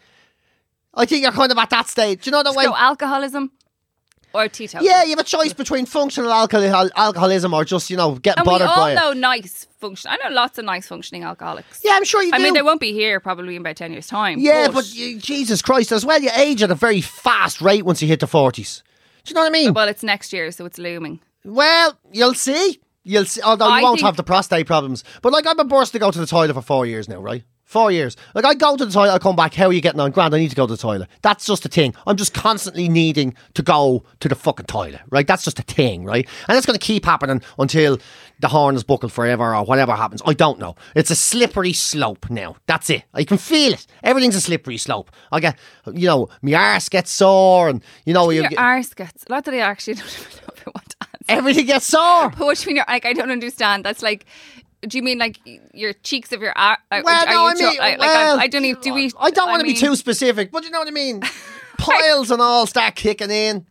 I 0.95 1.05
think 1.07 1.23
you're 1.23 1.33
kind 1.33 1.51
of 1.51 1.59
at 1.59 1.71
that 1.71 1.89
stage. 1.89 2.23
Do 2.25 2.29
you 2.29 2.33
know 2.33 2.43
that 2.43 2.55
way? 2.55 2.65
So 2.65 2.77
alcoholism 2.77 3.51
or 4.35 4.49
teetotal. 4.49 4.87
yeah, 4.87 5.03
you 5.05 5.11
have 5.11 5.19
a 5.19 5.25
choice 5.25 5.53
between 5.53 5.87
functional 5.87 6.33
alcohol- 6.33 6.91
alcoholism 6.97 7.55
or 7.55 7.65
just 7.65 7.91
you 7.91 7.97
know 7.97 8.15
getting 8.17 8.41
And 8.41 8.47
we 8.47 8.53
all 8.65 8.77
by 8.77 8.95
know 8.95 9.11
it. 9.13 9.17
nice 9.17 9.67
function. 9.81 10.11
I 10.11 10.17
know 10.17 10.35
lots 10.35 10.59
of 10.59 10.65
nice 10.65 10.87
functioning 10.87 11.23
alcoholics. 11.25 11.81
Yeah, 11.85 11.93
I'm 11.95 12.05
sure 12.05 12.23
you 12.23 12.31
I 12.35 12.39
do. 12.39 12.45
mean, 12.45 12.55
they 12.55 12.63
won't 12.63 12.81
be 12.81 12.93
here 12.93 13.21
probably 13.21 13.55
in 13.57 13.63
about 13.63 13.77
10 13.77 13.93
years' 13.93 14.07
time. 14.07 14.39
Yeah, 14.41 14.69
but 14.73 14.93
you, 14.95 15.19
Jesus 15.19 15.63
Christ, 15.63 15.93
as 15.93 16.05
well, 16.05 16.21
you 16.21 16.31
age 16.37 16.63
at 16.63 16.71
a 16.71 16.75
very 16.75 17.01
fast 17.01 17.61
rate 17.61 17.85
once 17.85 18.03
you 18.03 18.09
hit 18.09 18.21
the 18.21 18.27
40s. 18.27 18.83
Do 19.25 19.31
you 19.31 19.35
know 19.35 19.43
what 19.43 19.47
I 19.49 19.51
mean? 19.51 19.73
Well, 19.75 19.89
it's 19.89 20.03
next 20.03 20.33
year, 20.33 20.51
so 20.51 20.65
it's 20.67 20.79
looming. 20.79 21.21
Well, 21.45 21.99
you'll 22.13 22.35
see. 22.35 22.81
You'll 23.05 23.25
see. 23.25 23.41
Although 23.43 23.69
you 23.69 23.73
I 23.75 23.83
won't 23.83 23.99
think- 23.99 24.07
have 24.07 24.17
the 24.17 24.23
prostate 24.25 24.67
problems. 24.67 25.05
But 25.23 25.33
like, 25.33 25.47
I've 25.47 25.57
been 25.57 25.69
forced 25.69 25.93
to 25.93 25.99
go 25.99 26.11
to 26.11 26.19
the 26.19 26.27
toilet 26.27 26.55
for 26.55 26.63
four 26.63 26.85
years 26.87 27.09
now, 27.09 27.21
right? 27.21 27.43
Four 27.69 27.93
years. 27.93 28.17
Like, 28.35 28.47
I 28.47 28.55
go 28.55 28.79
to 28.79 28.87
the 28.87 28.91
toilet, 28.91 29.13
I 29.13 29.19
come 29.19 29.37
back. 29.37 29.53
How 29.53 29.67
are 29.67 29.73
you 29.75 29.83
getting 29.83 30.01
on? 30.01 30.11
Grand, 30.11 30.35
I 30.35 30.39
need 30.39 30.49
to 30.49 30.57
go 30.57 30.67
to 30.67 30.73
the 30.73 30.79
toilet. 30.79 31.07
That's 31.21 31.45
just 31.45 31.67
a 31.67 31.69
thing. 31.69 31.95
I'm 32.07 32.17
just 32.17 32.33
constantly 32.33 32.89
needing 32.89 33.35
to 33.53 33.63
go 33.63 34.05
to 34.21 34.29
the 34.29 34.35
fucking 34.35 34.65
toilet, 34.65 35.03
right? 35.11 35.27
That's 35.27 35.45
just 35.45 35.59
a 35.59 35.63
thing, 35.63 36.03
right? 36.03 36.27
And 36.49 36.57
it's 36.57 36.65
going 36.67 36.79
to 36.79 36.83
keep 36.83 37.05
happening 37.05 37.43
until 37.59 37.99
the 38.41 38.49
horn 38.49 38.75
is 38.75 38.85
buckled 38.85 39.13
forever 39.13 39.55
or 39.55 39.67
whatever 39.67 39.93
happens. 39.93 40.23
I 40.25 40.33
don't 40.33 40.59
know. 40.59 40.77
It's 40.95 41.11
a 41.11 41.15
slippery 41.15 41.75
slope 41.75 42.31
now. 42.31 42.57
That's 42.67 42.89
it. 42.89 43.03
I 43.13 43.25
can 43.25 43.37
feel 43.37 43.75
it. 43.75 43.87
Everything's 44.03 44.37
a 44.37 44.41
slippery 44.41 44.79
slope. 44.79 45.11
I 45.31 45.39
get, 45.41 45.59
you 45.93 46.07
know, 46.07 46.31
my 46.41 46.55
arse 46.55 46.89
gets 46.89 47.11
sore 47.11 47.69
and, 47.69 47.83
you 48.07 48.15
know, 48.15 48.31
you 48.31 48.41
Your 48.41 48.49
get, 48.49 48.59
arse 48.59 48.95
gets. 48.95 49.29
Not 49.29 49.45
that 49.45 49.53
I 49.53 49.59
actually 49.59 49.95
don't 49.97 50.07
even 50.19 50.37
know 50.39 50.55
if 50.57 50.69
I 50.69 50.71
want 50.75 50.89
to 50.89 50.97
answer. 51.03 51.25
everything 51.29 51.67
gets 51.67 51.85
sore. 51.85 52.31
But 52.31 52.41
what 52.41 52.57
do 52.57 52.71
you 52.71 52.77
mean? 52.77 52.85
Like, 52.89 53.05
I 53.05 53.13
don't 53.13 53.31
understand. 53.31 53.85
That's 53.85 54.03
like. 54.03 54.25
Do 54.87 54.97
you 54.97 55.03
mean 55.03 55.19
like 55.19 55.39
your 55.75 55.93
cheeks 55.93 56.33
of 56.33 56.41
your 56.41 56.53
arse? 56.57 56.79
Uh, 56.91 57.03
well, 57.05 57.23
are 57.23 57.27
no, 57.27 57.33
you 57.33 57.39
I 57.39 57.55
mean, 57.55 57.75
tro- 57.77 57.85
like, 57.85 57.99
well, 57.99 58.39
I, 58.39 58.43
I 58.43 58.47
don't 58.47 58.65
even. 58.65 58.81
Do 58.81 58.95
we? 58.95 59.11
I 59.19 59.31
don't 59.31 59.49
want 59.49 59.61
to 59.61 59.67
mean, 59.67 59.75
be 59.75 59.81
too 59.81 59.97
specific, 59.97 60.53
but 60.53 60.65
you 60.65 60.71
know 60.71 60.79
what 60.79 60.89
I 60.89 60.93
mean. 60.93 61.23
Piles 61.79 62.31
and 62.31 62.41
all 62.41 62.67
start 62.67 62.95
kicking 62.95 63.31
in. 63.31 63.67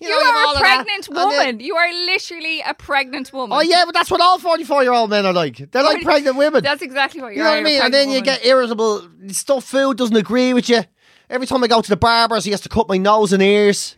You, 0.00 0.08
know, 0.08 0.18
you've 0.18 0.34
all 0.34 0.56
are 0.56 0.56
a 0.56 0.60
pregnant 0.60 1.08
and 1.08 1.16
then- 1.16 1.28
woman. 1.28 1.60
You 1.60 1.76
are 1.76 1.92
literally 1.92 2.60
a 2.62 2.72
pregnant 2.72 3.32
woman. 3.34 3.56
Oh 3.56 3.60
yeah, 3.60 3.84
but 3.84 3.92
that's 3.92 4.10
what 4.10 4.22
all 4.22 4.38
forty-four-year-old 4.38 5.10
men 5.10 5.26
are 5.26 5.32
like. 5.32 5.70
They're 5.70 5.82
like 5.82 6.02
pregnant 6.02 6.36
women. 6.36 6.62
That's 6.62 6.82
exactly 6.82 7.20
what 7.20 7.34
you 7.34 7.42
are. 7.42 7.44
you're. 7.44 7.44
know 7.44 7.50
what 7.50 7.60
I 7.60 7.62
mean? 7.62 7.82
And 7.82 7.92
then 7.92 8.10
you 8.10 8.22
get 8.22 8.44
irritable. 8.44 9.08
Stuff 9.28 9.64
food 9.64 9.98
doesn't 9.98 10.16
agree 10.16 10.54
with 10.54 10.70
you. 10.70 10.82
Every 11.28 11.46
time 11.46 11.62
I 11.62 11.66
go 11.66 11.82
to 11.82 11.88
the 11.88 11.96
barbers, 11.96 12.44
he 12.44 12.50
has 12.50 12.62
to 12.62 12.68
cut 12.68 12.88
my 12.88 12.96
nose 12.96 13.32
and 13.32 13.42
ears. 13.42 13.96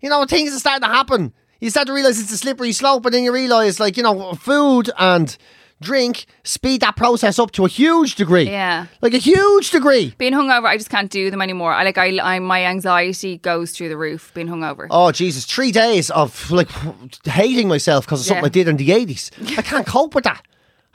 You 0.00 0.10
know, 0.10 0.24
things 0.26 0.54
are 0.54 0.58
starting 0.58 0.82
to 0.86 0.94
happen. 0.94 1.32
You 1.60 1.70
start 1.70 1.86
to 1.86 1.92
realize 1.92 2.20
it's 2.20 2.32
a 2.32 2.36
slippery 2.36 2.72
slope, 2.72 3.06
and 3.06 3.14
then 3.14 3.24
you 3.24 3.32
realize, 3.32 3.80
like, 3.80 3.96
you 3.96 4.02
know, 4.02 4.34
food 4.34 4.90
and 4.98 5.34
drink 5.80 6.26
speed 6.44 6.80
that 6.80 6.96
process 6.96 7.38
up 7.38 7.50
to 7.52 7.64
a 7.64 7.68
huge 7.68 8.14
degree. 8.14 8.44
Yeah. 8.44 8.86
like 9.02 9.14
a 9.14 9.18
huge 9.18 9.70
degree. 9.70 10.14
being 10.18 10.32
hungover. 10.32 10.64
I 10.66 10.76
just 10.76 10.90
can't 10.90 11.10
do 11.10 11.30
them 11.30 11.42
anymore. 11.42 11.72
I 11.72 11.84
like. 11.84 11.98
I, 11.98 12.18
I 12.20 12.38
my 12.38 12.64
anxiety 12.64 13.38
goes 13.38 13.72
through 13.72 13.88
the 13.90 13.96
roof. 13.96 14.32
Being 14.34 14.48
hungover. 14.48 14.86
Oh 14.90 15.12
Jesus! 15.12 15.44
Three 15.44 15.72
days 15.72 16.10
of 16.10 16.50
like 16.50 16.70
hating 17.24 17.68
myself 17.68 18.06
because 18.06 18.20
of 18.20 18.26
something 18.26 18.42
Yeah. 18.44 18.46
I 18.46 18.50
did 18.50 18.68
in 18.68 18.76
the 18.76 18.92
eighties. 18.92 19.30
I 19.58 19.62
can't 19.62 19.86
cope 19.86 20.14
with 20.14 20.24
that. 20.24 20.42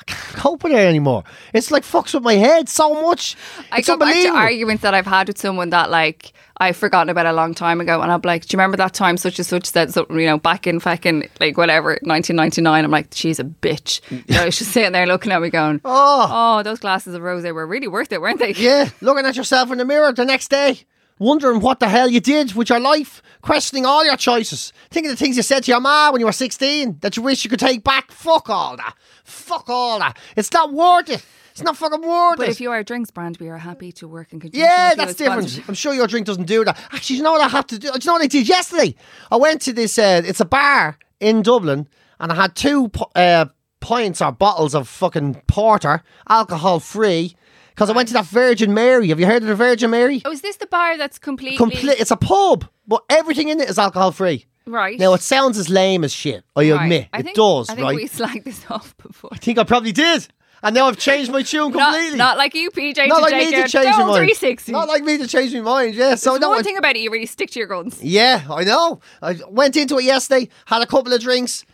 I 0.01 0.11
can't 0.11 0.35
cope 0.35 0.63
with 0.63 0.73
it 0.73 0.77
anymore. 0.77 1.23
It's 1.53 1.71
like 1.71 1.83
fucks 1.83 2.13
with 2.13 2.23
my 2.23 2.33
head 2.33 2.69
so 2.69 3.01
much. 3.01 3.35
I 3.71 3.79
It's 3.79 3.87
go 3.87 3.97
back 3.97 4.15
to 4.15 4.29
arguments 4.29 4.81
that 4.83 4.93
I've 4.93 5.05
had 5.05 5.27
with 5.27 5.37
someone 5.37 5.69
that 5.69 5.89
like 5.89 6.33
I've 6.57 6.77
forgotten 6.77 7.09
about 7.09 7.25
a 7.25 7.33
long 7.33 7.55
time 7.55 7.81
ago, 7.81 8.01
and 8.01 8.11
I'm 8.11 8.21
like, 8.23 8.45
"Do 8.45 8.53
you 8.53 8.59
remember 8.59 8.77
that 8.77 8.93
time 8.93 9.17
such 9.17 9.39
and 9.39 9.45
such 9.45 9.65
said 9.65 9.91
something? 9.91 10.19
You 10.19 10.27
know, 10.27 10.37
back 10.37 10.67
in 10.67 10.79
fucking 10.79 11.27
like 11.39 11.57
whatever 11.57 11.97
1999." 12.03 12.85
I'm 12.85 12.91
like, 12.91 13.07
"She's 13.13 13.39
a 13.39 13.43
bitch." 13.43 14.01
You 14.27 14.35
know, 14.35 14.49
she's 14.51 14.67
sitting 14.67 14.91
there 14.91 15.07
looking 15.07 15.31
at 15.31 15.41
me, 15.41 15.49
going, 15.49 15.81
Oh. 15.83 16.27
"Oh, 16.29 16.63
those 16.63 16.79
glasses 16.79 17.15
of 17.15 17.21
rose 17.23 17.41
they 17.43 17.51
were 17.51 17.65
really 17.65 17.87
worth 17.87 18.11
it, 18.11 18.21
weren't 18.21 18.39
they?" 18.39 18.53
Yeah, 18.53 18.89
looking 19.01 19.25
at 19.25 19.35
yourself 19.35 19.71
in 19.71 19.77
the 19.79 19.85
mirror 19.85 20.11
the 20.13 20.25
next 20.25 20.49
day, 20.49 20.81
wondering 21.21 21.59
what 21.61 21.79
the 21.79 21.87
hell 21.87 22.09
you 22.09 22.19
did 22.19 22.53
with 22.53 22.69
your 22.69 22.79
life, 22.79 23.21
questioning 23.41 23.85
all 23.85 24.03
your 24.03 24.17
choices, 24.17 24.73
thinking 24.89 25.11
of 25.11 25.17
the 25.17 25.23
things 25.23 25.37
you 25.37 25.43
said 25.43 25.63
to 25.63 25.71
your 25.71 25.79
ma 25.79 26.11
when 26.11 26.19
you 26.19 26.25
were 26.25 26.31
16 26.31 26.97
that 27.01 27.15
you 27.15 27.23
wish 27.23 27.43
you 27.43 27.49
could 27.49 27.59
take 27.59 27.83
back. 27.83 28.11
Fuck 28.11 28.49
all 28.49 28.75
that. 28.77 28.95
Fuck 29.23 29.69
all 29.69 29.99
that. 29.99 30.17
It's 30.35 30.51
not 30.51 30.73
worth 30.73 31.09
it. 31.09 31.23
It's 31.51 31.61
not 31.61 31.77
fucking 31.77 32.01
worth 32.01 32.37
But 32.37 32.47
it. 32.47 32.51
if 32.51 32.61
you 32.61 32.71
are 32.71 32.79
a 32.79 32.83
drinks 32.83 33.11
brand, 33.11 33.37
we 33.39 33.49
are 33.49 33.57
happy 33.57 33.91
to 33.93 34.07
work 34.07 34.33
in 34.33 34.39
conjunction. 34.39 34.61
Yeah, 34.61 34.95
that's 34.95 35.15
different. 35.15 35.61
I'm 35.67 35.75
sure 35.75 35.93
your 35.93 36.07
drink 36.07 36.25
doesn't 36.25 36.45
do 36.47 36.63
that. 36.65 36.77
Actually, 36.91 37.17
you 37.17 37.23
know 37.23 37.33
what 37.33 37.41
I 37.41 37.49
have 37.49 37.67
to 37.67 37.77
do? 37.77 37.91
Do 37.91 37.99
you 38.01 38.07
know 38.07 38.13
what 38.13 38.23
I 38.23 38.27
did 38.27 38.47
yesterday? 38.47 38.95
I 39.29 39.35
went 39.35 39.61
to 39.63 39.73
this. 39.73 39.99
Uh, 39.99 40.21
it's 40.25 40.39
a 40.39 40.45
bar 40.45 40.97
in 41.19 41.41
Dublin, 41.41 41.87
and 42.19 42.31
I 42.31 42.35
had 42.35 42.55
two 42.55 42.89
uh, 43.15 43.45
pints 43.81 44.21
or 44.21 44.31
bottles 44.31 44.73
of 44.73 44.87
fucking 44.87 45.41
porter, 45.47 46.01
alcohol 46.29 46.79
free, 46.79 47.35
because 47.71 47.89
I 47.89 47.93
went 47.93 48.07
to 48.09 48.13
that 48.15 48.25
Virgin 48.25 48.73
Mary. 48.73 49.07
Have 49.09 49.19
you 49.19 49.25
heard 49.25 49.41
of 49.41 49.47
the 49.47 49.55
Virgin 49.55 49.89
Mary? 49.91 50.21
Oh, 50.25 50.31
is 50.31 50.41
this 50.41 50.57
the 50.57 50.67
bar 50.67 50.97
that's 50.97 51.17
completely 51.19 51.57
Complete. 51.57 51.99
It's 51.99 52.11
a 52.11 52.15
pub, 52.17 52.65
but 52.87 53.03
everything 53.09 53.49
in 53.49 53.59
it 53.59 53.69
is 53.69 53.79
alcohol 53.79 54.11
free. 54.11 54.45
right? 54.65 54.99
Now 54.99 55.13
it 55.13 55.21
sounds 55.21 55.57
as 55.57 55.69
lame 55.69 56.03
as 56.03 56.13
shit. 56.13 56.43
I 56.55 56.71
Right. 56.71 56.81
admit 56.83 57.07
I 57.13 57.19
it 57.19 57.23
think, 57.23 57.35
does. 57.35 57.69
I 57.69 57.75
think 57.75 57.85
right? 57.85 57.95
we 57.95 58.07
slagged 58.07 58.43
this 58.45 58.63
off 58.69 58.95
before. 58.97 59.31
I 59.33 59.37
think 59.37 59.57
I 59.57 59.63
probably 59.63 59.91
did, 59.91 60.27
and 60.63 60.75
now 60.75 60.87
I've 60.87 60.97
changed 60.97 61.31
my 61.31 61.41
tune 61.41 61.71
completely. 61.71 62.17
not 62.17 62.37
like 62.37 62.53
you, 62.53 62.69
PJ. 62.69 63.07
Not 63.07 63.15
to 63.17 63.21
like 63.23 63.33
me 63.33 63.51
to 63.51 63.67
change 63.67 63.85
my 63.97 64.03
mind. 64.03 64.15
360. 64.17 64.71
Not 64.71 64.87
like 64.87 65.03
me 65.03 65.17
to 65.17 65.27
change 65.27 65.53
my 65.55 65.61
mind. 65.61 65.95
Yeah. 65.95 66.13
So 66.15 66.31
There's 66.31 66.41
no, 66.41 66.49
one 66.49 66.59
I- 66.59 66.63
thing 66.63 66.77
about 66.77 66.95
it, 66.95 66.99
you 66.99 67.09
really 67.09 67.25
stick 67.25 67.49
to 67.51 67.59
your 67.59 67.67
guns. 67.67 67.99
Yeah, 68.03 68.43
I 68.49 68.63
know. 68.63 68.99
I 69.21 69.39
went 69.49 69.75
into 69.75 69.97
it 69.97 70.03
yesterday, 70.03 70.49
had 70.65 70.81
a 70.83 70.85
couple 70.85 71.11
of 71.13 71.19
drinks, 71.21 71.65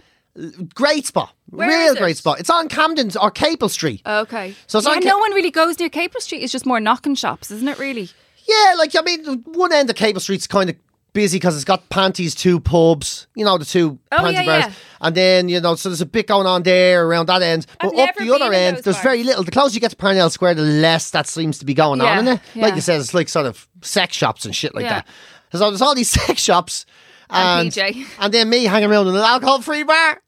Great 0.76 1.06
spot. 1.06 1.34
Where 1.50 1.68
Real 1.68 1.92
is 1.92 1.96
it? 1.96 2.00
great 2.00 2.18
spot. 2.18 2.40
It's 2.40 2.50
on 2.50 2.68
Camden 2.70 3.12
or 3.22 3.32
Capel 3.32 3.70
Street. 3.70 4.02
Okay. 4.06 4.54
So 4.68 4.78
it's 4.80 4.88
yeah, 4.88 4.94
on 4.96 5.04
no 5.04 5.18
one 5.18 5.34
really 5.34 5.52
goes 5.52 5.80
near 5.80 5.90
Capel 5.90 6.22
Street. 6.22 6.44
It's 6.44 6.52
just 6.52 6.66
more 6.66 6.80
knocking 6.80 7.16
shops, 7.16 7.50
isn't 7.52 7.68
it? 7.68 7.80
Really. 7.80 8.10
Yeah, 8.48 8.76
like 8.78 8.96
I 8.96 9.02
mean, 9.02 9.44
one 9.46 9.74
end 9.74 9.90
of 9.90 9.96
Capel 9.96 10.20
Street's 10.22 10.48
kind 10.48 10.70
of 10.70 10.76
busy 11.14 11.38
because 11.38 11.56
it's 11.56 11.66
got 11.66 11.90
Panti's 11.90 12.36
two 12.36 12.60
pubs, 12.60 13.26
you 13.36 13.44
know, 13.44 13.58
the 13.58 13.66
two 13.66 13.98
Oh, 14.12 14.18
Panti 14.18 14.34
yeah, 14.34 14.46
bars, 14.46 14.66
yeah. 14.66 14.72
and 15.02 15.16
then 15.16 15.50
you 15.50 15.60
know, 15.60 15.74
so 15.76 15.90
there's 15.90 16.02
a 16.02 16.06
bit 16.06 16.28
going 16.28 16.46
on 16.46 16.62
there 16.64 17.08
around 17.08 17.26
that 17.28 17.42
end. 17.42 17.66
I've 17.80 17.90
But 17.92 18.00
up 18.00 18.16
never 18.20 18.26
the 18.26 18.36
other 18.36 18.54
end, 18.54 18.78
there's 18.84 18.96
bars. 18.98 19.04
very 19.04 19.24
little. 19.24 19.44
The 19.44 19.52
closer 19.52 19.74
you 19.74 19.80
get 19.80 19.90
to 19.90 19.96
Parnell 19.98 20.30
Square, 20.30 20.56
the 20.56 20.62
less 20.62 21.10
that 21.12 21.26
seems 21.28 21.58
to 21.60 21.66
be 21.66 21.74
going 21.74 22.00
on, 22.02 22.26
isn't 22.28 22.40
it? 22.56 22.62
Like 22.62 22.76
you 22.76 22.82
said, 22.82 23.00
it's 23.02 23.14
like 23.16 23.30
sort 23.30 23.48
of 23.48 23.68
sex 23.82 24.16
shops 24.16 24.46
and 24.46 24.56
shit 24.56 24.76
like 24.76 24.86
that. 24.86 25.08
So 25.54 25.70
there's 25.70 25.82
all 25.82 25.96
these 25.96 26.10
sex 26.26 26.42
shops. 26.42 26.86
And 27.30 27.78
And, 27.78 28.06
and 28.20 28.34
then 28.34 28.50
me 28.50 28.64
hanging 28.66 28.90
around 28.90 29.08
in 29.08 29.16
an 29.16 29.22
alcohol-free 29.22 29.84
bar. 29.84 30.22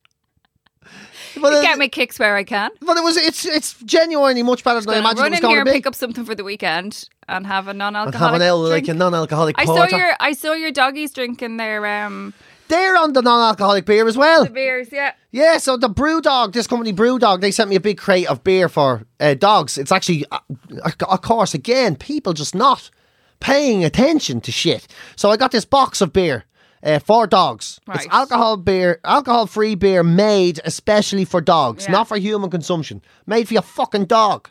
But, 1.42 1.62
Get 1.62 1.78
my 1.78 1.88
kicks 1.88 2.18
where 2.20 2.36
I 2.36 2.44
can. 2.44 2.72
but 2.82 2.98
it 2.98 3.04
was 3.04 3.18
it's 3.18 3.46
it's 3.46 3.74
genuinely 3.84 4.44
much 4.44 4.64
better 4.64 4.82
than 4.82 4.94
I 4.96 5.00
imagined 5.00 5.20
it 5.28 5.30
was 5.32 5.40
in 5.40 5.42
going 5.42 5.56
here 5.56 5.64
to 5.64 5.70
and 5.70 5.74
be. 5.74 5.78
pick 5.80 5.88
up 5.88 5.96
something 5.96 6.26
for 6.26 6.36
the 6.36 6.44
weekend 6.44 7.08
and 7.28 7.46
have 7.48 7.68
a 7.68 7.74
non-alcoholic 7.74 8.16
have 8.20 8.34
an 8.34 8.42
ale 8.42 8.60
like 8.60 8.88
a 8.88 8.94
non-alcoholic 8.94 9.56
I 9.60 9.66
saw 9.66 9.76
porter. 9.76 9.98
your 9.98 10.12
I 10.20 10.34
saw 10.34 10.54
your 10.54 10.72
doggies 10.72 11.12
drinking 11.14 11.58
their 11.58 11.86
um 11.86 12.34
They're 12.70 12.98
on 12.98 13.14
the 13.14 13.22
non-alcoholic 13.22 13.86
beer 13.86 14.08
as 14.08 14.18
well. 14.18 14.44
the 14.46 14.50
beers. 14.52 14.90
Yeah. 14.92 15.14
Yeah, 15.32 15.58
so 15.60 15.78
the 15.78 15.90
Brewdog, 15.90 16.54
this 16.54 16.66
company 16.68 16.92
Brewdog, 16.92 17.42
they 17.42 17.52
sent 17.52 17.70
me 17.70 17.76
a 17.76 17.80
big 17.80 17.98
crate 18.00 18.28
of 18.28 18.44
beer 18.44 18.68
for 18.68 19.04
uh, 19.20 19.36
dogs. 19.36 19.78
It's 19.78 19.92
actually, 19.92 20.26
uh, 20.32 20.40
of 21.08 21.22
course, 21.22 21.54
again, 21.54 21.96
people 21.96 22.34
just 22.34 22.56
not 22.56 22.90
paying 23.40 23.86
attention 23.86 24.42
to 24.42 24.52
shit. 24.52 24.88
So 25.16 25.30
I 25.30 25.38
got 25.38 25.52
this 25.52 25.66
box 25.66 26.02
of 26.02 26.12
beer 26.14 26.46
uh, 26.84 27.00
for 27.00 27.28
dogs. 27.28 27.80
It's 27.94 28.08
alcohol 28.12 28.58
beer, 28.58 29.00
alcohol-free 29.04 29.76
beer 29.76 30.04
made 30.04 30.60
especially 30.66 31.26
for 31.26 31.42
dogs, 31.42 31.86
Yeah. 31.86 31.92
not 31.94 32.08
for 32.08 32.18
human 32.18 32.50
consumption. 32.50 33.02
Made 33.26 33.48
for 33.48 33.54
your 33.56 33.64
fucking 33.64 34.06
dog. 34.06 34.50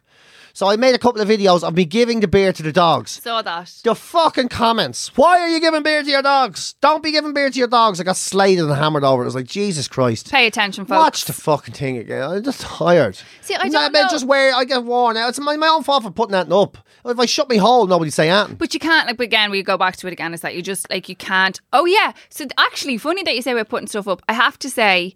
So 0.54 0.66
I 0.68 0.74
made 0.74 0.92
a 0.92 0.98
couple 0.98 1.20
of 1.20 1.28
videos 1.28 1.62
of 1.62 1.76
me 1.76 1.84
giving 1.84 2.18
the 2.18 2.26
beer 2.26 2.52
to 2.52 2.62
the 2.64 2.72
dogs. 2.72 3.20
Saw 3.22 3.42
that. 3.42 3.72
The 3.84 3.94
fucking 3.94 4.48
comments. 4.48 5.16
Why 5.16 5.38
are 5.38 5.48
you 5.48 5.60
giving 5.60 5.84
beer 5.84 6.02
to 6.02 6.10
your 6.10 6.22
dogs? 6.22 6.74
Don't 6.80 7.00
be 7.00 7.12
giving 7.12 7.32
beer 7.32 7.48
to 7.48 7.56
your 7.56 7.68
dogs. 7.68 8.00
I 8.00 8.02
got 8.02 8.16
slated 8.16 8.64
and 8.64 8.74
hammered 8.74 9.04
over 9.04 9.22
it. 9.22 9.26
Was 9.26 9.36
like, 9.36 9.46
Jesus 9.46 9.86
Christ. 9.86 10.32
Pay 10.32 10.48
attention, 10.48 10.84
folks. 10.84 10.98
Watch 10.98 11.24
the 11.26 11.32
fucking 11.32 11.74
thing 11.74 11.98
again. 11.98 12.24
I'm 12.28 12.42
just 12.42 12.60
tired. 12.62 13.16
See, 13.42 13.54
I 13.54 13.68
don't 13.68 13.92
know. 13.92 14.08
just 14.10 14.26
wear. 14.26 14.52
I 14.52 14.64
get 14.64 14.82
worn 14.82 15.16
out. 15.16 15.28
It's 15.28 15.38
my, 15.38 15.56
my 15.56 15.68
own 15.68 15.84
fault 15.84 16.02
for 16.02 16.10
putting 16.10 16.32
that 16.32 16.50
up. 16.50 16.76
If 17.04 17.18
I 17.18 17.26
shut 17.26 17.48
me 17.48 17.56
hole, 17.56 17.86
nobody 17.86 18.10
say 18.10 18.28
anything. 18.28 18.56
But 18.56 18.74
you 18.74 18.80
can't, 18.80 19.06
like, 19.06 19.20
again, 19.20 19.50
we 19.50 19.62
go 19.62 19.76
back 19.76 19.96
to 19.96 20.06
it 20.06 20.12
again, 20.12 20.34
is 20.34 20.40
that 20.42 20.54
you 20.54 20.62
just, 20.62 20.88
like, 20.90 21.08
you 21.08 21.16
can't. 21.16 21.60
Oh, 21.72 21.84
yeah. 21.84 22.12
So, 22.28 22.46
actually, 22.58 22.98
funny 22.98 23.22
that 23.22 23.34
you 23.34 23.42
say 23.42 23.54
we're 23.54 23.64
putting 23.64 23.88
stuff 23.88 24.08
up. 24.08 24.22
I 24.28 24.32
have 24.32 24.58
to 24.60 24.70
say, 24.70 25.14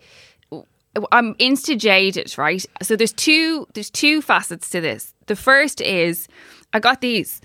I'm 1.11 1.35
insta 1.37 1.79
jaded, 1.79 2.37
right? 2.39 2.65
So, 2.83 2.97
there's 2.97 3.13
two, 3.13 3.67
there's 3.75 3.91
two 3.91 4.23
facets 4.23 4.71
to 4.71 4.81
this. 4.81 5.15
The 5.27 5.37
first 5.37 5.81
is, 5.81 6.29
I 6.73 6.81
got 6.81 7.01
these 7.01 7.41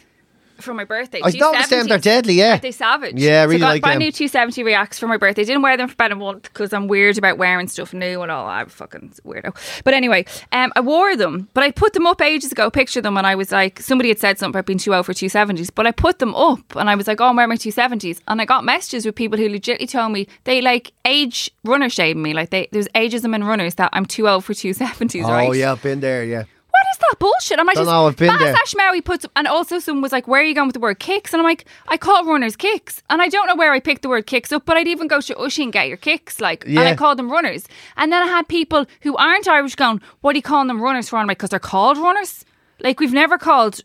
for 0.59 0.73
my 0.73 0.83
birthday. 0.83 1.21
I 1.23 1.31
noticed 1.31 1.69
them. 1.69 1.87
They're 1.87 1.97
deadly. 1.97 2.33
Yeah. 2.33 2.57
They 2.57 2.71
savage? 2.71 3.15
Yeah, 3.15 3.41
I 3.41 3.43
really 3.45 3.59
so 3.59 3.65
I 3.65 3.67
got 3.67 3.73
like 3.73 3.81
brand 3.81 3.95
them. 3.95 4.05
new 4.05 4.11
270 4.11 4.63
Reacts 4.63 4.99
for 4.99 5.07
my 5.07 5.17
birthday. 5.17 5.43
Didn't 5.43 5.61
wear 5.61 5.77
them 5.77 5.87
for 5.87 5.93
about 5.93 6.11
a 6.11 6.15
month 6.15 6.43
because 6.43 6.73
I'm 6.73 6.87
weird 6.87 7.17
about 7.17 7.37
wearing 7.37 7.67
stuff 7.67 7.93
new 7.93 8.21
and 8.21 8.31
all. 8.31 8.47
I'm 8.47 8.67
a 8.67 8.69
fucking 8.69 9.13
weirdo. 9.25 9.55
But 9.83 9.93
anyway, 9.93 10.25
um, 10.51 10.71
I 10.75 10.81
wore 10.81 11.15
them, 11.15 11.49
but 11.53 11.63
I 11.63 11.71
put 11.71 11.93
them 11.93 12.05
up 12.05 12.21
ages 12.21 12.51
ago, 12.51 12.69
picture 12.69 13.01
them, 13.01 13.17
and 13.17 13.25
I 13.25 13.35
was 13.35 13.51
like, 13.51 13.79
somebody 13.79 14.09
had 14.09 14.19
said 14.19 14.39
something 14.39 14.57
about 14.57 14.65
being 14.65 14.79
too 14.79 14.93
old 14.93 15.05
for 15.05 15.13
270s, 15.13 15.69
but 15.73 15.87
I 15.87 15.91
put 15.91 16.19
them 16.19 16.35
up 16.35 16.75
and 16.75 16.89
I 16.89 16.95
was 16.95 17.07
like, 17.07 17.21
oh, 17.21 17.25
I'm 17.25 17.35
wearing 17.35 17.49
my 17.49 17.55
270s. 17.55 18.21
And 18.27 18.41
I 18.41 18.45
got 18.45 18.63
messages 18.63 19.05
with 19.05 19.15
people 19.15 19.37
who 19.37 19.49
legitimately 19.49 19.87
told 19.87 20.11
me 20.11 20.27
they 20.43 20.61
like 20.61 20.91
age 21.05 21.51
runner 21.63 21.89
shame 21.89 22.21
me. 22.21 22.33
Like, 22.33 22.49
they, 22.49 22.67
there's 22.71 22.87
ageism 22.89 23.35
in 23.35 23.43
runners 23.43 23.75
that 23.75 23.89
I'm 23.93 24.05
too 24.05 24.27
old 24.27 24.45
for 24.45 24.53
270s, 24.53 25.23
right? 25.23 25.49
Oh 25.49 25.53
yeah, 25.53 25.71
I've 25.71 25.81
been 25.81 25.99
there. 25.99 26.23
Yeah. 26.23 26.43
Is 26.91 26.97
that 26.99 27.15
bullshit? 27.19 27.59
I'm 27.59 27.65
like, 27.65 27.75
Don't 27.75 27.85
just, 27.85 27.93
know, 27.93 28.07
I've 28.07 28.15
been 28.17 28.27
Baz 28.29 28.39
there. 28.39 28.53
Ashmawi 28.55 29.03
puts, 29.03 29.25
and 29.35 29.47
also 29.47 29.79
someone 29.79 30.01
was 30.01 30.11
like, 30.11 30.27
"Where 30.27 30.41
are 30.41 30.43
you 30.43 30.55
going 30.55 30.67
with 30.67 30.73
the 30.73 30.79
word 30.79 30.99
kicks?" 30.99 31.33
And 31.33 31.39
I'm 31.41 31.45
like, 31.45 31.65
"I 31.87 31.97
call 31.97 32.25
runners 32.25 32.55
kicks," 32.55 33.01
and 33.09 33.21
I 33.21 33.27
don't 33.27 33.47
know 33.47 33.55
where 33.55 33.71
I 33.73 33.79
picked 33.79 34.01
the 34.01 34.09
word 34.09 34.25
kicks 34.25 34.51
up, 34.51 34.65
but 34.65 34.77
I'd 34.77 34.87
even 34.87 35.07
go 35.07 35.21
to 35.21 35.35
Ushi 35.35 35.63
and 35.63 35.73
get 35.73 35.87
your 35.87 35.97
kicks, 35.97 36.39
like, 36.39 36.65
and 36.65 36.79
I 36.79 36.89
Yeah. 36.89 36.95
call 36.95 37.15
them 37.15 37.29
runners. 37.31 37.65
And 37.97 38.11
then 38.11 38.21
I 38.23 38.27
had 38.27 38.47
people 38.47 38.85
who 39.01 39.15
aren't 39.17 39.47
Irish 39.47 39.75
going, 39.75 40.01
"What 40.21 40.33
are 40.35 40.37
you 40.37 40.41
calling 40.41 40.67
them 40.67 40.81
runners 40.81 41.09
for?" 41.09 41.17
I'm 41.17 41.27
like, 41.27 41.37
"Because 41.37 41.49
they're 41.51 41.59
called 41.59 41.97
runners. 41.97 42.45
Like 42.79 42.99
we've 42.99 43.13
never 43.13 43.37
called 43.37 43.81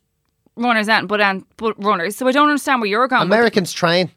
runners 0.56 0.88
and 0.88 1.08
but 1.08 1.20
and 1.20 1.44
but 1.56 1.74
runners, 1.82 2.16
so 2.16 2.28
I 2.28 2.32
don't 2.32 2.48
understand 2.48 2.80
where 2.80 2.88
you're 2.90 3.08
going." 3.08 3.22
Americans 3.22 3.72
train. 3.72 4.10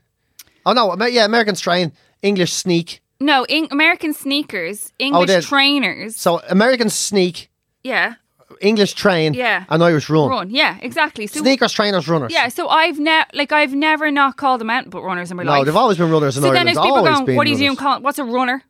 Oh 0.66 0.74
no, 0.74 0.96
yeah, 1.06 1.26
Americans 1.26 1.60
train. 1.62 1.92
English 2.22 2.54
sneak. 2.54 3.02
no, 3.20 3.46
in, 3.46 3.68
American 3.72 4.14
sneakers, 4.14 4.88
oh, 5.00 5.06
English 5.06 5.28
they're- 5.28 5.42
trainers, 5.42 6.16
So 6.18 6.42
Americans 6.50 6.94
sneak, 6.94 7.50
yeah, 7.84 8.16
English 8.62 8.94
train, 8.94 9.34
Yeah. 9.34 9.66
and 9.70 9.84
Irish 9.84 10.10
run. 10.10 10.30
run, 10.30 10.50
yeah, 10.50 10.78
exactly. 10.82 11.28
So 11.28 11.40
Sneakers, 11.42 11.72
trainers, 11.74 12.08
runners. 12.08 12.32
Yeah, 12.34 12.48
so 12.50 12.68
I've 12.70 13.00
never 13.00 13.28
like 13.34 13.52
I've 13.52 13.74
never 13.74 14.12
not 14.12 14.38
called 14.38 14.62
them 14.62 14.70
out 14.70 14.90
but 14.90 15.02
runners 15.04 15.32
in 15.32 15.38
my 15.38 15.44
No, 15.44 15.52
life. 15.52 15.60
No, 15.60 15.66
they've 15.66 15.76
always 15.76 15.98
been 15.98 16.12
runners 16.12 16.38
in 16.38 16.44
so 16.44 16.48
then 16.50 16.58
Ireland. 16.68 16.68
there's 16.68 16.78
people 16.86 16.98
always 16.98 17.20
going, 17.22 17.36
"What 17.38 17.48
are 17.48 17.50
you 17.50 17.58
doing? 17.58 17.76
what's 18.04 18.20
a 18.20 18.24
runner?" 18.24 18.64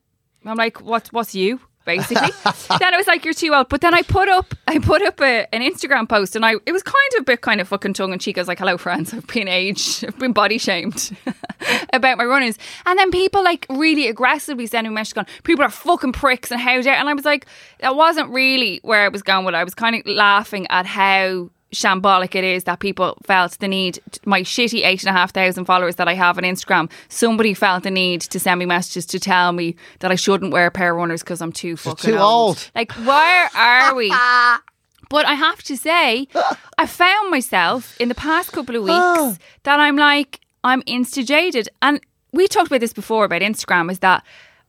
I'm 0.45 0.57
like, 0.57 0.81
"What's 0.81 1.11
what's 1.13 1.33
you?" 1.35 1.59
Basically. 1.85 2.31
then 2.79 2.93
it 2.93 2.97
was 2.97 3.07
like, 3.07 3.23
"You're 3.23 3.33
too 3.33 3.53
old." 3.53 3.69
But 3.69 3.81
then 3.81 3.93
I 3.93 4.01
put 4.01 4.27
up 4.27 4.53
I 4.67 4.79
put 4.79 5.01
up 5.01 5.21
a, 5.21 5.47
an 5.53 5.61
Instagram 5.61 6.09
post 6.09 6.35
and 6.35 6.45
I 6.45 6.55
it 6.65 6.71
was 6.71 6.83
kind 6.83 6.95
of 7.15 7.21
a 7.21 7.23
bit 7.23 7.41
kind 7.41 7.61
of 7.61 7.67
fucking 7.67 7.93
tongue 7.93 8.13
in 8.13 8.19
cheek. 8.19 8.37
I 8.37 8.41
was 8.41 8.47
like, 8.47 8.59
"Hello, 8.59 8.77
friends. 8.77 9.13
I've 9.13 9.27
been 9.27 9.47
aged. 9.47 10.03
I've 10.07 10.19
been 10.19 10.33
body 10.33 10.57
shamed 10.57 11.15
about 11.93 12.17
my 12.17 12.25
runners." 12.25 12.57
And 12.85 12.99
then 12.99 13.11
people 13.11 13.43
like 13.43 13.65
really 13.69 14.07
aggressively 14.07 14.67
sending 14.67 14.91
me 14.91 14.95
messages 14.95 15.13
going, 15.13 15.27
"People 15.43 15.63
are 15.63 15.69
fucking 15.69 16.13
pricks 16.13 16.51
and 16.51 16.59
how 16.59 16.81
dare." 16.81 16.95
And 16.95 17.07
I 17.07 17.13
was 17.13 17.25
like, 17.25 17.45
that 17.79 17.95
wasn't 17.95 18.29
really 18.31 18.79
where 18.83 19.01
I 19.01 19.09
was 19.09 19.21
going 19.21 19.45
with. 19.45 19.55
it. 19.55 19.57
I 19.57 19.63
was 19.63 19.75
kind 19.75 19.95
of 19.95 20.05
laughing 20.05 20.65
at 20.69 20.85
how 20.85 21.49
shambolic 21.73 22.35
it 22.35 22.43
is 22.43 22.63
that 22.65 22.79
people 22.79 23.17
felt 23.23 23.57
the 23.59 23.67
need 23.67 23.99
my 24.25 24.41
shitty 24.41 24.85
eight 24.85 25.03
and 25.03 25.09
a 25.09 25.11
half 25.11 25.31
thousand 25.33 25.65
followers 25.65 25.95
that 25.95 26.07
I 26.07 26.13
have 26.13 26.37
on 26.37 26.43
Instagram 26.43 26.89
somebody 27.09 27.53
felt 27.53 27.83
the 27.83 27.91
need 27.91 28.21
to 28.21 28.39
send 28.39 28.59
me 28.59 28.65
messages 28.65 29.05
to 29.07 29.19
tell 29.19 29.51
me 29.51 29.75
that 29.99 30.11
I 30.11 30.15
shouldn't 30.15 30.53
wear 30.53 30.67
a 30.67 30.71
pair 30.71 30.91
of 30.91 30.97
runners 30.97 31.21
because 31.21 31.41
I'm 31.41 31.51
too 31.51 31.75
fucking 31.75 32.11
too 32.11 32.17
old. 32.17 32.71
like 32.75 32.91
where 32.93 33.49
are 33.55 33.93
we? 33.95 34.13
But 35.07 35.27
I 35.27 35.33
have 35.35 35.61
to 35.63 35.77
say 35.77 36.27
I 36.79 36.87
found 36.87 37.29
myself 37.29 37.95
in 38.01 38.09
the 38.09 38.15
past 38.15 38.51
couple 38.51 38.75
of 38.75 38.83
weeks 38.89 39.39
that 39.63 39.79
I'm 39.79 39.97
like 39.97 40.39
I'm 40.63 40.81
insta 40.83 41.25
jaded 41.25 41.69
and 41.81 41.99
we 42.31 42.47
talked 42.47 42.67
about 42.67 42.79
this 42.81 42.91
before 42.93 43.25
about 43.25 43.41
Instagram 43.41 43.91
is 43.91 43.99
that 43.99 44.23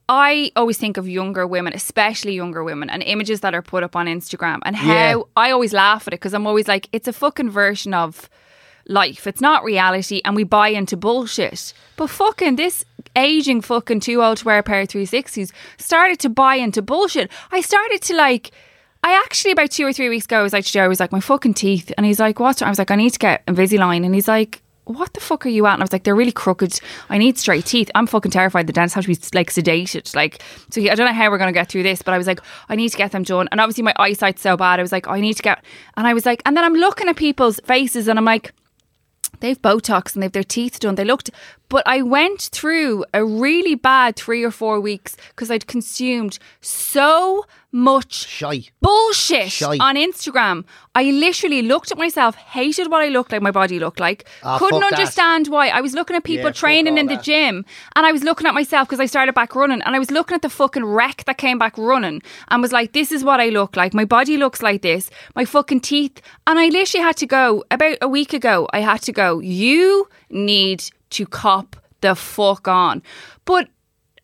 I 0.09 0.53
always 0.55 0.79
think 0.79 0.97
of 0.97 1.09
younger 1.09 1.47
women, 1.47 1.73
especially 1.73 2.35
younger 2.35 2.63
women, 2.63 2.89
and 2.91 3.03
images 3.03 3.41
that 3.41 3.55
are 3.55 3.63
put 3.63 3.83
up 3.83 3.97
on 3.97 4.07
Instagram, 4.07 4.61
and 4.65 4.77
how 4.77 4.93
Yeah. 4.93 5.17
I 5.37 5.51
always 5.51 5.73
laugh 5.73 6.07
at 6.07 6.15
it 6.15 6.21
because 6.21 6.33
I'm 6.35 6.47
always 6.47 6.69
like, 6.69 6.89
it's 6.93 7.09
a 7.09 7.13
fucking 7.13 7.51
version 7.51 7.93
of 7.93 8.29
life. 8.89 9.27
It's 9.27 9.41
not 9.41 9.65
reality, 9.65 10.21
and 10.25 10.37
we 10.37 10.45
buy 10.45 10.69
into 10.69 10.97
bullshit. 10.97 11.73
But 11.97 12.09
fucking 12.09 12.55
this 12.57 12.85
aging 13.17 13.63
fucking 13.63 13.99
too 14.01 14.23
old 14.23 14.37
to 14.39 14.45
wear 14.45 14.59
a 14.59 14.63
pair 14.63 14.83
of 14.83 14.89
360s 14.89 15.51
started 15.79 16.19
to 16.21 16.29
buy 16.29 16.55
into 16.57 16.83
bullshit. 16.83 17.31
I 17.51 17.61
started 17.61 18.01
to 18.03 18.15
like. 18.15 18.51
I 19.03 19.13
actually 19.25 19.53
about 19.53 19.71
two 19.71 19.87
or 19.87 19.93
three 19.93 20.09
weeks 20.09 20.25
ago 20.25 20.41
I 20.41 20.43
was 20.43 20.53
like 20.53 20.65
Joe, 20.65 20.83
I 20.83 20.89
was 20.89 20.99
like 20.99 21.13
my 21.13 21.21
fucking 21.21 21.55
teeth, 21.55 21.93
and 21.97 22.05
he's 22.07 22.19
like, 22.19 22.41
"What?" 22.41 22.61
I 22.63 22.69
was 22.69 22.79
like, 22.79 22.91
"I 22.91 22.97
need 22.97 23.11
to 23.11 23.19
get 23.19 23.47
Invisalign," 23.47 24.05
and 24.05 24.15
he's 24.15 24.27
like, 24.29 24.63
"What 24.87 25.13
the 25.13 25.21
fuck 25.21 25.47
are 25.47 25.51
you 25.51 25.67
at?" 25.67 25.75
And 25.75 25.83
I 25.83 25.85
was 25.85 25.93
like, 25.93 26.05
"They're 26.05 26.17
really 26.17 26.33
crooked. 26.33 26.81
I 27.11 27.19
need 27.19 27.39
straight 27.39 27.67
teeth. 27.67 27.91
I'm 27.95 28.07
fucking 28.07 28.33
terrified. 28.33 28.67
The 28.67 28.73
dentist 28.73 28.95
has 28.95 29.05
to 29.05 29.09
be 29.09 29.19
like 29.35 29.51
sedated. 29.51 30.15
Like, 30.17 30.43
so 30.71 30.81
he, 30.81 30.91
I 30.91 30.95
don't 30.95 31.07
know 31.07 31.13
how 31.13 31.31
we're 31.31 31.39
gonna 31.39 31.53
get 31.53 31.69
through 31.69 31.83
this, 31.83 32.03
but 32.03 32.15
I 32.15 32.19
was 32.19 32.27
like, 32.27 32.41
I 32.69 32.77
need 32.77 32.91
to 32.91 32.97
get 32.97 33.13
them 33.13 33.23
done. 33.23 33.49
And 33.53 33.61
obviously 33.61 33.83
my 33.83 33.95
eyesight's 33.99 34.43
so 34.43 34.57
bad. 34.57 34.81
I 34.81 34.83
was 34.83 34.93
like, 34.93 35.09
I 35.09 35.21
need 35.21 35.35
to 35.35 35.43
get, 35.43 35.63
and 35.97 36.07
I 36.07 36.15
was 36.15 36.25
like, 36.25 36.43
and 36.47 36.57
then 36.57 36.65
I'm 36.65 36.75
looking 36.75 37.09
at 37.09 37.17
people's 37.17 37.61
faces, 37.65 38.09
and 38.09 38.19
I'm 38.19 38.25
like 38.25 38.53
they've 39.41 39.61
Botox 39.61 40.15
and 40.15 40.23
they've 40.23 40.33
their 40.33 40.45
teeth 40.45 40.81
done. 40.81 40.95
They 40.95 41.05
looked, 41.05 41.31
but 41.69 41.83
I 41.87 42.03
went 42.03 42.43
through 42.53 43.05
a 43.13 43.25
really 43.25 43.75
bad 43.75 44.17
three 44.17 44.43
or 44.45 44.51
four 44.51 44.81
weeks 44.81 45.17
because 45.31 45.51
I'd 45.51 45.67
consumed 45.67 46.39
so 46.61 47.45
much 47.73 48.27
Shy. 48.27 48.63
bullshit 48.81 49.51
Shite. 49.51 49.81
on 49.81 49.97
Instagram. 49.97 50.65
I 50.95 51.05
literally 51.11 51.61
looked 51.63 51.93
at 51.93 51.99
myself, 51.99 52.35
hated 52.35 52.91
what 52.91 53.03
I 53.03 53.09
looked 53.09 53.33
like, 53.33 53.43
my 53.43 53.51
body 53.51 53.79
looked 53.79 54.01
like, 54.01 54.27
Ah, 54.43 54.59
couldn't 54.59 54.81
fuck 54.81 54.91
that. 54.91 54.99
understand 54.99 55.49
why. 55.49 55.69
I 55.69 55.81
was 55.83 55.93
looking 55.93 56.17
at 56.17 56.25
people 56.25 56.45
Yeah, 56.45 56.51
fuck 56.51 56.55
training 56.55 56.95
all 56.95 56.99
in 57.01 57.07
the 57.07 57.17
that. 57.17 57.25
gym 57.25 57.65
and 57.95 58.07
I 58.07 58.13
was 58.13 58.23
looking 58.23 58.47
at 58.47 58.55
myself 58.55 58.89
because 58.89 59.01
I 59.01 59.07
started 59.07 59.35
back 59.35 59.55
running 59.55 59.83
and 59.83 59.95
I 59.95 59.99
was 59.99 60.11
looking 60.11 60.35
at 60.35 60.43
the 60.43 60.49
fucking 60.49 60.85
wreck 60.85 61.25
that 61.27 61.37
came 61.37 61.59
back 61.59 61.77
running 61.77 62.23
and 62.49 62.63
was 62.63 62.73
like, 62.73 62.93
this 62.93 63.13
is 63.13 63.23
what 63.25 63.41
I 63.41 63.49
look 63.51 63.77
like. 63.77 63.93
My 63.93 64.07
body 64.07 64.37
looks 64.39 64.63
like 64.63 64.81
this. 64.83 65.11
My 65.35 65.45
fucking 65.45 65.81
teeth. 65.81 66.23
And 66.47 66.59
I 66.59 66.69
literally 66.69 67.05
had 67.05 67.17
to 67.19 67.27
go, 67.27 67.63
about 67.71 67.99
a 68.01 68.09
week 68.09 68.33
ago, 68.33 68.69
I 68.73 68.81
had 68.81 69.03
to 69.03 69.13
go, 69.13 69.41
you 69.41 70.09
need 70.31 70.85
to 71.17 71.27
cop 71.27 71.77
the 72.01 72.15
fuck 72.15 72.69
on. 72.69 73.03
But 73.45 73.69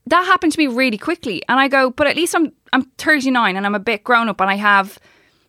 that 0.07 0.25
happened 0.27 0.53
to 0.53 0.59
me 0.59 0.67
really 0.67 0.99
quickly 0.99 1.43
and 1.49 1.61
i 1.61 1.69
go 1.69 1.89
but 1.99 2.09
at 2.09 2.17
least 2.17 2.35
i'm 2.35 2.53
i'm 2.73 2.83
39 2.99 3.57
and 3.57 3.65
i'm 3.65 3.75
a 3.77 3.79
bit 3.79 4.03
grown 4.03 4.29
up 4.29 4.41
and 4.41 4.51
i 4.51 4.57
have 4.57 4.99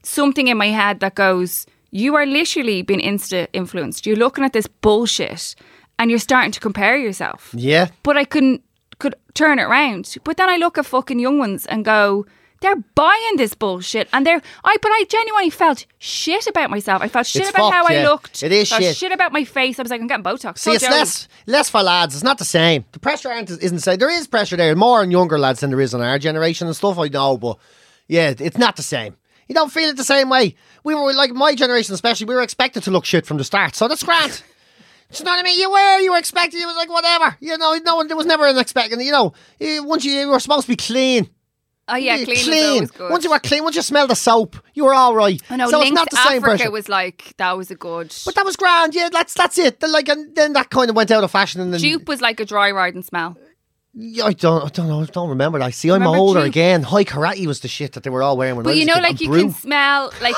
something 0.03 0.47
in 0.47 0.57
my 0.57 0.67
head 0.67 0.99
that 0.99 1.15
goes 1.15 1.65
you 1.89 2.13
are 2.15 2.27
literally 2.27 2.83
being 2.83 2.99
insta 2.99 3.47
influenced 3.53 4.05
you're 4.05 4.15
looking 4.25 4.43
at 4.43 4.53
this 4.53 4.67
bullshit 4.67 5.55
and 5.97 6.11
you're 6.11 6.19
starting 6.19 6.51
to 6.51 6.59
compare 6.59 6.95
yourself 6.97 7.49
Yeah. 7.57 7.87
but 8.03 8.15
i 8.15 8.25
couldn't 8.25 8.61
could 8.99 9.15
turn 9.33 9.57
it 9.57 9.63
around. 9.63 10.15
But 10.23 10.37
then 10.37 10.49
I 10.49 10.57
look 10.57 10.77
at 10.77 10.85
fucking 10.85 11.19
young 11.19 11.39
ones 11.39 11.65
and 11.65 11.83
go, 11.83 12.25
they're 12.64 12.78
buying 12.95 13.36
this 13.38 13.53
bullshit, 13.53 14.07
and 14.14 14.26
they're 14.26 14.41
I. 14.64 14.78
But 14.82 14.91
I 14.91 15.03
genuinely 15.07 15.51
felt 15.51 15.86
shit 15.99 16.47
about 16.47 16.70
myself. 16.72 17.01
I 17.03 17.07
felt 17.09 17.28
shit 17.28 17.43
It's 17.43 17.51
about 17.51 17.72
how 17.72 17.84
fucked, 17.84 17.93
I 17.93 18.03
looked. 18.03 18.41
It 18.41 18.51
is 18.51 18.72
I 18.72 18.78
felt 18.78 18.84
shit. 18.84 18.97
shit 18.97 19.11
about 19.11 19.32
my 19.32 19.43
face. 19.43 19.78
I 19.78 19.84
was 19.84 19.91
like, 19.91 20.01
I'm 20.01 20.07
getting 20.07 20.24
Botox. 20.24 20.57
See, 20.59 20.70
So 20.70 20.74
it's 20.74 20.84
Joey. 20.86 20.91
less 20.91 21.28
less 21.45 21.70
for 21.70 21.84
lads. 21.84 22.16
It's 22.16 22.24
not 22.24 22.39
the 22.39 22.45
same. 22.45 22.86
The 22.93 22.99
pressure 22.99 23.30
aren't, 23.30 23.51
isn't 23.51 23.76
the 23.76 23.82
same. 23.82 23.99
There 23.99 24.09
is 24.09 24.26
pressure 24.28 24.55
there, 24.55 24.76
more 24.76 25.01
on 25.01 25.11
younger 25.11 25.38
lads 25.38 25.59
than 25.59 25.70
there 25.70 25.82
is 25.82 25.93
on 25.93 26.01
our 26.01 26.18
generation 26.18 26.66
and 26.68 26.76
stuff. 26.76 26.97
I 26.97 27.09
know, 27.09 27.38
but 27.38 27.59
yeah, 28.07 28.34
it's 28.39 28.57
not 28.57 28.78
the 28.78 28.84
same. 28.84 29.16
You 29.47 29.55
don't 29.55 29.72
feel 29.72 29.89
it 29.89 29.97
the 29.97 30.03
same 30.05 30.30
way. 30.30 30.55
We 30.86 30.95
were 30.95 31.14
like 31.14 31.32
my 31.32 31.53
generation, 31.53 31.93
especially. 31.93 32.26
We 32.28 32.36
were 32.36 32.41
expected 32.41 32.84
to 32.84 32.91
look 32.91 33.05
shit 33.05 33.26
from 33.26 33.38
the 33.38 33.43
start, 33.43 33.76
so 33.76 33.88
that's 33.88 34.03
grand. 34.03 34.41
Do 35.11 35.20
you 35.20 35.26
know 35.26 35.32
what 35.32 35.39
I 35.41 35.43
mean? 35.43 35.59
You 35.59 35.70
were, 35.70 35.99
you 35.99 36.11
were 36.11 36.18
expected. 36.18 36.59
It 36.59 36.66
was 36.66 36.76
like 36.76 36.89
whatever. 36.89 37.38
You 37.39 37.55
know, 37.57 37.78
no 37.84 37.97
one. 37.97 38.07
There 38.07 38.18
was 38.18 38.26
never 38.26 38.47
an 38.47 38.57
expecting. 38.57 38.99
You 39.01 39.11
know, 39.11 39.34
eh, 39.61 39.80
once 39.80 40.05
you, 40.05 40.14
you 40.14 40.28
were 40.30 40.39
supposed 40.39 40.64
to 40.66 40.72
be 40.72 40.76
clean. 40.78 41.30
Oh 41.88 41.95
yeah, 41.95 42.23
clean. 42.23 42.88
Once 42.97 43.25
you 43.25 43.29
were 43.29 43.39
clean, 43.39 43.63
once 43.63 43.75
you 43.75 43.81
smelled 43.81 44.09
the 44.09 44.15
soap, 44.15 44.55
you 44.73 44.86
were 44.86 44.93
all 44.93 45.15
right. 45.15 45.41
I 45.49 45.57
know. 45.57 45.69
so 45.69 45.81
it's 45.81 45.91
not 45.91 46.09
the 46.09 46.15
same 46.15 46.38
Africa 46.38 46.43
pressure. 46.43 46.71
was 46.71 46.88
like 46.88 47.34
that 47.38 47.57
was 47.57 47.71
a 47.71 47.75
good. 47.75 48.15
but 48.25 48.36
that 48.36 48.45
was 48.45 48.55
grand. 48.55 48.95
Yeah, 48.95 49.09
that's 49.11 49.34
that's 49.34 49.57
it. 49.57 49.84
Like, 49.84 50.07
and 50.07 50.34
then 50.36 50.53
that 50.53 50.69
kind 50.69 50.89
of 50.89 50.95
went 50.95 51.11
out 51.11 51.23
of 51.25 51.31
fashion. 51.31 51.59
And 51.59 51.73
then 51.73 51.81
Joop 51.81 52.07
was 52.07 52.21
like 52.21 52.39
a 52.39 52.45
dry 52.45 52.71
riding 52.71 53.01
smell. 53.03 53.38
Yeah, 53.95 54.25
I 54.25 54.33
don't, 54.33 54.63
I 54.65 54.69
don't 54.69 54.87
know, 54.87 55.01
I 55.01 55.05
don't 55.05 55.29
remember. 55.29 55.61
I 55.61 55.69
see, 55.69 55.89
I'm 55.91 56.01
Remember 56.01 56.17
older 56.17 56.39
Joop? 56.39 56.45
again. 56.47 56.81
Hai 56.81 57.03
Karate 57.03 57.45
was 57.45 57.59
the 57.59 57.67
shit 57.67 57.93
that 57.93 58.01
they 58.01 58.09
were 58.09 58.23
all 58.23 58.35
wearing 58.35 58.55
when 58.55 58.65
I 58.65 58.69
But 58.69 58.71
was 58.71 58.79
you 58.79 58.85
know, 58.85 58.95
like 58.99 59.21
you 59.21 59.27
brew. 59.29 59.41
can 59.41 59.51
smell, 59.53 60.11
like 60.19 60.35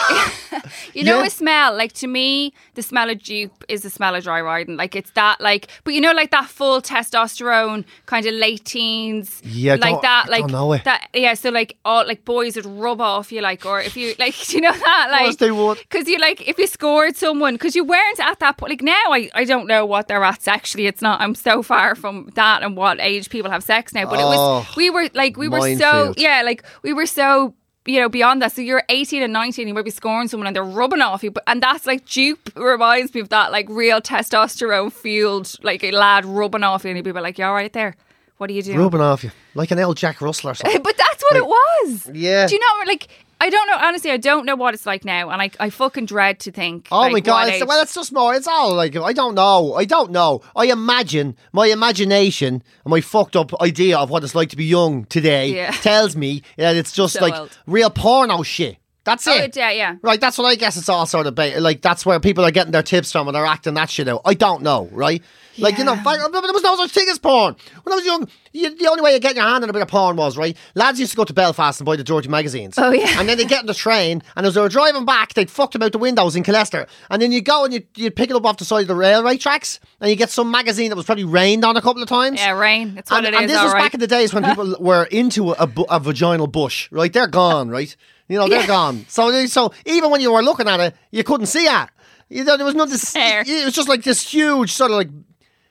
you 0.93 1.05
know, 1.05 1.19
Yeah. 1.21 1.27
a 1.27 1.29
smell. 1.29 1.73
Like 1.73 1.93
to 1.93 2.07
me, 2.07 2.53
the 2.73 2.81
smell 2.81 3.09
of 3.09 3.17
Joop 3.19 3.51
is 3.69 3.83
the 3.83 3.89
smell 3.89 4.13
of 4.13 4.23
dry 4.25 4.41
riding. 4.41 4.75
Like 4.75 4.93
it's 4.93 5.11
that, 5.11 5.39
like, 5.39 5.67
but 5.85 5.93
you 5.93 6.01
know, 6.01 6.11
like 6.11 6.31
that 6.31 6.49
full 6.49 6.81
testosterone 6.81 7.85
kind 8.07 8.25
of 8.25 8.33
late 8.33 8.65
teens, 8.65 9.41
Yeah, 9.45 9.75
like 9.75 10.01
that, 10.01 10.25
I 10.27 10.31
like 10.31 10.41
don't 10.41 10.51
know 10.51 10.73
it. 10.73 10.83
that. 10.83 11.07
Yeah, 11.13 11.33
so 11.35 11.49
like 11.49 11.77
all 11.85 12.05
like 12.05 12.25
boys 12.25 12.57
would 12.57 12.65
rub 12.65 12.99
off 12.99 13.31
you, 13.31 13.39
like, 13.41 13.65
or 13.65 13.79
if 13.79 13.95
you 13.95 14.15
like, 14.19 14.35
do 14.47 14.57
you 14.57 14.61
know 14.61 14.71
that, 14.73 15.07
like, 15.11 15.23
course 15.23 15.35
they 15.37 15.51
would. 15.51 15.77
because 15.77 16.09
you 16.09 16.17
like 16.17 16.45
if 16.47 16.57
you 16.57 16.67
scored 16.67 17.15
someone 17.15 17.55
because 17.55 17.73
you 17.73 17.85
weren't 17.85 18.19
at 18.19 18.39
that 18.39 18.57
point. 18.57 18.71
Like 18.71 18.81
now, 18.81 19.01
I 19.11 19.29
I 19.33 19.45
don't 19.45 19.65
know 19.67 19.85
what 19.85 20.09
they're 20.09 20.23
at 20.25 20.41
sexually. 20.41 20.87
It's 20.87 21.01
not. 21.01 21.21
I'm 21.21 21.35
so 21.35 21.63
far 21.63 21.95
from 21.95 22.31
that 22.35 22.61
and 22.61 22.75
what 22.75 22.99
age 22.99 23.29
people 23.29 23.44
have 23.51 23.63
sex 23.63 23.93
now. 23.93 24.05
But 24.05 24.19
it 24.19 24.23
Oh, 24.23 24.59
was 24.59 24.75
we 24.75 24.89
were 24.89 25.09
like 25.13 25.37
we 25.37 25.47
were 25.47 25.75
so 25.77 26.13
yeah, 26.17 26.41
like 26.43 26.63
we 26.83 26.93
were 26.93 27.05
so 27.05 27.53
you 27.85 27.99
know 27.99 28.09
beyond 28.09 28.41
that. 28.41 28.51
So 28.51 28.61
you're 28.61 28.83
18 28.89 29.21
and 29.23 29.31
19, 29.33 29.67
you 29.67 29.73
might 29.73 29.85
be 29.85 29.91
scoring 29.91 30.27
someone 30.27 30.47
and 30.47 30.55
they're 30.55 30.63
rubbing 30.63 31.01
off 31.01 31.23
you, 31.23 31.31
but 31.31 31.43
and 31.47 31.61
that's 31.61 31.85
like 31.85 32.05
Joop 32.05 32.37
reminds 32.55 33.13
me 33.13 33.21
of 33.21 33.29
that 33.29 33.51
like 33.51 33.67
real 33.69 34.01
testosterone 34.01 34.91
fueled 34.91 35.53
like 35.63 35.83
a 35.83 35.91
lad 35.91 36.25
rubbing 36.25 36.63
off 36.63 36.83
you, 36.83 36.89
and 36.89 36.97
you'd 36.97 37.03
be 37.03 37.11
like, 37.11 37.37
"You 37.37 37.45
all 37.45 37.53
right 37.53 37.71
there? 37.73 37.95
What 38.37 38.49
are 38.49 38.53
you 38.53 38.63
doing?" 38.63 38.77
rubbing 38.79 39.01
off 39.01 39.23
you 39.23 39.31
like 39.53 39.71
an 39.71 39.79
old 39.79 39.97
Jack 39.97 40.19
Russell 40.21 40.49
or 40.49 40.55
something. 40.55 40.81
but 40.83 40.97
that's 40.97 41.23
what 41.23 41.35
it 41.37 41.45
was. 41.45 42.09
Yeah. 42.13 42.47
Do 42.47 42.55
you 42.55 42.59
know 42.59 42.85
like? 42.87 43.07
I 43.41 43.49
don't 43.49 43.67
know. 43.67 43.77
Honestly, 43.79 44.11
I 44.11 44.17
don't 44.17 44.45
know 44.45 44.55
what 44.55 44.73
it's 44.73 44.86
like 44.86 45.03
now, 45.05 45.29
and 45.29 45.41
I, 45.41 45.49
I 45.59 45.69
fucking 45.69 46.05
dread 46.05 46.39
to 46.41 46.51
think. 46.51 46.88
Oh 46.91 46.99
like, 47.01 47.11
my 47.11 47.19
god! 47.19 47.49
It's, 47.49 47.65
well, 47.65 47.81
it's 47.81 47.93
just 47.93 48.13
more. 48.13 48.33
It's 48.33 48.47
all 48.47 48.73
like 48.73 48.95
I 48.95 49.13
don't 49.13 49.36
know. 49.36 49.73
I 49.73 49.86
don't 49.86 50.11
know. 50.11 50.41
I 50.55 50.65
imagine 50.65 51.36
my 51.51 51.67
imagination 51.67 52.63
and 52.83 52.91
my 52.91 53.01
fucked 53.01 53.36
up 53.36 53.51
idea 53.61 53.97
of 53.97 54.09
what 54.09 54.23
it's 54.23 54.36
like 54.36 54.49
to 54.49 54.55
be 54.55 54.65
young 54.65 55.05
today 55.05 55.49
Yeah. 55.55 55.71
tells 55.71 56.15
me 56.15 56.43
that 56.57 56.75
it's 56.75 56.91
just 57.01 57.15
So 57.15 57.21
like 57.21 57.36
old. 57.36 57.57
real 57.67 57.89
porno 57.89 58.41
shit. 58.43 58.77
That's 59.05 59.25
Oh, 59.27 59.33
it. 59.35 59.55
yeah, 59.55 59.71
yeah. 59.71 59.95
Right, 60.01 60.19
that's 60.19 60.37
what 60.37 60.45
I 60.45 60.55
guess 60.55 60.75
it's 60.77 60.89
all 60.89 61.05
sort 61.05 61.27
of 61.27 61.35
ba- 61.35 61.59
like. 61.59 61.81
That's 61.81 62.05
where 62.05 62.19
people 62.19 62.43
are 62.43 62.51
getting 62.51 62.71
their 62.73 62.83
tips 62.83 63.11
from 63.11 63.27
and 63.27 63.35
they're 63.35 63.45
acting 63.45 63.75
that 63.75 63.89
shit 63.89 64.07
out. 64.07 64.21
I 64.25 64.33
don't 64.33 64.61
know, 64.63 64.89
right? 64.91 65.21
Like 65.57 65.77
you 65.77 65.85
know, 65.85 65.95
there 65.95 66.51
was 66.51 66.63
no 66.63 66.75
such 66.75 66.91
thing 66.91 67.07
as 67.09 67.17
porn 67.17 67.55
when 67.83 67.93
I 67.93 67.95
was 67.95 68.05
young. 68.05 68.27
You, 68.51 68.75
the 68.75 68.87
only 68.89 69.01
way 69.01 69.13
you 69.13 69.19
get 69.21 69.35
your 69.35 69.45
hand 69.45 69.63
on 69.63 69.69
a 69.69 69.73
bit 69.73 69.81
of 69.83 69.87
porn 69.87 70.17
was 70.17 70.35
right. 70.37 70.57
Lads 70.75 70.99
used 70.99 71.11
to 71.11 71.17
go 71.17 71.23
to 71.23 71.31
Belfast 71.33 71.79
and 71.79 71.85
buy 71.85 71.95
the 71.95 72.03
dirty 72.03 72.27
magazines. 72.27 72.77
Oh, 72.77 72.91
yeah. 72.91 73.17
and 73.19 73.29
then 73.29 73.37
they 73.37 73.45
get 73.45 73.59
on 73.61 73.65
the 73.65 73.73
train, 73.73 74.21
and 74.35 74.45
as 74.45 74.55
they 74.55 74.59
were 74.61 74.67
driving 74.67 75.05
back, 75.05 75.33
they'd 75.33 75.49
fuck 75.49 75.71
them 75.71 75.81
out 75.81 75.93
the 75.93 75.97
windows 75.97 76.35
in 76.35 76.43
Colester. 76.43 76.87
And 77.09 77.21
then 77.21 77.31
you 77.31 77.41
go 77.41 77.63
and 77.63 77.73
you 77.73 77.83
you 77.95 78.11
pick 78.11 78.29
it 78.31 78.35
up 78.35 78.43
off 78.45 78.57
the 78.57 78.65
side 78.65 78.81
of 78.81 78.87
the 78.89 78.95
railway 78.95 79.37
tracks, 79.37 79.79
and 80.01 80.09
you 80.09 80.17
get 80.17 80.29
some 80.29 80.51
magazine 80.51 80.89
that 80.89 80.97
was 80.97 81.05
probably 81.05 81.23
rained 81.23 81.63
on 81.63 81.77
a 81.77 81.81
couple 81.81 82.01
of 82.03 82.09
times. 82.09 82.39
Yeah, 82.41 82.51
rain. 82.59 82.95
It's 82.97 83.09
what 83.09 83.23
And, 83.23 83.33
it 83.33 83.39
and 83.39 83.49
this 83.49 83.61
was 83.61 83.71
right. 83.71 83.81
back 83.83 83.93
in 83.93 84.01
the 84.01 84.07
days 84.07 84.33
when 84.33 84.43
people 84.43 84.75
were 84.81 85.05
into 85.05 85.51
a, 85.51 85.67
bu- 85.67 85.83
a 85.89 85.99
vaginal 86.01 86.47
bush, 86.47 86.91
right? 86.91 87.13
They're 87.13 87.27
gone, 87.27 87.69
right? 87.69 87.95
You 88.28 88.39
know, 88.39 88.47
they're 88.47 88.61
Yeah. 88.61 88.67
gone. 88.67 89.05
So, 89.07 89.45
so 89.45 89.71
even 89.86 90.09
when 90.09 90.21
you 90.21 90.32
were 90.32 90.41
looking 90.43 90.67
at 90.67 90.80
it, 90.80 90.95
you 91.11 91.23
couldn't 91.23 91.45
see 91.47 91.65
it. 91.65 91.89
You 92.30 92.43
know, 92.43 92.57
there 92.57 92.65
was 92.65 92.73
nothing. 92.76 92.97
Hair. 93.21 93.43
It 93.45 93.65
was 93.65 93.73
just 93.76 93.88
like 93.88 94.03
this 94.03 94.21
huge 94.21 94.71
sort 94.73 94.91
of 94.91 94.97
like, 94.97 95.09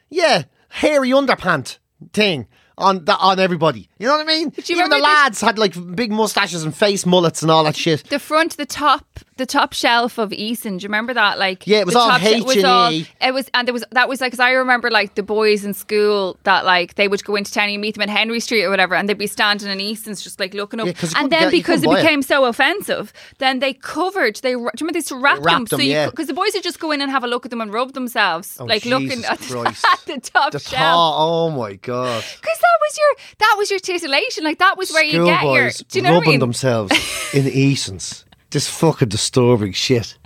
yeah, 0.09 0.45
hairy 0.69 1.11
underpant 1.11 1.79
thing 2.13 2.47
on 2.79 3.05
that 3.07 3.19
on 3.21 3.41
everybody. 3.41 3.89
You 4.05 4.11
know 4.11 4.19
what 4.19 4.29
I 4.29 4.37
mean? 4.37 4.51
But 4.51 4.69
you 4.69 4.77
even 4.77 4.91
the 4.91 4.97
remember 4.97 5.07
this- 5.09 5.23
lads 5.23 5.41
had 5.41 5.59
like 5.59 5.97
big 5.97 6.13
mustaches 6.13 6.63
and 6.63 6.77
face 6.77 7.07
mullets 7.07 7.41
and 7.43 7.51
all 7.51 7.65
that 7.65 7.75
shit. 7.77 8.05
the 8.11 8.19
front, 8.19 8.57
the 8.59 8.67
top, 8.67 9.07
the 9.39 9.47
top 9.47 9.73
shelf 9.73 10.19
of 10.19 10.29
Eason. 10.31 10.79
Do 10.79 10.83
you 10.85 10.89
remember 10.89 11.15
that? 11.15 11.39
Like, 11.39 11.67
Yeah, 11.67 11.79
it 11.81 11.87
was 11.87 11.97
all 11.97 12.11
top 12.11 12.21
shelf 12.21 12.45
was 12.45 12.57
H&E. 12.59 12.65
all- 12.69 12.93
It 13.29 13.33
was, 13.33 13.49
and 13.55 13.67
there 13.67 13.73
was 13.73 13.83
that 13.93 14.09
was 14.09 14.21
like 14.21 14.33
because 14.33 14.41
I 14.41 14.51
remember 14.51 14.91
like 14.91 15.15
the 15.15 15.23
boys 15.23 15.65
in 15.65 15.73
school 15.73 16.37
that 16.43 16.65
like 16.67 16.97
they 16.97 17.09
would 17.09 17.25
go 17.25 17.35
into 17.35 17.51
town 17.51 17.71
and 17.71 17.81
meet 17.81 17.95
them 17.95 18.03
at 18.03 18.11
Henry 18.11 18.41
Street 18.41 18.65
or 18.65 18.71
whatever, 18.71 18.95
and 18.95 19.09
they'd 19.09 19.17
be 19.17 19.27
standing 19.27 19.71
in 19.71 19.79
Eason's 19.81 20.23
just 20.23 20.39
like 20.39 20.53
looking 20.55 20.81
up. 20.81 20.87
Yeah, 20.87 20.93
'cause 20.93 21.15
you 21.15 21.21
and 21.21 21.33
then 21.33 21.43
get- 21.45 21.51
because 21.53 21.83
it 21.83 21.87
couldn't 21.87 21.99
it. 21.99 22.03
became 22.03 22.23
so 22.23 22.45
offensive, 22.45 23.13
then 23.39 23.59
they 23.61 23.73
covered. 23.73 24.37
They 24.37 24.51
do 24.53 24.59
you 24.59 24.71
remember 24.81 24.93
they 24.93 24.99
used 24.99 25.09
to 25.09 25.17
wrap, 25.17 25.39
Wrap 25.39 25.55
them, 25.55 25.65
them, 25.65 25.81
so 25.81 25.85
yeah. 25.85 26.11
because 26.11 26.27
the 26.27 26.35
boys 26.35 26.53
would 26.55 26.63
just 26.63 26.79
go 26.79 26.91
in 26.93 27.01
and 27.01 27.11
have 27.11 27.25
a 27.25 27.27
look 27.29 27.47
at 27.47 27.51
them 27.51 27.61
and 27.63 27.73
rub 27.73 27.95
themselves, 27.95 28.57
Oh, 28.61 28.65
like 28.67 28.85
looking 28.85 29.25
at, 29.25 29.33
at 29.51 30.01
the 30.07 30.21
top 30.23 30.53
The 30.53 30.59
shelf. 30.59 30.71
thaw, 30.81 31.17
oh 31.47 31.51
my 31.51 31.75
god. 31.75 32.23
Because 32.45 32.59
that 32.61 32.79
was 32.81 32.99
your 32.99 33.17
that 33.39 33.55
was 33.59 33.71
your 33.71 33.81
titillation. 33.99 34.45
Like 34.45 34.59
that 34.59 34.77
was 34.77 34.91
where 34.93 35.05
you 35.05 35.25
get 35.25 35.43
your. 35.43 35.71
Do 35.89 35.99
you 35.99 36.03
know 36.03 36.11
what 36.11 36.15
I 36.17 36.19
rubbing 36.19 36.31
mean? 36.33 36.41
themselves 36.41 36.93
in 37.35 37.47
Eason's. 37.49 38.25
This 38.51 38.69
fucking 38.69 39.09
disturbing 39.09 39.73
shit. 39.73 40.17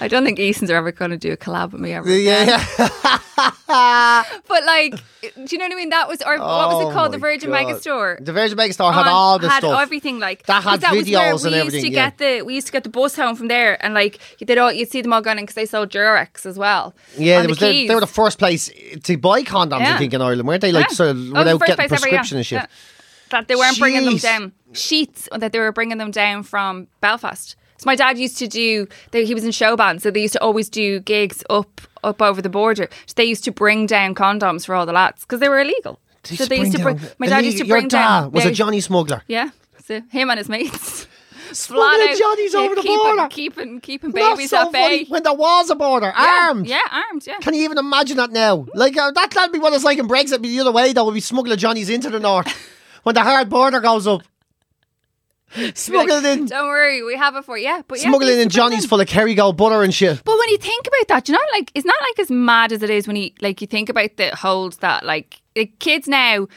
I 0.00 0.08
don't 0.08 0.24
think 0.24 0.38
Eason's 0.40 0.70
are 0.70 0.76
ever 0.76 0.90
going 0.92 1.10
to 1.12 1.16
do 1.16 1.32
a 1.32 1.36
collab 1.36 1.70
with 1.72 1.80
me 1.80 1.92
ever. 1.92 2.08
Yeah, 2.10 2.64
But 3.68 4.64
like, 4.64 4.94
do 5.22 5.46
you 5.50 5.58
know 5.58 5.64
what 5.66 5.72
I 5.72 5.76
mean? 5.76 5.88
That 5.90 6.08
was, 6.08 6.22
or 6.22 6.38
what 6.38 6.68
was 6.68 6.84
Oh 6.86 6.90
it 6.90 6.92
called? 6.92 7.08
my 7.08 7.12
The 7.12 7.18
Virgin 7.18 7.50
God. 7.50 7.64
Megastore. 7.66 8.24
The 8.24 8.32
Virgin 8.32 8.56
Megastore 8.58 8.92
had 8.92 9.02
on- 9.02 9.08
all 9.08 9.38
the 9.38 9.48
had 9.48 9.58
stuff. 9.58 9.80
everything 9.80 10.18
like 10.18 10.46
That 10.46 10.62
had 10.62 10.80
where 10.82 11.02
videos 11.02 11.44
and 11.44 11.52
we 11.52 11.58
everything, 11.60 11.80
Used 11.80 11.86
to 11.86 11.92
yeah. 11.92 12.10
get 12.10 12.18
the 12.18 12.42
we 12.42 12.54
used 12.54 12.66
to 12.68 12.72
get 12.72 12.84
the 12.84 12.90
bus 12.90 13.16
home 13.16 13.34
from 13.36 13.48
there, 13.48 13.82
and 13.84 13.94
like 13.94 14.18
they'd 14.44 14.58
all 14.58 14.72
you'd 14.72 14.90
see 14.90 15.02
them 15.02 15.12
all 15.12 15.20
going 15.20 15.38
in 15.38 15.44
because 15.44 15.54
they 15.56 15.66
sold 15.66 15.90
Durex 15.90 16.46
as 16.46 16.56
well. 16.58 16.94
Yeah, 17.18 17.42
the 17.42 17.48
the, 17.54 17.86
they 17.88 17.94
were 17.94 18.00
the 18.00 18.06
first 18.06 18.38
place 18.38 18.70
to 19.04 19.16
buy 19.16 19.42
condoms, 19.42 19.82
I 19.82 19.98
think, 19.98 20.14
in 20.14 20.22
Ireland, 20.22 20.46
weren't 20.48 20.60
they? 20.60 20.72
Like, 20.72 20.86
Yeah. 20.90 20.94
sort 20.94 21.10
of 21.10 21.16
Oh, 21.18 21.38
without 21.38 21.60
getting 21.60 21.76
place 21.76 21.86
ever, 21.92 21.96
prescription 22.00 22.36
yeah. 22.36 22.38
and 22.38 22.46
shit. 22.46 22.66
That 23.30 23.48
they 23.48 23.56
weren't 23.56 23.78
bringing 23.78 24.04
them 24.04 24.16
down 24.18 24.52
sheets, 24.72 25.28
that 25.36 25.52
they 25.52 25.58
were 25.58 25.72
bringing 25.72 25.98
them 25.98 26.10
down 26.10 26.42
from 26.42 26.86
Belfast. 27.00 27.56
So 27.78 27.82
my 27.84 27.94
dad 27.96 28.16
used 28.18 28.38
to 28.38 28.46
do. 28.46 28.86
They, 29.10 29.24
he 29.26 29.34
was 29.34 29.44
in 29.44 29.50
show 29.50 29.76
band, 29.76 30.00
so 30.02 30.10
they 30.10 30.22
used 30.22 30.32
to 30.34 30.40
always 30.42 30.68
do 30.68 31.00
gigs 31.00 31.42
up 31.50 31.80
up 32.04 32.22
over 32.22 32.40
the 32.40 32.48
border. 32.48 32.88
So 33.06 33.12
they 33.16 33.24
used 33.24 33.44
to 33.44 33.52
bring 33.52 33.86
down 33.86 34.14
condoms 34.14 34.64
for 34.66 34.74
all 34.74 34.86
the 34.86 34.92
lads 34.92 35.22
because 35.22 35.40
they 35.40 35.48
were 35.48 35.60
illegal. 35.60 35.98
They 36.22 36.36
so 36.36 36.46
they 36.46 36.58
used 36.58 36.72
to 36.72 36.82
bring. 36.82 36.96
down- 36.96 37.10
My 37.18 37.26
dad 37.26 37.44
used 37.44 37.58
to 37.58 37.64
bring 37.64 37.82
Your 37.84 37.88
dad 37.90 38.20
down. 38.20 38.32
was 38.32 38.44
yeah, 38.44 38.50
a 38.50 38.54
Johnny 38.54 38.80
smuggler. 38.80 39.22
Yeah, 39.28 39.50
so 39.84 40.00
him 40.10 40.30
and 40.30 40.38
his 40.38 40.48
mates. 40.48 41.06
Smuggling 41.52 42.08
out, 42.08 42.16
Johnnies 42.18 42.54
yeah, 42.54 42.60
over 42.60 42.74
the 42.74 42.80
keeping, 42.82 42.96
border. 42.96 43.28
keeping 43.30 43.80
keeping 43.80 44.10
babies 44.10 44.50
so 44.50 44.56
at 44.62 44.72
funny. 44.72 45.04
bay. 45.04 45.04
When 45.08 45.22
there 45.22 45.32
was 45.34 45.70
a 45.70 45.76
border, 45.76 46.12
Yeah, 46.16 46.46
armed. 46.48 46.66
Yeah, 46.66 46.80
armed. 46.90 47.24
Yeah. 47.26 47.38
Can 47.38 47.54
you 47.54 47.62
even 47.62 47.78
imagine 47.78 48.16
that 48.16 48.32
now? 48.32 48.66
Like 48.74 48.96
uh, 48.96 49.12
that 49.12 49.30
that'd 49.30 49.52
be 49.52 49.58
what 49.60 49.72
it's 49.72 49.84
like 49.84 49.98
in 49.98 50.08
Brexit. 50.08 50.42
Be 50.42 50.48
the 50.48 50.60
other 50.60 50.72
way 50.72 50.92
though. 50.92 51.04
We'll 51.04 51.14
be 51.14 51.20
smuggling 51.20 51.56
Johnnies 51.58 51.88
into 51.88 52.10
the 52.10 52.18
north 52.18 52.48
when 53.06 53.14
the 53.14 53.22
hard 53.22 53.48
border 53.48 53.78
goes 53.78 54.04
up. 54.08 54.22
Smuggling 55.74 56.24
in, 56.24 56.46
Don't 56.46 56.66
worry, 56.66 57.04
we 57.04 57.14
have 57.14 57.36
it 57.36 57.44
for 57.44 57.56
you. 57.56 57.62
Yeah, 57.62 57.82
but 57.86 57.98
yeah, 57.98 58.08
smuggling 58.08 58.32
in 58.32 58.38
used 58.38 58.50
to 58.50 58.56
bring 58.58 58.64
Johnnies 58.64 58.80
them. 58.80 58.88
full 58.88 59.00
of 59.00 59.06
Kerrygold 59.06 59.56
butter 59.56 59.84
and 59.84 59.94
shit. 59.94 60.24
But 60.24 60.36
when 60.36 60.48
you 60.48 60.58
think 60.58 60.88
about 60.88 61.06
that, 61.06 61.28
you 61.28 61.34
know, 61.34 61.40
like 61.52 61.70
it's 61.76 61.86
not 61.86 61.94
like 62.00 62.18
as 62.18 62.32
mad 62.32 62.72
as 62.72 62.82
it 62.82 62.90
is 62.90 63.06
when 63.06 63.14
you 63.14 63.30
like 63.40 63.60
you 63.60 63.68
think 63.68 63.88
about 63.88 64.16
the 64.16 64.34
holds 64.34 64.78
that 64.78 65.04
like, 65.04 65.40
like 65.54 65.78
kids 65.78 66.08
now 66.08 66.48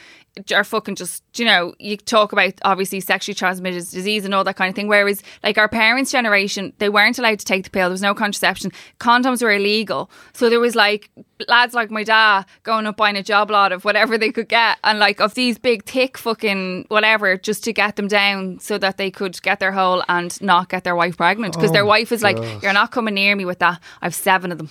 are 0.54 0.64
fucking 0.64 0.96
just 0.96 1.24
you 1.38 1.46
know 1.46 1.74
you 1.80 1.98
talk 1.98 2.32
about 2.32 2.54
obviously 2.64 3.00
sexually 3.00 3.36
transmitted 3.36 3.90
disease 3.90 4.26
and 4.26 4.34
all 4.34 4.44
that 4.44 4.56
kind 4.56 4.70
of 4.70 4.76
thing 4.76 4.88
whereas 4.88 5.22
like 5.44 5.58
our 5.58 5.68
parents 5.68 6.12
generation 6.12 6.74
they 6.78 6.90
weren't 6.90 7.18
allowed 7.20 7.40
to 7.40 7.46
take 7.46 7.64
the 7.64 7.70
pill. 7.70 7.88
There 7.88 7.92
was 7.92 8.02
no 8.02 8.14
contraception. 8.14 8.72
Condoms 9.00 9.42
were 9.42 9.52
illegal. 9.52 10.10
So 10.34 10.50
there 10.50 10.60
was 10.60 10.76
like 10.76 11.10
lads 11.48 11.74
like 11.74 11.92
my 11.92 12.04
dad 12.04 12.46
going 12.64 12.86
up 12.86 12.98
buying 12.98 13.16
a 13.16 13.24
job 13.24 13.52
lot 13.52 13.72
of 13.72 13.86
whatever 13.86 14.18
they 14.18 14.32
could 14.32 14.50
get 14.50 14.78
and 14.84 15.00
like 15.00 15.20
of 15.20 15.34
these 15.34 15.58
big 15.58 15.86
thick 15.86 16.18
fucking 16.18 16.86
whatever 16.90 17.38
just 17.38 17.64
to 17.66 17.74
get 17.74 17.96
them 17.96 18.08
down 18.08 18.60
so 18.60 18.78
that 18.78 18.98
they 18.98 19.12
could 19.12 19.42
get 19.42 19.60
their 19.60 19.72
hole 19.72 20.04
and 20.08 20.42
not 20.42 20.70
get 20.70 20.84
their 20.84 20.96
wife 20.96 21.18
pregnant. 21.18 21.54
Because 21.54 21.72
their 21.72 21.84
oh 21.84 21.88
wife 21.88 22.12
is 22.12 22.24
like 22.24 22.38
you're 22.62 22.74
not 22.74 22.92
coming 22.92 23.16
near 23.16 23.36
me 23.36 23.46
with 23.46 23.60
that. 23.60 23.80
I've 24.02 24.16
seven 24.16 24.52
of 24.52 24.58
them 24.58 24.70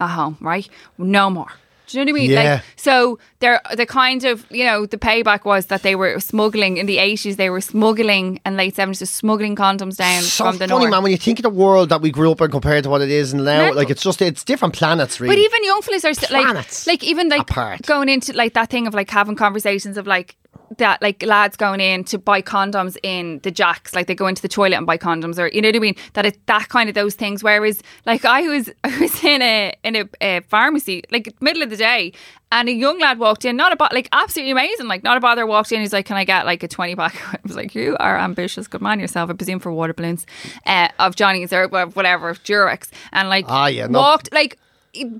at 0.00 0.08
home 0.08 0.36
right? 0.40 0.68
No 0.98 1.30
more 1.30 1.52
Do 1.92 1.98
you 1.98 2.04
know 2.04 2.12
what 2.12 2.18
I 2.18 2.20
mean? 2.22 2.30
Yeah. 2.30 2.54
Like, 2.54 2.62
so 2.76 3.18
they're 3.40 3.60
the 3.74 3.86
kind 3.86 4.24
of 4.24 4.44
you 4.50 4.64
know 4.64 4.86
the 4.86 4.98
payback 4.98 5.44
was 5.44 5.66
that 5.66 5.82
they 5.82 5.94
were 5.94 6.18
smuggling 6.20 6.78
in 6.78 6.86
the 6.86 6.98
eighties. 6.98 7.36
They 7.36 7.50
were 7.50 7.60
smuggling 7.60 8.40
and 8.44 8.56
late 8.56 8.74
seventies, 8.74 9.08
smuggling 9.10 9.54
condoms 9.56 9.96
down 9.96 10.22
So 10.22 10.44
from 10.44 10.58
the 10.58 10.66
funny, 10.68 10.80
north. 10.86 10.90
man. 10.90 11.02
When 11.02 11.12
you 11.12 11.18
think 11.18 11.38
of 11.38 11.42
the 11.44 11.50
world 11.50 11.90
that 11.90 12.00
we 12.00 12.10
grew 12.10 12.30
up 12.32 12.40
in 12.40 12.50
compared 12.50 12.84
to 12.84 12.90
what 12.90 13.02
it 13.02 13.10
is 13.10 13.34
now, 13.34 13.42
Mental. 13.42 13.76
like 13.76 13.90
it's 13.90 14.02
just 14.02 14.20
it's 14.22 14.42
different 14.44 14.74
planets, 14.74 15.20
really. 15.20 15.34
But 15.36 15.40
even 15.40 15.64
young 15.64 15.82
fellas 15.82 16.04
are 16.04 16.14
still 16.14 16.36
like, 16.36 16.46
Planets 16.46 16.86
like 16.86 17.04
even 17.04 17.28
like 17.28 17.42
apart. 17.42 17.82
going 17.82 18.08
into 18.08 18.32
like 18.32 18.54
that 18.54 18.70
thing 18.70 18.86
of 18.86 18.94
like 18.94 19.10
having 19.10 19.36
conversations 19.36 19.96
of 19.96 20.06
like 20.06 20.36
that 20.78 21.00
like 21.02 21.22
lads 21.22 21.56
going 21.56 21.80
in 21.80 22.04
to 22.04 22.18
buy 22.18 22.42
condoms 22.42 22.96
in 23.02 23.40
the 23.42 23.50
jacks, 23.50 23.94
like 23.94 24.06
they 24.06 24.14
go 24.14 24.26
into 24.26 24.42
the 24.42 24.48
toilet 24.48 24.76
and 24.76 24.86
buy 24.86 24.98
condoms, 24.98 25.38
or 25.38 25.48
you 25.48 25.60
know 25.62 25.68
what 25.68 25.76
I 25.76 25.80
mean? 25.80 25.96
That 26.14 26.26
it 26.26 26.46
that 26.46 26.68
kind 26.68 26.88
of 26.88 26.94
those 26.94 27.14
things. 27.14 27.42
Whereas 27.42 27.80
like 28.06 28.24
I 28.24 28.42
was 28.42 28.70
I 28.84 28.98
was 28.98 29.24
in 29.24 29.42
a 29.42 29.72
in 29.84 29.96
a, 29.96 30.04
a 30.20 30.40
pharmacy 30.48 31.02
like 31.10 31.34
middle 31.40 31.62
of 31.62 31.70
the 31.70 31.76
day. 31.76 32.12
And 32.54 32.68
a 32.68 32.72
young 32.72 32.98
lad 32.98 33.18
walked 33.18 33.46
in, 33.46 33.56
not 33.56 33.72
a 33.72 33.76
bot, 33.76 33.94
like 33.94 34.10
absolutely 34.12 34.50
amazing. 34.52 34.86
Like 34.86 35.02
not 35.02 35.16
a 35.16 35.20
bother 35.20 35.46
walked 35.46 35.72
in. 35.72 35.80
He's 35.80 35.94
like, 35.94 36.04
"Can 36.04 36.18
I 36.18 36.24
get 36.24 36.44
like 36.44 36.62
a 36.62 36.68
twenty 36.68 36.94
pack?" 36.94 37.16
I 37.34 37.38
was 37.44 37.56
like, 37.56 37.74
"You 37.74 37.96
are 37.98 38.18
ambitious. 38.18 38.68
Good 38.68 38.82
man 38.82 39.00
yourself." 39.00 39.30
I 39.30 39.32
presume 39.32 39.58
for 39.58 39.72
water 39.72 39.94
balloons, 39.94 40.26
uh, 40.66 40.88
of 40.98 41.16
Johnny's 41.16 41.50
or 41.50 41.66
whatever, 41.68 42.28
of 42.28 42.42
Durex, 42.44 42.90
and 43.10 43.30
like 43.30 43.46
Ah, 43.48 43.68
yeah, 43.68 43.86
no. 43.86 43.98
walked 44.00 44.34
like 44.34 44.58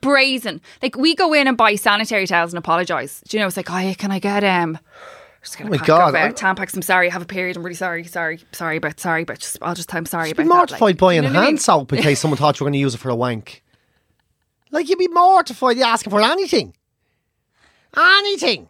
brazen. 0.00 0.60
Like 0.82 0.96
we 0.96 1.14
go 1.14 1.32
in 1.32 1.48
and 1.48 1.56
buy 1.56 1.74
sanitary 1.76 2.26
towels 2.26 2.52
and 2.52 2.58
apologise. 2.58 3.22
Do 3.26 3.38
you 3.38 3.40
know? 3.40 3.46
It's 3.46 3.56
like, 3.56 3.70
oh, 3.70 3.78
yeah, 3.78 3.94
can 3.94 4.10
I 4.10 4.18
get 4.18 4.44
um. 4.44 4.78
Just 5.42 5.58
gonna 5.58 5.70
Oh 5.70 5.76
my 5.78 5.84
God, 5.84 6.14
uh, 6.14 6.18
I'm- 6.18 6.34
Tampax. 6.34 6.74
I'm 6.74 6.82
sorry. 6.82 7.08
I 7.08 7.12
have 7.12 7.22
a 7.22 7.26
period. 7.26 7.56
I'm 7.56 7.62
really 7.64 7.74
sorry. 7.74 8.04
Sorry. 8.04 8.40
Sorry, 8.52 8.78
but 8.78 9.00
sorry, 9.00 9.24
but 9.24 9.40
just 9.40 9.58
I'll 9.60 9.74
just. 9.74 9.92
I'm 9.94 10.06
sorry 10.06 10.28
Be 10.28 10.30
about 10.32 10.42
that. 10.44 10.48
mortified 10.48 10.80
like, 10.80 10.96
buying 10.98 11.22
you 11.24 11.28
know 11.30 11.34
what 11.34 11.42
I 11.44 11.50
mean? 11.50 11.58
soap 11.58 11.92
in 11.92 12.00
case 12.02 12.20
someone 12.20 12.38
thought 12.38 12.60
you 12.60 12.64
were 12.64 12.68
going 12.68 12.74
to 12.74 12.78
use 12.78 12.94
it 12.94 12.98
for 12.98 13.08
a 13.08 13.14
wank. 13.16 13.62
Like 14.70 14.88
you'd 14.88 14.98
be 15.00 15.08
mortified 15.08 15.78
asking 15.78 16.12
for 16.12 16.20
anything, 16.22 16.74
anything. 17.96 18.68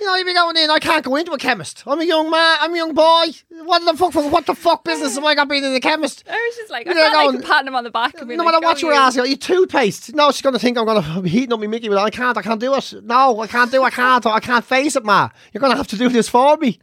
You 0.00 0.06
know, 0.06 0.14
you'd 0.16 0.26
be 0.26 0.34
going 0.34 0.56
in. 0.56 0.70
I 0.70 0.78
can't 0.78 1.04
go 1.04 1.16
into 1.16 1.32
a 1.32 1.38
chemist. 1.38 1.82
I'm 1.86 2.00
a 2.00 2.04
young 2.04 2.30
man. 2.30 2.56
I'm 2.60 2.72
a 2.72 2.76
young 2.76 2.94
boy. 2.94 3.26
What 3.64 3.84
the 3.84 3.94
fuck? 3.96 4.14
What 4.14 4.46
the 4.46 4.54
fuck 4.54 4.84
business 4.84 5.16
have 5.16 5.24
I 5.24 5.34
got 5.34 5.48
being 5.48 5.64
in 5.64 5.72
the 5.72 5.80
chemist? 5.80 6.24
I 6.28 6.32
was 6.32 6.56
just 6.56 6.70
like, 6.70 6.86
I 6.86 6.92
You're 6.92 7.10
felt 7.10 7.34
like 7.34 7.44
patting 7.44 7.68
him 7.68 7.74
on 7.74 7.84
the 7.84 7.90
back. 7.90 8.14
No 8.14 8.24
like, 8.24 8.38
matter 8.38 8.60
what 8.60 8.76
oh, 8.76 8.80
you're 8.80 8.92
you." 8.92 8.98
asking, 8.98 9.26
you 9.26 9.36
toothpaste. 9.36 10.14
No, 10.14 10.30
she's 10.30 10.42
going 10.42 10.52
to 10.54 10.58
think 10.58 10.78
I'm 10.78 10.84
going 10.84 11.02
to 11.02 11.20
be 11.20 11.28
heating 11.28 11.52
up 11.52 11.60
my 11.60 11.66
Mickey. 11.66 11.88
But 11.88 11.98
I 11.98 12.10
can't. 12.10 12.36
I 12.36 12.42
can't 12.42 12.60
do 12.60 12.74
it. 12.74 12.94
No, 13.02 13.40
I 13.40 13.46
can't 13.46 13.70
do. 13.70 13.82
I 13.82 13.90
can't. 13.90 14.24
I 14.26 14.40
can't 14.40 14.64
face 14.64 14.96
it, 14.96 15.04
ma. 15.04 15.30
You're 15.52 15.60
going 15.60 15.72
to 15.72 15.76
have 15.76 15.88
to 15.88 15.96
do 15.96 16.08
this 16.08 16.28
for 16.28 16.56
me. 16.56 16.78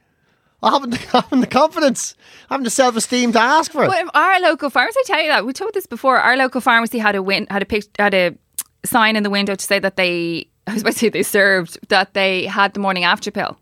I 0.65 0.71
haven't, 0.71 0.93
I 1.15 1.21
haven't 1.21 1.41
the 1.41 1.47
confidence, 1.47 2.15
I 2.49 2.55
haven't 2.55 2.63
the 2.65 2.69
self-esteem 2.69 3.33
to 3.33 3.39
ask 3.39 3.71
for 3.71 3.83
it. 3.83 3.87
But 3.87 4.03
if 4.03 4.09
our 4.13 4.39
local 4.41 4.69
pharmacy, 4.69 4.99
I 4.99 5.03
tell 5.05 5.21
you 5.21 5.27
that 5.29 5.45
we 5.45 5.53
told 5.53 5.73
this 5.73 5.85
before. 5.85 6.17
Our 6.17 6.35
local 6.35 6.61
pharmacy 6.61 6.97
had 6.97 7.15
a 7.15 7.21
win, 7.21 7.47
had 7.49 7.61
a 7.61 7.65
pic, 7.65 7.85
had 7.97 8.13
a 8.13 8.35
sign 8.83 9.15
in 9.15 9.23
the 9.23 9.29
window 9.29 9.55
to 9.55 9.63
say 9.63 9.79
that 9.79 9.95
they, 9.95 10.47
I 10.67 10.73
was 10.73 10.81
about 10.81 10.93
to 10.93 10.99
say 10.99 11.09
they 11.09 11.23
served 11.23 11.77
that 11.89 12.13
they 12.13 12.45
had 12.45 12.73
the 12.73 12.79
morning 12.79 13.03
after 13.03 13.31
pill. 13.31 13.59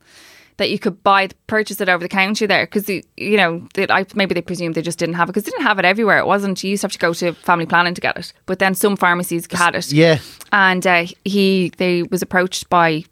That 0.58 0.70
you 0.70 0.78
could 0.78 1.02
buy, 1.02 1.30
purchase 1.48 1.82
it 1.82 1.90
over 1.90 2.04
the 2.04 2.08
counter 2.08 2.46
there 2.46 2.68
because 2.68 2.88
you 2.88 3.38
know 3.38 3.68
that 3.74 3.90
I 3.90 4.06
maybe 4.14 4.36
they 4.36 4.42
presumed 4.42 4.76
they 4.76 4.84
just 4.84 5.00
didn't 5.00 5.16
have 5.16 5.28
it 5.28 5.32
because 5.32 5.46
they 5.46 5.50
didn't 5.50 5.66
have 5.66 5.80
it 5.80 5.86
everywhere. 5.86 6.20
It 6.20 6.28
wasn't 6.28 6.64
you 6.64 6.70
used 6.70 6.82
to 6.82 6.86
have 6.86 6.92
to 6.92 7.00
go 7.00 7.12
to 7.12 7.34
family 7.34 7.66
planning 7.66 7.96
to 7.96 8.02
get 8.02 8.18
it, 8.18 8.34
but 8.46 8.60
then 8.60 8.76
some 8.76 8.96
pharmacies 8.96 9.48
had 9.52 9.74
it. 9.74 9.92
yeah. 9.92 10.20
and 10.52 10.86
uh, 10.86 11.08
he 11.26 11.72
they 11.78 12.04
was 12.04 12.22
approached 12.22 12.70
by 12.70 13.04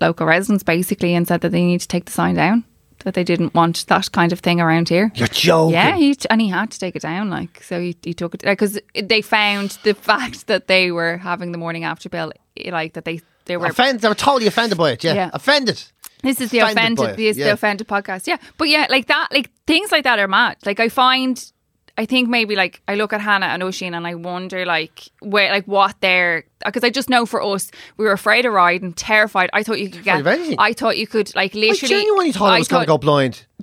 local 0.00 0.26
residents 0.26 0.62
basically 0.62 1.12
and 1.14 1.26
said 1.26 1.40
that 1.40 1.50
they 1.50 1.64
need 1.64 1.80
to 1.80 1.88
take 1.88 2.04
the 2.04 2.12
sign 2.12 2.36
down 2.36 2.64
that 3.06 3.14
they 3.14 3.24
didn't 3.24 3.54
want 3.54 3.86
that 3.86 4.10
kind 4.10 4.32
of 4.32 4.40
thing 4.40 4.60
around 4.60 4.88
here. 4.88 5.12
You're 5.14 5.28
joking. 5.28 5.74
Yeah, 5.74 5.96
he, 5.96 6.16
and 6.28 6.40
he 6.40 6.48
had 6.48 6.72
to 6.72 6.78
take 6.78 6.96
it 6.96 7.02
down. 7.02 7.30
Like, 7.30 7.62
so 7.62 7.80
he, 7.80 7.96
he 8.02 8.12
took 8.12 8.34
it 8.34 8.42
because 8.42 8.80
they 9.00 9.22
found 9.22 9.78
the 9.84 9.94
fact 10.10 10.48
that 10.48 10.66
they 10.66 10.90
were 10.90 11.18
having 11.18 11.52
the 11.52 11.58
morning 11.58 11.84
after 11.84 12.08
pill, 12.08 12.32
like 12.70 12.94
that 12.94 13.04
they 13.04 13.20
they 13.46 13.56
were. 13.56 13.66
Offended. 13.66 14.02
They 14.02 14.08
were 14.08 14.14
totally 14.14 14.46
offended 14.46 14.78
by 14.78 14.92
it. 14.92 15.04
Yeah. 15.04 15.14
Yeah. 15.14 15.30
Offended. 15.32 15.82
this 16.22 16.40
is 16.40 16.50
the 16.50 16.58
offended 16.58 16.98
offended. 16.98 17.16
This 17.16 17.32
is 17.32 17.38
yeah. 17.38 17.46
the 17.46 17.52
offended 17.52 17.88
podcast. 17.88 18.26
Yeah, 18.26 18.38
but 18.58 18.68
yeah, 18.68 18.86
like 18.90 19.06
that, 19.06 19.28
like 19.32 19.50
things 19.66 19.92
like 19.92 20.04
that 20.04 20.18
are 20.18 20.28
mad. 20.28 20.58
Like 20.64 20.80
I 20.80 20.88
find. 20.88 21.52
I 21.98 22.04
think 22.04 22.28
maybe 22.28 22.56
like 22.56 22.82
I 22.86 22.94
look 22.94 23.14
at 23.14 23.22
Hannah 23.22 23.46
and 23.46 23.62
Oisin 23.62 23.94
and 23.94 24.06
I 24.06 24.16
wonder 24.16 24.66
like 24.66 25.08
where 25.20 25.50
like 25.50 25.64
what 25.64 25.96
they're 26.02 26.44
because 26.62 26.84
I 26.84 26.90
just 26.90 27.08
know 27.08 27.24
for 27.24 27.42
us 27.42 27.70
we 27.96 28.04
were 28.04 28.12
afraid 28.12 28.44
of 28.44 28.52
riding, 28.52 28.92
terrified. 28.92 29.48
I 29.54 29.62
thought 29.62 29.80
you 29.80 29.88
could 29.88 30.04
get. 30.04 30.26
I 30.58 30.74
thought 30.74 30.98
you 30.98 31.06
could 31.06 31.34
like 31.34 31.54
literally. 31.54 31.94
I 31.94 31.98
genuinely 31.98 32.32
thought 32.32 32.52
I 32.52 32.58
was 32.58 32.68
going 32.68 32.82
to 32.82 32.86
go 32.86 32.98
blind. 32.98 33.46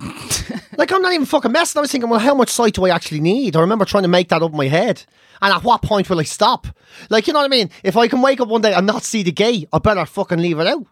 like, 0.78 0.92
I'm 0.92 1.02
not 1.02 1.12
even 1.12 1.26
fucking 1.26 1.52
messing. 1.52 1.78
I 1.78 1.82
was 1.82 1.92
thinking, 1.92 2.10
well, 2.10 2.20
how 2.20 2.34
much 2.34 2.50
sight 2.50 2.74
do 2.74 2.84
I 2.84 2.90
actually 2.90 3.20
need? 3.20 3.56
I 3.56 3.60
remember 3.60 3.84
trying 3.84 4.04
to 4.04 4.08
make 4.08 4.28
that 4.28 4.42
up 4.42 4.50
in 4.50 4.56
my 4.56 4.68
head. 4.68 5.04
And 5.42 5.52
at 5.52 5.64
what 5.64 5.82
point 5.82 6.08
will 6.08 6.20
I 6.20 6.24
stop? 6.24 6.66
Like, 7.10 7.26
you 7.26 7.32
know 7.32 7.40
what 7.40 7.46
I 7.46 7.48
mean? 7.48 7.70
If 7.82 7.96
I 7.96 8.08
can 8.08 8.22
wake 8.22 8.40
up 8.40 8.48
one 8.48 8.62
day 8.62 8.72
and 8.72 8.86
not 8.86 9.02
see 9.02 9.22
the 9.22 9.32
gate, 9.32 9.68
I 9.72 9.78
better 9.78 10.06
fucking 10.06 10.38
leave 10.38 10.58
it 10.58 10.66
out. 10.66 10.86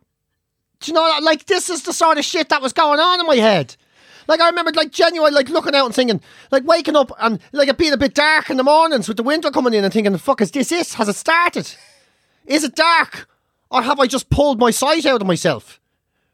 Do 0.80 0.90
you 0.90 0.94
know, 0.94 1.18
like, 1.22 1.46
this 1.46 1.70
is 1.70 1.84
the 1.84 1.92
sort 1.92 2.18
of 2.18 2.24
shit 2.24 2.48
that 2.48 2.60
was 2.60 2.72
going 2.72 2.98
on 2.98 3.20
in 3.20 3.26
my 3.26 3.36
head. 3.36 3.76
Like, 4.28 4.40
I 4.40 4.48
remember, 4.48 4.72
like, 4.72 4.92
genuinely, 4.92 5.34
like, 5.34 5.48
looking 5.48 5.74
out 5.74 5.86
and 5.86 5.94
thinking, 5.94 6.20
like, 6.50 6.64
waking 6.64 6.96
up 6.96 7.12
and, 7.20 7.40
like, 7.52 7.68
it 7.68 7.78
being 7.78 7.92
a 7.92 7.96
bit 7.96 8.14
dark 8.14 8.50
in 8.50 8.56
the 8.56 8.64
mornings 8.64 9.08
with 9.08 9.16
the 9.16 9.22
winter 9.22 9.50
coming 9.50 9.74
in 9.74 9.84
and 9.84 9.92
thinking, 9.92 10.12
the 10.12 10.18
fuck, 10.18 10.40
is 10.40 10.50
this 10.50 10.72
it? 10.72 10.92
Has 10.94 11.08
it 11.08 11.16
started? 11.16 11.72
Is 12.46 12.64
it 12.64 12.74
dark? 12.74 13.28
Or 13.70 13.82
have 13.82 14.00
I 14.00 14.06
just 14.06 14.28
pulled 14.28 14.58
my 14.58 14.70
sight 14.70 15.06
out 15.06 15.20
of 15.20 15.26
myself? 15.26 15.80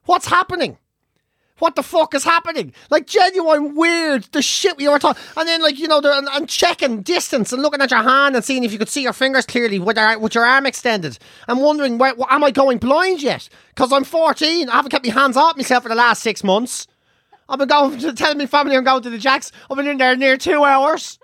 What's 0.05 0.27
happening? 0.27 0.79
What 1.59 1.75
the 1.75 1.83
fuck 1.83 2.15
is 2.15 2.25
happening? 2.25 2.73
Like 2.91 3.07
genuine 3.07 3.75
weird, 3.75 4.25
the 4.33 4.43
shit 4.43 4.81
you 4.81 4.91
were 4.91 4.99
talking, 4.99 5.23
and 5.37 5.49
then 5.49 5.61
like 5.61 5.79
you 5.79 5.89
know, 5.89 6.01
and, 6.03 6.29
and 6.29 6.49
checking 6.49 7.03
distance 7.03 7.53
and 7.53 7.63
looking 7.63 7.81
at 7.81 7.91
your 7.91 8.03
hand 8.03 8.37
and 8.37 8.45
seeing 8.45 8.65
if 8.65 8.73
you 8.73 8.79
could 8.79 8.89
see 8.89 9.03
your 9.03 9.13
fingers 9.13 9.47
clearly 9.47 9.79
with 9.79 9.97
your 9.97 10.19
with 10.19 10.35
your 10.35 10.45
arm 10.45 10.67
extended, 10.67 11.19
I'm 11.49 11.61
wondering, 11.61 11.99
where, 11.99 12.15
am 12.31 12.45
I 12.45 12.51
going 12.51 12.79
blind 12.79 13.23
yet? 13.23 13.49
Because 13.71 13.93
I'm 13.93 14.05
14, 14.05 14.69
I 14.69 14.73
haven't 14.73 14.91
kept 14.91 15.07
my 15.07 15.13
hands 15.13 15.37
off 15.37 15.57
myself 15.57 15.83
for 15.83 15.89
the 15.89 15.95
last 15.95 16.23
six 16.23 16.45
months. 16.45 16.87
I've 17.49 17.59
been 17.59 17.69
going 17.69 17.99
to 18.01 18.13
telling 18.13 18.39
my 18.39 18.47
family 18.47 18.77
I'm 18.77 18.85
going 18.85 19.03
to 19.03 19.11
the 19.11 19.19
Jacks. 19.19 19.51
I've 19.71 19.77
been 19.77 19.89
in 19.89 19.99
there 19.99 20.17
near 20.17 20.37
two 20.37 20.65
hours. 20.65 21.19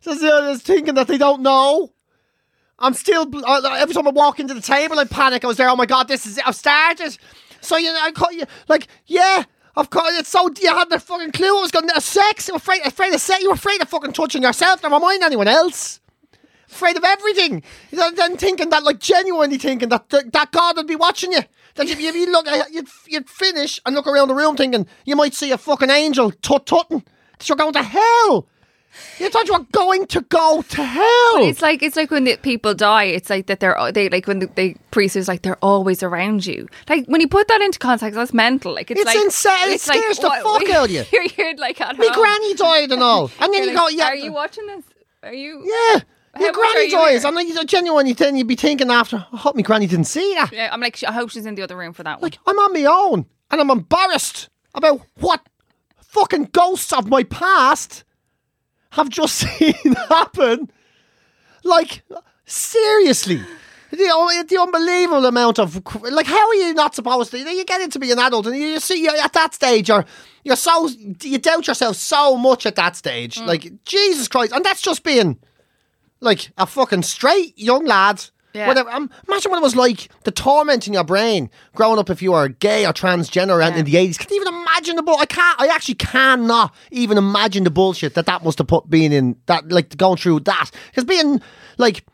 So 0.00 0.14
they're 0.14 0.52
just 0.52 0.64
thinking 0.64 0.94
that 0.94 1.08
they 1.08 1.18
don't 1.18 1.42
know. 1.42 1.92
I'm 2.78 2.94
still 2.94 3.26
uh, 3.44 3.76
every 3.78 3.94
time 3.94 4.06
I 4.06 4.10
walk 4.10 4.38
into 4.38 4.54
the 4.54 4.60
table, 4.60 4.98
I 4.98 5.04
panic. 5.04 5.44
I 5.44 5.48
was 5.48 5.56
there. 5.56 5.68
Oh 5.68 5.76
my 5.76 5.86
god, 5.86 6.08
this 6.08 6.26
is 6.26 6.38
it. 6.38 6.46
I've 6.46 6.54
started. 6.54 7.16
So 7.60 7.76
you 7.76 7.92
know, 7.92 7.98
I 8.00 8.12
call 8.12 8.30
you 8.32 8.44
like, 8.68 8.86
yeah, 9.06 9.44
I've 9.76 9.90
caught 9.90 10.12
it's 10.14 10.30
so 10.30 10.48
you 10.58 10.74
had 10.74 10.88
the 10.88 10.98
fucking 10.98 11.32
clue. 11.32 11.58
I 11.58 11.60
was 11.60 11.70
going 11.70 11.88
to 11.88 12.00
sex. 12.00 12.48
I'm 12.48 12.56
afraid, 12.56 12.80
afraid 12.86 13.12
of 13.12 13.20
sex. 13.20 13.42
You 13.42 13.50
were 13.50 13.54
afraid 13.54 13.82
of 13.82 13.88
fucking 13.88 14.14
touching 14.14 14.42
yourself. 14.42 14.82
Never 14.82 14.98
mind 14.98 15.22
anyone 15.22 15.48
else. 15.48 16.00
Afraid 16.68 16.96
of 16.96 17.04
everything. 17.04 17.62
Then 17.92 18.36
thinking 18.38 18.70
that, 18.70 18.84
like, 18.84 18.98
genuinely 18.98 19.58
thinking 19.58 19.90
that 19.90 20.08
that, 20.08 20.50
God 20.50 20.76
would 20.76 20.86
be 20.86 20.96
watching 20.96 21.32
you. 21.32 21.40
That 21.74 21.88
if 21.88 22.00
you, 22.00 22.08
if 22.08 22.14
you 22.14 22.32
look, 22.32 22.48
uh, 22.48 22.64
you'd, 22.70 22.88
you'd 23.06 23.28
finish 23.28 23.78
and 23.84 23.94
look 23.94 24.06
around 24.06 24.28
the 24.28 24.34
room 24.34 24.56
thinking 24.56 24.86
you 25.04 25.14
might 25.14 25.34
see 25.34 25.52
a 25.52 25.58
fucking 25.58 25.90
angel 25.90 26.30
tut 26.30 26.64
tutting. 26.64 27.04
That 27.38 27.48
you're 27.48 27.56
going 27.56 27.74
to 27.74 27.82
hell. 27.82 28.48
You 29.18 29.30
thought 29.30 29.46
you 29.46 29.54
were 29.54 29.66
going 29.72 30.06
to 30.08 30.20
go 30.22 30.62
to 30.62 30.82
hell. 30.82 31.36
It's 31.38 31.62
like 31.62 31.82
it's 31.82 31.96
like 31.96 32.10
when 32.10 32.24
the 32.24 32.36
people 32.36 32.74
die. 32.74 33.04
It's 33.04 33.30
like 33.30 33.46
that 33.46 33.60
they're 33.60 33.76
they 33.92 34.08
like 34.08 34.26
when 34.26 34.40
the, 34.40 34.76
priest 34.90 35.16
is 35.16 35.28
like 35.28 35.42
they're 35.42 35.62
always 35.62 36.02
around 36.02 36.46
you. 36.46 36.68
Like 36.88 37.06
when 37.06 37.20
you 37.20 37.28
put 37.28 37.48
that 37.48 37.60
into 37.60 37.78
context, 37.78 38.14
that's 38.16 38.34
mental. 38.34 38.74
Like 38.74 38.90
it's, 38.90 39.00
It's 39.00 39.06
like, 39.06 39.16
insane. 39.16 39.74
It 39.74 39.80
scares 39.80 40.18
the 40.18 40.28
fuck 40.28 40.68
out 40.70 40.84
of 40.86 40.90
you. 40.90 41.04
You're, 41.12 41.24
you're 41.36 41.56
like 41.56 41.80
at 41.80 41.98
My 41.98 42.06
home. 42.06 42.14
granny 42.14 42.54
died 42.54 42.92
and 42.92 43.02
all. 43.02 43.30
And 43.40 43.52
then 43.52 43.62
You're 43.62 43.72
you 43.72 43.76
go, 43.76 43.84
like, 43.84 43.96
yeah. 43.96 44.08
Are 44.08 44.16
you 44.16 44.32
watching 44.32 44.66
this? 44.66 44.84
Are 45.22 45.32
you? 45.32 45.62
Yeah. 45.64 46.00
How 46.34 46.42
Your 46.42 46.52
granny 46.52 46.90
dies. 46.90 47.24
And 47.24 47.34
like, 47.34 47.66
genuinely 47.66 48.12
then 48.12 48.36
you'd 48.36 48.46
be 48.46 48.56
thinking 48.56 48.90
after, 48.90 49.26
I 49.32 49.36
hope 49.38 49.56
my 49.56 49.62
granny 49.62 49.86
didn't 49.86 50.04
see 50.04 50.34
that. 50.34 50.52
Yeah, 50.52 50.68
I'm 50.70 50.80
like, 50.80 51.02
I 51.02 51.12
hope 51.12 51.30
she's 51.30 51.46
in 51.46 51.54
the 51.54 51.62
other 51.62 51.76
room 51.76 51.94
for 51.94 52.02
that 52.02 52.20
one. 52.20 52.30
Like, 52.30 52.38
I'm 52.46 52.58
on 52.58 52.72
my 52.74 52.84
own 52.84 53.26
and 53.50 53.60
I'm 53.60 53.70
embarrassed 53.70 54.50
about 54.74 55.00
what 55.18 55.40
fucking 56.02 56.50
ghosts 56.52 56.92
of 56.92 57.08
my 57.08 57.22
past 57.24 58.04
have 58.96 59.08
just 59.08 59.34
seen 59.58 59.74
happen. 60.08 60.70
Like, 61.62 62.02
seriously. 62.44 63.40
The, 63.90 64.44
the 64.48 64.60
unbelievable 64.60 65.24
amount 65.26 65.58
of 65.60 65.80
like 66.10 66.26
how 66.26 66.48
are 66.48 66.54
you 66.54 66.74
not 66.74 66.94
supposed 66.94 67.30
to 67.30 67.38
you 67.38 67.64
get 67.64 67.80
into 67.80 68.00
being 68.00 68.12
an 68.12 68.18
adult 68.18 68.46
and 68.48 68.56
you 68.56 68.80
see 68.80 69.02
you're 69.02 69.16
at 69.16 69.32
that 69.32 69.54
stage 69.54 69.88
you're 69.88 70.04
you're 70.44 70.56
so 70.56 70.88
you 71.22 71.38
doubt 71.38 71.68
yourself 71.68 71.94
so 71.96 72.36
much 72.36 72.66
at 72.66 72.74
that 72.74 72.96
stage 72.96 73.36
Mm. 73.36 73.46
like 73.46 73.84
Jesus 73.84 74.26
Christ 74.26 74.52
and 74.52 74.64
that's 74.64 74.82
just 74.82 75.04
being 75.04 75.38
like 76.20 76.50
a 76.58 76.66
fucking 76.66 77.04
straight 77.04 77.56
young 77.56 77.86
lad 77.86 78.22
Yeah. 78.56 78.66
whatever 78.68 78.90
um, 78.90 79.10
imagine 79.28 79.50
what 79.50 79.58
it 79.58 79.62
was 79.62 79.76
like 79.76 80.08
the 80.24 80.30
torment 80.30 80.86
in 80.86 80.92
your 80.94 81.04
brain 81.04 81.50
growing 81.74 81.98
up 81.98 82.08
if 82.10 82.22
you 82.22 82.32
were 82.32 82.48
gay 82.48 82.86
or 82.86 82.92
transgender 82.92 83.60
Yeah. 83.60 83.76
in 83.76 83.84
the 83.84 83.94
80s 83.94 84.18
can't 84.18 84.32
even 84.32 84.48
imagine 84.48 84.96
the 84.96 85.02
bull 85.02 85.18
I 85.18 85.26
can't 85.26 85.60
I 85.60 85.66
actually 85.68 85.96
cannot 85.96 86.74
even 86.90 87.18
imagine 87.18 87.64
the 87.64 87.70
bullshit 87.70 88.14
that 88.14 88.26
that 88.26 88.42
must 88.42 88.58
have 88.58 88.66
put 88.66 88.88
being 88.88 89.12
in 89.12 89.36
that 89.46 89.70
like 89.70 89.96
going 89.96 90.16
through 90.16 90.40
that 90.40 90.70
because 90.86 91.04
being 91.04 91.40
like 91.76 92.04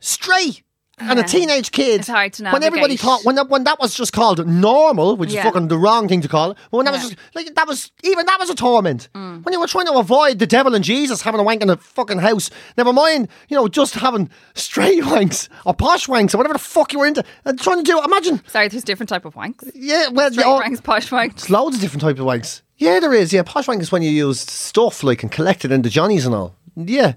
straight 0.00 0.62
And 1.00 1.18
a 1.18 1.22
teenage 1.22 1.70
kid, 1.72 2.00
It's 2.00 2.08
hard 2.08 2.32
to 2.34 2.44
when 2.50 2.62
everybody 2.62 2.96
thought 2.96 3.24
when 3.24 3.34
that, 3.36 3.48
when 3.48 3.64
that 3.64 3.78
was 3.78 3.94
just 3.94 4.12
called 4.12 4.46
normal, 4.46 5.16
which 5.16 5.32
Yeah. 5.32 5.40
is 5.40 5.44
fucking 5.44 5.68
the 5.68 5.78
wrong 5.78 6.08
thing 6.08 6.20
to 6.22 6.28
call 6.28 6.50
it. 6.52 6.58
But 6.70 6.76
when 6.78 6.84
that 6.86 6.92
was 6.92 7.02
just 7.10 7.16
like 7.34 7.54
that 7.54 7.66
was 7.68 7.90
even 8.02 8.26
that 8.26 8.38
was 8.38 8.50
a 8.50 8.54
torment. 8.54 9.08
Mm. 9.14 9.44
When 9.44 9.52
you 9.52 9.60
were 9.60 9.66
trying 9.66 9.86
to 9.86 9.92
avoid 9.94 10.38
the 10.38 10.46
devil 10.46 10.74
and 10.74 10.84
Jesus 10.84 11.22
having 11.22 11.40
a 11.40 11.44
wank 11.44 11.62
in 11.62 11.70
a 11.70 11.76
fucking 11.76 12.18
house, 12.18 12.50
never 12.76 12.92
mind, 12.92 13.28
you 13.48 13.56
know, 13.56 13.68
just 13.68 13.94
having 13.94 14.28
straight 14.54 15.02
wanks 15.04 15.48
or 15.64 15.74
posh 15.74 16.06
wanks 16.06 16.34
or 16.34 16.38
whatever 16.38 16.54
the 16.54 16.58
fuck 16.58 16.92
you 16.92 16.98
were 16.98 17.06
into, 17.06 17.24
and 17.44 17.58
trying 17.60 17.78
to 17.78 17.82
do. 17.84 18.02
Imagine, 18.04 18.42
Sorry, 18.48 18.68
there's 18.68 18.84
different 18.84 19.08
type 19.08 19.24
of 19.24 19.34
wanks. 19.34 19.70
yeah, 19.74 20.08
well, 20.08 20.30
Straight 20.32 20.46
all- 20.46 20.60
wanks, 20.62 20.82
posh 20.82 21.10
wanks. 21.10 21.36
There's 21.36 21.50
loads 21.50 21.76
of 21.76 21.80
different 21.82 22.02
types 22.02 22.18
of 22.20 22.26
wanks. 22.26 22.62
Yeah, 22.76 23.00
there 23.00 23.12
is. 23.12 23.32
Yeah, 23.32 23.42
posh 23.42 23.66
wank 23.68 23.82
is 23.82 23.90
when 23.90 24.02
you 24.02 24.10
use 24.10 24.40
stuff 24.40 25.02
like 25.02 25.22
and 25.22 25.32
collect 25.32 25.64
it 25.64 25.72
into 25.72 25.88
Johnny's 25.90 26.24
and 26.26 26.34
all. 26.34 26.54
Yeah, 26.76 27.14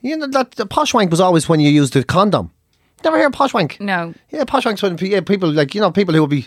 you 0.00 0.16
know 0.16 0.26
that 0.28 0.52
the 0.52 0.66
posh 0.66 0.94
wank 0.94 1.10
was 1.10 1.20
always 1.20 1.48
when 1.48 1.60
you 1.60 1.70
used 1.70 1.92
the 1.94 2.04
condom. 2.04 2.50
Never 3.04 3.16
hear 3.18 3.26
of 3.26 3.32
posh 3.32 3.52
wank. 3.54 3.80
No. 3.80 4.14
Yeah, 4.30 4.44
posh 4.44 4.64
wank's 4.64 4.82
when 4.82 4.96
yeah, 4.98 5.20
people 5.20 5.50
like 5.50 5.74
you 5.74 5.80
know 5.80 5.90
people 5.90 6.14
who 6.14 6.20
will 6.20 6.26
be 6.28 6.46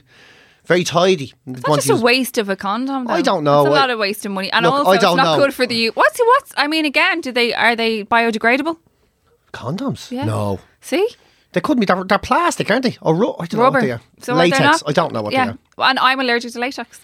very 0.66 0.84
tidy. 0.84 1.34
That's 1.46 1.86
just 1.86 2.02
a 2.02 2.04
waste 2.04 2.38
of 2.38 2.50
a 2.50 2.56
condom. 2.56 3.06
Though. 3.06 3.14
I 3.14 3.22
don't 3.22 3.44
know. 3.44 3.62
It's 3.62 3.70
a 3.70 3.72
I- 3.72 3.80
lot 3.80 3.90
of 3.90 4.00
waste 4.00 4.26
of 4.26 4.32
money, 4.32 4.52
and 4.52 4.66
Look, 4.66 4.74
also 4.74 4.92
it's 4.92 5.04
not 5.04 5.16
know. 5.18 5.38
good 5.38 5.54
for 5.54 5.66
the. 5.66 5.90
What's 5.90 6.20
what's? 6.20 6.54
I 6.58 6.68
mean, 6.68 6.86
again, 6.86 7.22
do 7.22 7.32
they 7.32 7.54
are 7.54 7.76
they 7.76 8.04
biodegradable? 8.04 8.78
condoms. 9.54 10.12
Yeah. 10.12 10.26
No, 10.26 10.60
See, 10.82 11.08
they 11.54 11.62
couldn't 11.62 11.80
be. 11.80 11.86
They're, 11.86 12.04
they're 12.04 12.20
plastic, 12.20 12.70
aren't 12.70 12.84
they? 12.84 12.98
Or 13.02 13.16
ru- 13.16 13.36
I 13.40 13.46
don't 13.46 13.54
know 13.54 13.70
what 13.70 13.82
they 13.82 13.92
rubber. 13.92 13.94
are. 13.94 14.02
So 14.22 14.34
latex. 14.34 14.60
not? 14.60 14.84
I 14.86 14.92
don't 14.92 15.14
know 15.14 15.22
what 15.22 15.34
yeah. 15.34 15.46
they 15.46 15.52
are. 15.52 15.90
And 15.90 16.00
I'm 16.00 16.20
allergic 16.20 16.52
to 16.54 16.60
latex. 16.60 17.02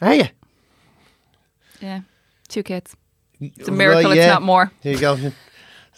Are 0.00 0.14
you? 0.14 0.24
Yeah, 1.80 2.00
two 2.48 2.62
kids. 2.62 2.96
It's 3.40 3.68
a 3.68 3.72
miracle 3.72 4.10
Right, 4.10 4.18
it's 4.18 4.26
not 4.26 4.42
more. 4.42 4.72
There 4.82 4.92
you 4.94 4.98
go. 4.98 5.16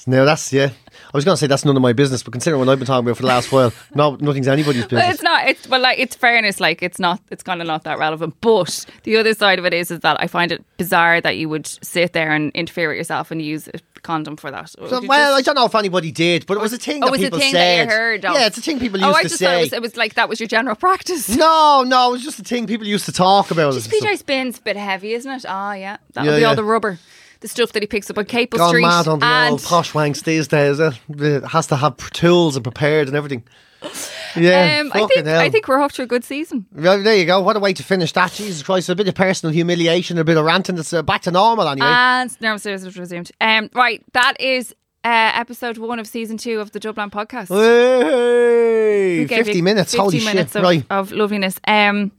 No, 0.07 0.25
that's 0.25 0.53
yeah. 0.53 0.71
I 0.91 1.17
was 1.17 1.25
going 1.25 1.35
to 1.35 1.39
say 1.39 1.47
that's 1.47 1.65
none 1.65 1.77
of 1.77 1.83
my 1.83 1.93
business, 1.93 2.23
but 2.23 2.33
considering 2.33 2.61
what 2.61 2.69
I've 2.69 2.79
been 2.79 2.87
talking 2.87 3.07
about 3.07 3.17
for 3.17 3.23
the 3.23 3.29
last 3.29 3.51
while, 3.51 3.73
no, 3.95 4.17
nothing's 4.17 4.49
anybody's 4.49 4.85
business. 4.87 5.15
it's 5.15 5.23
not. 5.23 5.49
It's 5.49 5.69
well, 5.69 5.81
like 5.81 5.99
it's 5.99 6.15
fairness. 6.17 6.61
Like 6.61 6.83
it's 6.83 6.99
not. 6.99 7.21
It's 7.31 7.43
kind 7.43 7.61
of 7.61 7.67
not 7.67 7.85
that 7.85 7.99
relevant. 7.99 8.37
But 8.41 8.87
the 9.05 9.17
other 9.17 9.35
side 9.35 9.59
of 9.59 9.65
it 9.65 9.75
is, 9.75 9.91
is 9.91 10.01
that 10.01 10.21
I 10.21 10.27
find 10.27 10.53
it 10.53 10.65
bizarre 10.77 11.21
that 11.21 11.37
you 11.37 11.49
would 11.49 11.67
sit 11.67 12.13
there 12.13 12.33
and 12.33 12.53
interfere 12.53 12.89
with 12.89 12.97
yourself 12.99 13.31
and 13.31 13.41
use 13.43 13.69
a 13.69 13.81
condom 14.03 14.37
for 14.37 14.51
that. 14.51 14.71
So, 14.71 15.01
well, 15.07 15.35
I 15.35 15.43
don't 15.43 15.55
know 15.57 15.67
if 15.67 15.75
anybody 15.75 16.11
did, 16.13 16.47
but 16.47 16.57
it 16.57 16.61
was 16.61 16.73
a 16.73 16.79
thing 16.79 17.03
Oh, 17.03 17.07
that 17.07 17.09
it 17.09 17.11
was 17.13 17.21
a 17.21 17.25
people 17.25 17.39
thing 17.41 17.53
said. 17.53 17.89
that 17.89 17.93
you 17.93 17.99
heard 17.99 18.25
of. 18.25 18.35
Yeah, 18.35 18.47
it's 18.47 18.59
a 18.59 18.63
thing 18.63 18.79
people 18.79 19.03
oh, 19.05 19.09
used 19.09 19.19
I 19.19 19.23
to 19.23 19.29
just 19.29 19.39
say. 19.39 19.47
thought 19.47 19.57
it 19.57 19.61
was, 19.61 19.73
it 19.73 19.83
was 19.83 19.97
like 19.97 20.15
that 20.15 20.29
was 20.29 20.41
your 20.41 20.49
general 20.49 20.77
practice. 20.87 21.29
No, 21.29 21.85
no, 21.87 22.09
it 22.11 22.13
was 22.13 22.23
just 22.25 22.39
a 22.39 22.45
thing 22.45 22.67
people 22.67 22.87
used 22.87 23.07
to 23.07 23.13
talk 23.13 23.51
about. 23.51 23.73
Just. 23.75 23.91
PJ 23.91 24.19
Spin's 24.19 24.59
a 24.59 24.63
bit 24.63 24.77
heavy, 24.77 25.13
isn't 25.15 25.31
it? 25.31 25.45
Ah, 25.49 25.73
yeah. 25.75 25.97
That'll 26.13 26.31
Yeah, 26.31 26.37
be 26.37 26.43
yeah. 26.43 26.49
all 26.49 26.57
the 26.57 26.65
rubber. 26.65 26.99
The 27.41 27.49
stuff 27.49 27.73
that 27.73 27.83
he 27.83 27.87
picks 27.87 28.11
up 28.11 28.19
on 28.19 28.25
Capel 28.25 28.59
Gone 28.59 28.69
Street. 28.71 28.83
mad 28.83 29.07
on 29.07 29.21
the 29.21 29.27
and 29.27 29.53
old 29.53 29.63
posh 29.63 29.93
wanks 29.93 30.25
these 30.25 30.49
days. 30.49 30.81
eh? 30.81 30.91
It 31.09 31.45
has 31.45 31.69
to 31.69 31.77
have 31.77 31.97
tools 32.11 32.57
and 32.57 32.65
prepared 32.65 33.09
and 33.09 33.17
everything. 33.17 33.45
Yeah, 34.37 34.81
um, 34.83 34.91
I 34.93 35.07
think 35.07 35.27
hell. 35.27 35.41
I 35.41 35.49
think 35.49 35.67
we're 35.67 35.81
off 35.81 35.93
to 35.95 36.03
a 36.03 36.07
good 36.07 36.23
season. 36.23 36.67
Well, 36.73 37.03
there 37.03 37.17
you 37.17 37.25
go. 37.25 37.41
What 37.41 37.57
a 37.57 37.61
way 37.61 37.73
to 37.73 37.83
finish 37.83 38.13
that. 38.13 38.31
Jesus 38.33 38.63
Christ. 38.63 38.91
A 38.91 38.95
bit 38.95 39.09
of 39.09 39.15
personal 39.15 39.53
humiliation, 39.55 40.19
a 40.19 40.23
bit 40.23 40.37
of 40.37 40.45
ranting. 40.45 40.77
It's 40.77 40.93
uh, 40.93 41.03
back 41.03 41.23
to 41.23 41.31
normal 41.31 41.67
anyway. 41.67 41.89
And 41.89 42.41
nervous 42.41 42.63
service 42.63 42.85
was 42.85 42.99
resumed. 42.99 43.33
Um, 43.41 43.71
right, 43.75 44.05
that 44.13 44.39
is 44.39 44.75
uh, 45.03 45.33
episode 45.35 45.79
one 45.79 45.99
of 45.99 46.07
season 46.07 46.37
two 46.37 46.61
of 46.61 46.73
the 46.73 46.79
Dublin 46.79 47.11
podcast. 47.11 47.49
Hey, 47.49 49.27
50 49.27 49.63
minutes. 49.63 49.93
50 49.93 49.99
Holy 50.03 50.25
minutes 50.25 50.53
shit. 50.53 50.57
of, 50.57 50.63
right. 50.63 50.85
of 50.91 51.11
loveliness. 51.11 51.59
Um, 51.67 52.13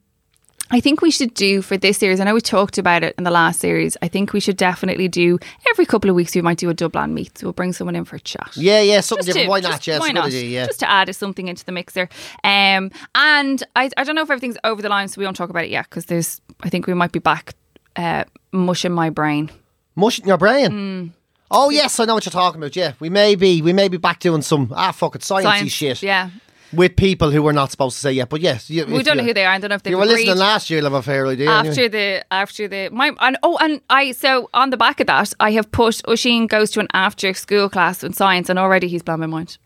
I 0.72 0.80
think 0.80 1.02
we 1.02 1.10
should 1.12 1.34
do 1.34 1.62
for 1.62 1.78
this 1.78 1.98
series. 1.98 2.20
I 2.20 2.24
know 2.26 2.34
we 2.34 2.42
talked 2.42 2.78
about 2.78 3.04
it 3.04 3.16
in 3.18 3.24
the 3.24 3.32
last 3.32 3.60
series. 3.60 3.98
I 4.02 4.08
think 4.08 4.34
we 4.34 4.40
should 4.40 4.58
definitely 4.58 5.08
do 5.08 5.40
every 5.70 5.86
couple 5.86 6.10
of 6.10 6.16
weeks. 6.16 6.36
We 6.36 6.42
might 6.42 6.58
do 6.60 6.70
a 6.70 6.74
Dublin 6.74 7.14
meet. 7.14 7.38
So 7.38 7.48
we'll 7.48 7.54
bring 7.54 7.74
someone 7.74 7.96
in 7.96 8.06
for 8.06 8.16
a 8.18 8.20
chat. 8.20 8.52
Yeah, 8.56 8.82
yeah, 8.82 9.02
something 9.02 9.26
Just 9.26 9.36
different. 9.36 9.46
to- 9.46 9.50
why 9.50 9.62
just- 9.62 9.72
not? 9.72 9.88
Yeah, 9.88 9.96
it's 9.96 10.02
why 10.06 10.12
not? 10.12 10.26
idea, 10.28 10.44
yeah. 10.44 10.66
Just 10.68 10.80
to 10.82 10.90
add 10.90 11.14
something 11.16 11.48
into 11.48 11.66
the 11.66 11.72
mixer. 11.72 12.08
Um, 12.44 12.92
and 13.16 13.64
I, 13.76 13.90
I 13.98 14.04
don't 14.04 14.16
know 14.16 14.22
if 14.22 14.30
everything's 14.30 14.58
over 14.64 14.82
the 14.82 14.90
line, 14.90 15.08
so 15.08 15.20
we 15.20 15.26
won't 15.26 15.38
talk 15.38 15.50
about 15.50 15.64
it 15.64 15.72
yet 15.72 15.86
because 15.90 16.06
there's. 16.06 16.40
I 16.62 16.70
think 16.70 16.86
we 16.88 16.94
might 16.94 17.12
be 17.12 17.20
back 17.20 17.56
uh, 17.96 18.26
mushing 18.52 18.92
my 18.92 19.10
brain. 19.10 19.50
Mush 19.96 20.20
in 20.20 20.28
your 20.28 20.38
brain. 20.38 20.72
Hmm. 20.72 21.08
Oh 21.52 21.72
yes, 21.72 22.00
I 22.00 22.06
know 22.06 22.14
what 22.14 22.26
you're 22.26 22.32
talking 22.32 22.62
about. 22.62 22.76
Yeah, 22.76 22.94
we 23.00 23.10
may 23.10 23.34
be, 23.36 23.62
we 23.64 23.74
may 23.74 23.88
be 23.88 23.98
back 23.98 24.20
doing 24.20 24.44
some 24.44 24.72
ah 24.76 24.92
fuck 24.92 25.16
it 25.16 25.22
sciencey 25.22 25.42
Science, 25.44 25.72
shit. 25.72 26.04
Yeah, 26.04 26.30
with 26.74 26.96
people 26.96 27.32
who 27.32 27.42
we're 27.44 27.52
not 27.52 27.72
supposed 27.72 27.96
to 27.96 28.02
say 28.02 28.12
yet. 28.14 28.30
But 28.30 28.42
yes, 28.42 28.70
you, 28.70 28.86
we 28.86 29.04
don't 29.04 29.18
know 29.18 29.24
who 29.24 29.34
they 29.34 29.46
are. 29.46 29.52
I 29.54 29.60
don't 29.60 29.70
know 29.70 29.76
if 29.76 29.88
you 29.88 29.98
were 29.98 30.06
listening 30.06 30.38
last 30.38 30.70
year, 30.70 30.80
you'll 30.80 30.90
have 30.92 31.00
a 31.00 31.02
fair 31.04 31.28
idea. 31.28 31.50
after 31.50 31.90
the 31.90 32.26
after 32.32 32.68
the 32.68 32.90
my 32.92 33.12
and 33.20 33.38
oh 33.44 33.58
and 33.62 33.82
I 33.90 34.12
so 34.12 34.50
on 34.54 34.70
the 34.70 34.78
back 34.78 35.00
of 35.00 35.08
that 35.08 35.34
I 35.40 35.52
have 35.52 35.72
put 35.72 36.02
Oisin 36.08 36.48
goes 36.48 36.72
to 36.72 36.80
an 36.80 36.88
after 36.94 37.34
school 37.34 37.70
class 37.70 38.04
in 38.04 38.14
science 38.14 38.50
and 38.50 38.60
already 38.60 38.88
he's 38.88 39.04
blown 39.04 39.20
my 39.20 39.26
mind. 39.26 39.58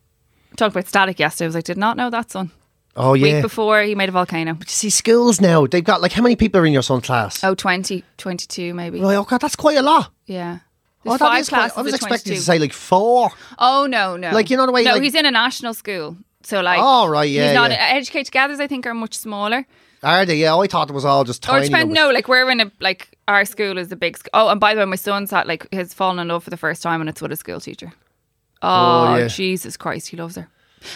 Talked 0.55 0.75
about 0.75 0.87
static 0.87 1.19
yesterday. 1.19 1.45
I 1.45 1.47
was 1.47 1.55
like, 1.55 1.63
did 1.65 1.77
not 1.77 1.97
know 1.97 2.09
that 2.11 2.29
son. 2.31 2.51
oh 2.95 3.15
yeah. 3.15 3.35
Week 3.35 3.41
before 3.41 3.81
he 3.81 3.95
made 3.95 4.09
a 4.09 4.11
volcano. 4.11 4.53
You 4.53 4.65
see, 4.67 4.89
schools 4.89 5.41
now 5.41 5.65
they've 5.67 5.83
got 5.83 6.01
like 6.01 6.11
how 6.13 6.21
many 6.21 6.35
people 6.35 6.61
are 6.61 6.65
in 6.65 6.73
your 6.73 6.83
son's 6.83 7.03
class? 7.05 7.43
Oh, 7.43 7.55
20, 7.55 8.03
22 8.17 8.73
maybe. 8.73 8.99
Right, 9.01 9.15
oh 9.15 9.23
god, 9.23 9.41
that's 9.41 9.55
quite 9.55 9.77
a 9.77 9.81
lot. 9.81 10.11
Yeah. 10.25 10.59
Oh, 11.05 11.09
There's 11.09 11.19
five 11.19 11.41
is 11.41 11.49
quite- 11.49 11.57
classes 11.57 11.77
I 11.77 11.81
was 11.81 11.93
expecting 11.95 12.31
22. 12.31 12.35
to 12.39 12.45
say 12.45 12.59
like 12.59 12.71
four. 12.71 13.31
Oh 13.59 13.87
no, 13.89 14.15
no. 14.15 14.31
Like, 14.31 14.49
you 14.49 14.55
know 14.57 14.65
the 14.65 14.71
way, 14.71 14.83
No, 14.83 14.93
like- 14.93 15.01
he's 15.03 15.15
in 15.15 15.25
a 15.25 15.31
national 15.31 15.73
school. 15.73 16.15
So 16.43 16.61
like 16.61 16.79
Oh, 16.81 17.07
right, 17.07 17.29
yeah, 17.29 17.47
He's 17.47 17.55
not 17.55 17.71
yeah. 17.71 17.77
educate 17.91 18.29
togethers 18.29 18.59
I 18.59 18.67
think 18.67 18.85
are 18.85 18.93
much 18.93 19.15
smaller. 19.17 19.65
Are 20.03 20.25
they? 20.25 20.35
Yeah, 20.37 20.57
I 20.57 20.67
thought 20.67 20.89
it 20.89 20.93
was 20.93 21.05
all 21.05 21.23
just 21.23 21.41
tiny. 21.41 21.67
depends. 21.67 21.85
numbers. 21.87 21.95
No, 21.95 22.09
like 22.11 22.27
we're 22.27 22.49
in 22.49 22.59
a 22.59 22.69
like 22.81 23.17
our 23.27 23.45
school 23.45 23.77
is 23.77 23.89
a 23.91 23.95
big. 23.95 24.17
Sc- 24.17 24.27
oh, 24.33 24.49
and 24.49 24.59
by 24.59 24.73
the 24.73 24.79
way, 24.79 24.85
my 24.85 24.97
son's 24.97 25.31
had 25.31 25.47
like 25.47 25.71
has 25.73 25.93
fallen 25.93 26.19
in 26.19 26.27
love 26.27 26.43
for 26.43 26.49
the 26.49 26.57
first 26.57 26.81
time, 26.83 26.99
and 26.99 27.09
it's 27.09 27.21
with 27.21 27.31
a 27.31 27.37
school 27.37 27.61
teacher. 27.61 27.93
Oh, 28.61 29.07
Oh, 29.13 29.15
yeah. 29.17 29.27
Jesus 29.27 29.77
Christ, 29.77 30.09
he 30.09 30.17
loves 30.17 30.35
her. 30.35 30.47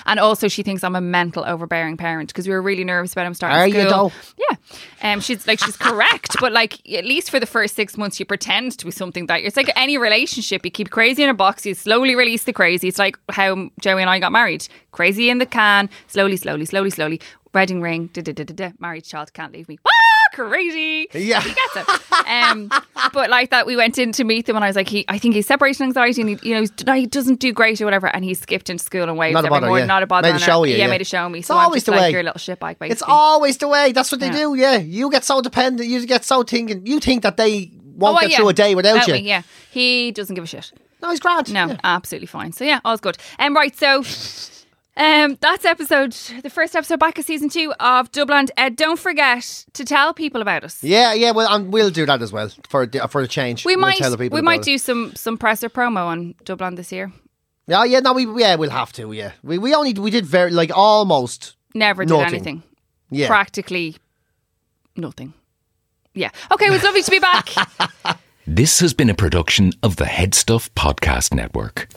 And 0.05 0.19
also, 0.19 0.47
she 0.47 0.63
thinks 0.63 0.83
I'm 0.83 0.95
a 0.95 1.01
mental, 1.01 1.43
overbearing 1.45 1.97
parent 1.97 2.29
because 2.29 2.47
we 2.47 2.53
were 2.53 2.61
really 2.61 2.83
nervous 2.83 3.13
about 3.13 3.25
him 3.25 3.33
starting 3.33 3.57
Are 3.57 3.67
you 3.67 3.87
school. 3.89 4.09
though? 4.09 4.45
Yeah, 4.49 5.13
um, 5.13 5.19
she's 5.19 5.47
like 5.47 5.59
she's 5.59 5.77
correct, 5.77 6.35
but 6.39 6.51
like 6.51 6.73
at 6.91 7.05
least 7.05 7.29
for 7.31 7.39
the 7.39 7.45
first 7.45 7.75
six 7.75 7.97
months, 7.97 8.19
you 8.19 8.25
pretend 8.25 8.77
to 8.79 8.85
be 8.85 8.91
something 8.91 9.27
that 9.27 9.41
it's 9.41 9.57
like 9.57 9.69
any 9.75 9.97
relationship. 9.97 10.63
You 10.65 10.71
keep 10.71 10.89
crazy 10.89 11.23
in 11.23 11.29
a 11.29 11.33
box, 11.33 11.65
you 11.65 11.73
slowly 11.73 12.15
release 12.15 12.43
the 12.43 12.53
crazy. 12.53 12.87
It's 12.87 12.99
like 12.99 13.17
how 13.29 13.69
Joey 13.79 14.01
and 14.01 14.09
I 14.09 14.19
got 14.19 14.31
married, 14.31 14.67
crazy 14.91 15.29
in 15.29 15.37
the 15.37 15.45
can, 15.45 15.89
slowly, 16.07 16.37
slowly, 16.37 16.65
slowly, 16.65 16.89
slowly. 16.89 17.21
Wedding 17.53 17.81
ring, 17.81 18.09
da 18.13 18.21
da 18.21 18.33
da 18.33 18.43
da 18.43 18.53
da. 18.53 18.71
Married 18.79 19.03
child 19.05 19.33
can't 19.33 19.51
leave 19.53 19.67
me. 19.67 19.79
Ah, 19.87 19.89
crazy. 20.37 21.07
Yeah. 21.13 21.41
he 21.41 21.53
gets 21.53 21.75
it. 21.89 22.27
Um, 22.27 22.69
but 23.13 23.29
like 23.29 23.49
that, 23.49 23.65
we 23.65 23.75
went 23.75 23.97
in 23.97 24.11
to 24.13 24.23
meet 24.23 24.47
him, 24.47 24.55
and 24.55 24.63
I 24.63 24.67
was 24.67 24.75
like, 24.75 24.87
he, 24.89 25.05
I 25.07 25.17
think 25.17 25.35
he's 25.35 25.47
separation 25.47 25.83
anxiety, 25.85 26.21
and 26.21 26.29
he, 26.29 26.49
you 26.49 26.53
know, 26.55 26.61
he's, 26.61 26.71
he 26.95 27.05
doesn't 27.07 27.39
do 27.39 27.51
great 27.53 27.81
or 27.81 27.85
whatever, 27.85 28.07
and 28.07 28.23
he 28.23 28.33
skipped 28.33 28.69
into 28.69 28.83
school 28.83 29.03
and 29.03 29.17
waves 29.17 29.33
Not 29.33 29.43
a 29.43 29.47
every 29.47 29.55
bother, 29.55 29.67
morning, 29.67 29.83
yeah. 29.83 29.87
not 29.87 30.03
a 30.03 30.07
bother. 30.07 30.29
Made 30.31 30.35
a 30.35 30.39
show 30.39 30.63
you, 30.63 30.73
yeah, 30.73 30.85
yeah. 30.85 30.87
made 30.89 31.01
a 31.01 31.05
show 31.05 31.27
me. 31.29 31.39
It's 31.39 31.47
so 31.47 31.55
always 31.55 31.77
just 31.77 31.85
the 31.87 31.91
like 31.93 32.01
way. 32.01 32.11
your 32.11 32.23
little 32.23 32.39
shitbag, 32.39 32.79
basically. 32.79 32.89
It's 32.91 33.03
always 33.05 33.57
the 33.57 33.67
way. 33.67 33.91
That's 33.91 34.11
what 34.11 34.19
they 34.21 34.27
Yeah. 34.27 34.37
do. 34.37 34.55
Yeah, 34.55 34.77
you 34.77 35.09
get 35.09 35.23
so 35.23 35.41
dependent. 35.41 35.89
You 35.89 36.05
get 36.05 36.23
so 36.25 36.43
thinking. 36.43 36.85
You 36.85 36.99
think 36.99 37.23
that 37.23 37.37
they 37.37 37.71
won't 37.95 38.17
Oh, 38.17 38.21
get 38.21 38.31
yeah. 38.31 38.37
through 38.37 38.49
a 38.49 38.53
day 38.53 38.75
without 38.75 39.07
you. 39.07 39.13
me, 39.13 39.19
yeah, 39.21 39.41
he 39.71 40.11
doesn't 40.11 40.35
give 40.35 40.43
a 40.43 40.47
shit. 40.47 40.71
No, 41.01 41.09
he's 41.11 41.19
grand. 41.19 41.53
No, 41.53 41.75
absolutely 41.83 42.27
fine. 42.27 42.51
So 42.51 42.63
yeah, 42.63 42.79
all's 42.85 43.01
good. 43.01 43.17
Um, 43.39 43.55
right, 43.55 43.75
so 43.77 44.01
um, 44.97 45.37
that's 45.39 45.63
episode, 45.65 46.11
the 46.43 46.49
first 46.49 46.75
episode 46.75 46.99
back 46.99 47.17
of 47.19 47.25
season 47.25 47.49
two 47.49 47.73
of 47.79 48.11
Dublin. 48.11 48.47
Uh, 48.57 48.69
don't 48.69 48.99
forget 48.99 49.65
to 49.73 49.85
tell 49.85 50.13
people 50.13 50.41
about 50.41 50.63
us. 50.63 50.83
Yeah, 50.83 51.13
yeah. 51.13 51.31
Well, 51.31 51.47
um, 51.51 51.71
we'll 51.71 51.89
do 51.91 52.05
that 52.05 52.21
as 52.21 52.31
well 52.33 52.49
for 52.69 52.83
a- 52.91 53.07
for 53.07 53.21
a 53.21 53.27
change. 53.27 53.63
We 53.65 53.75
We'll 53.75 53.81
might 53.81 53.97
tell 53.97 54.11
the 54.11 54.17
people 54.17 54.35
we 54.35 54.39
about 54.39 54.45
might 54.45 54.59
it. 54.61 54.65
do 54.65 54.77
some 54.77 55.13
some 55.15 55.37
presser 55.37 55.69
promo 55.69 56.05
on 56.05 56.35
Dublin 56.43 56.75
this 56.75 56.91
year. 56.91 57.11
Yeah, 57.67 57.83
yeah. 57.85 57.99
No, 57.99 58.13
we 58.13 58.25
yeah, 58.41 58.55
we'll 58.55 58.69
have 58.71 58.91
to. 58.93 59.11
Yeah, 59.11 59.31
we 59.43 59.57
we 59.57 59.73
only 59.75 59.93
we 59.93 60.09
did 60.11 60.25
very 60.25 60.51
like 60.51 60.71
almost. 60.75 61.55
Never 61.73 62.03
did 62.05 62.13
Nothing. 62.13 62.33
anything. 62.35 62.63
Yeah. 63.11 63.27
Practically 63.27 63.95
nothing. 64.95 65.33
Yeah. 66.13 66.31
Okay, 66.51 66.65
it 66.67 66.71
was 66.71 66.83
lovely 66.83 67.03
to 67.03 67.11
be 67.11 67.19
back. 67.19 67.49
This 68.49 68.79
has 68.79 68.93
been 68.93 69.09
a 69.09 69.13
production 69.13 69.73
of 69.83 69.97
the 69.97 70.05
HeadStuff 70.05 70.69
Podcast 70.69 71.33
Network. 71.33 71.89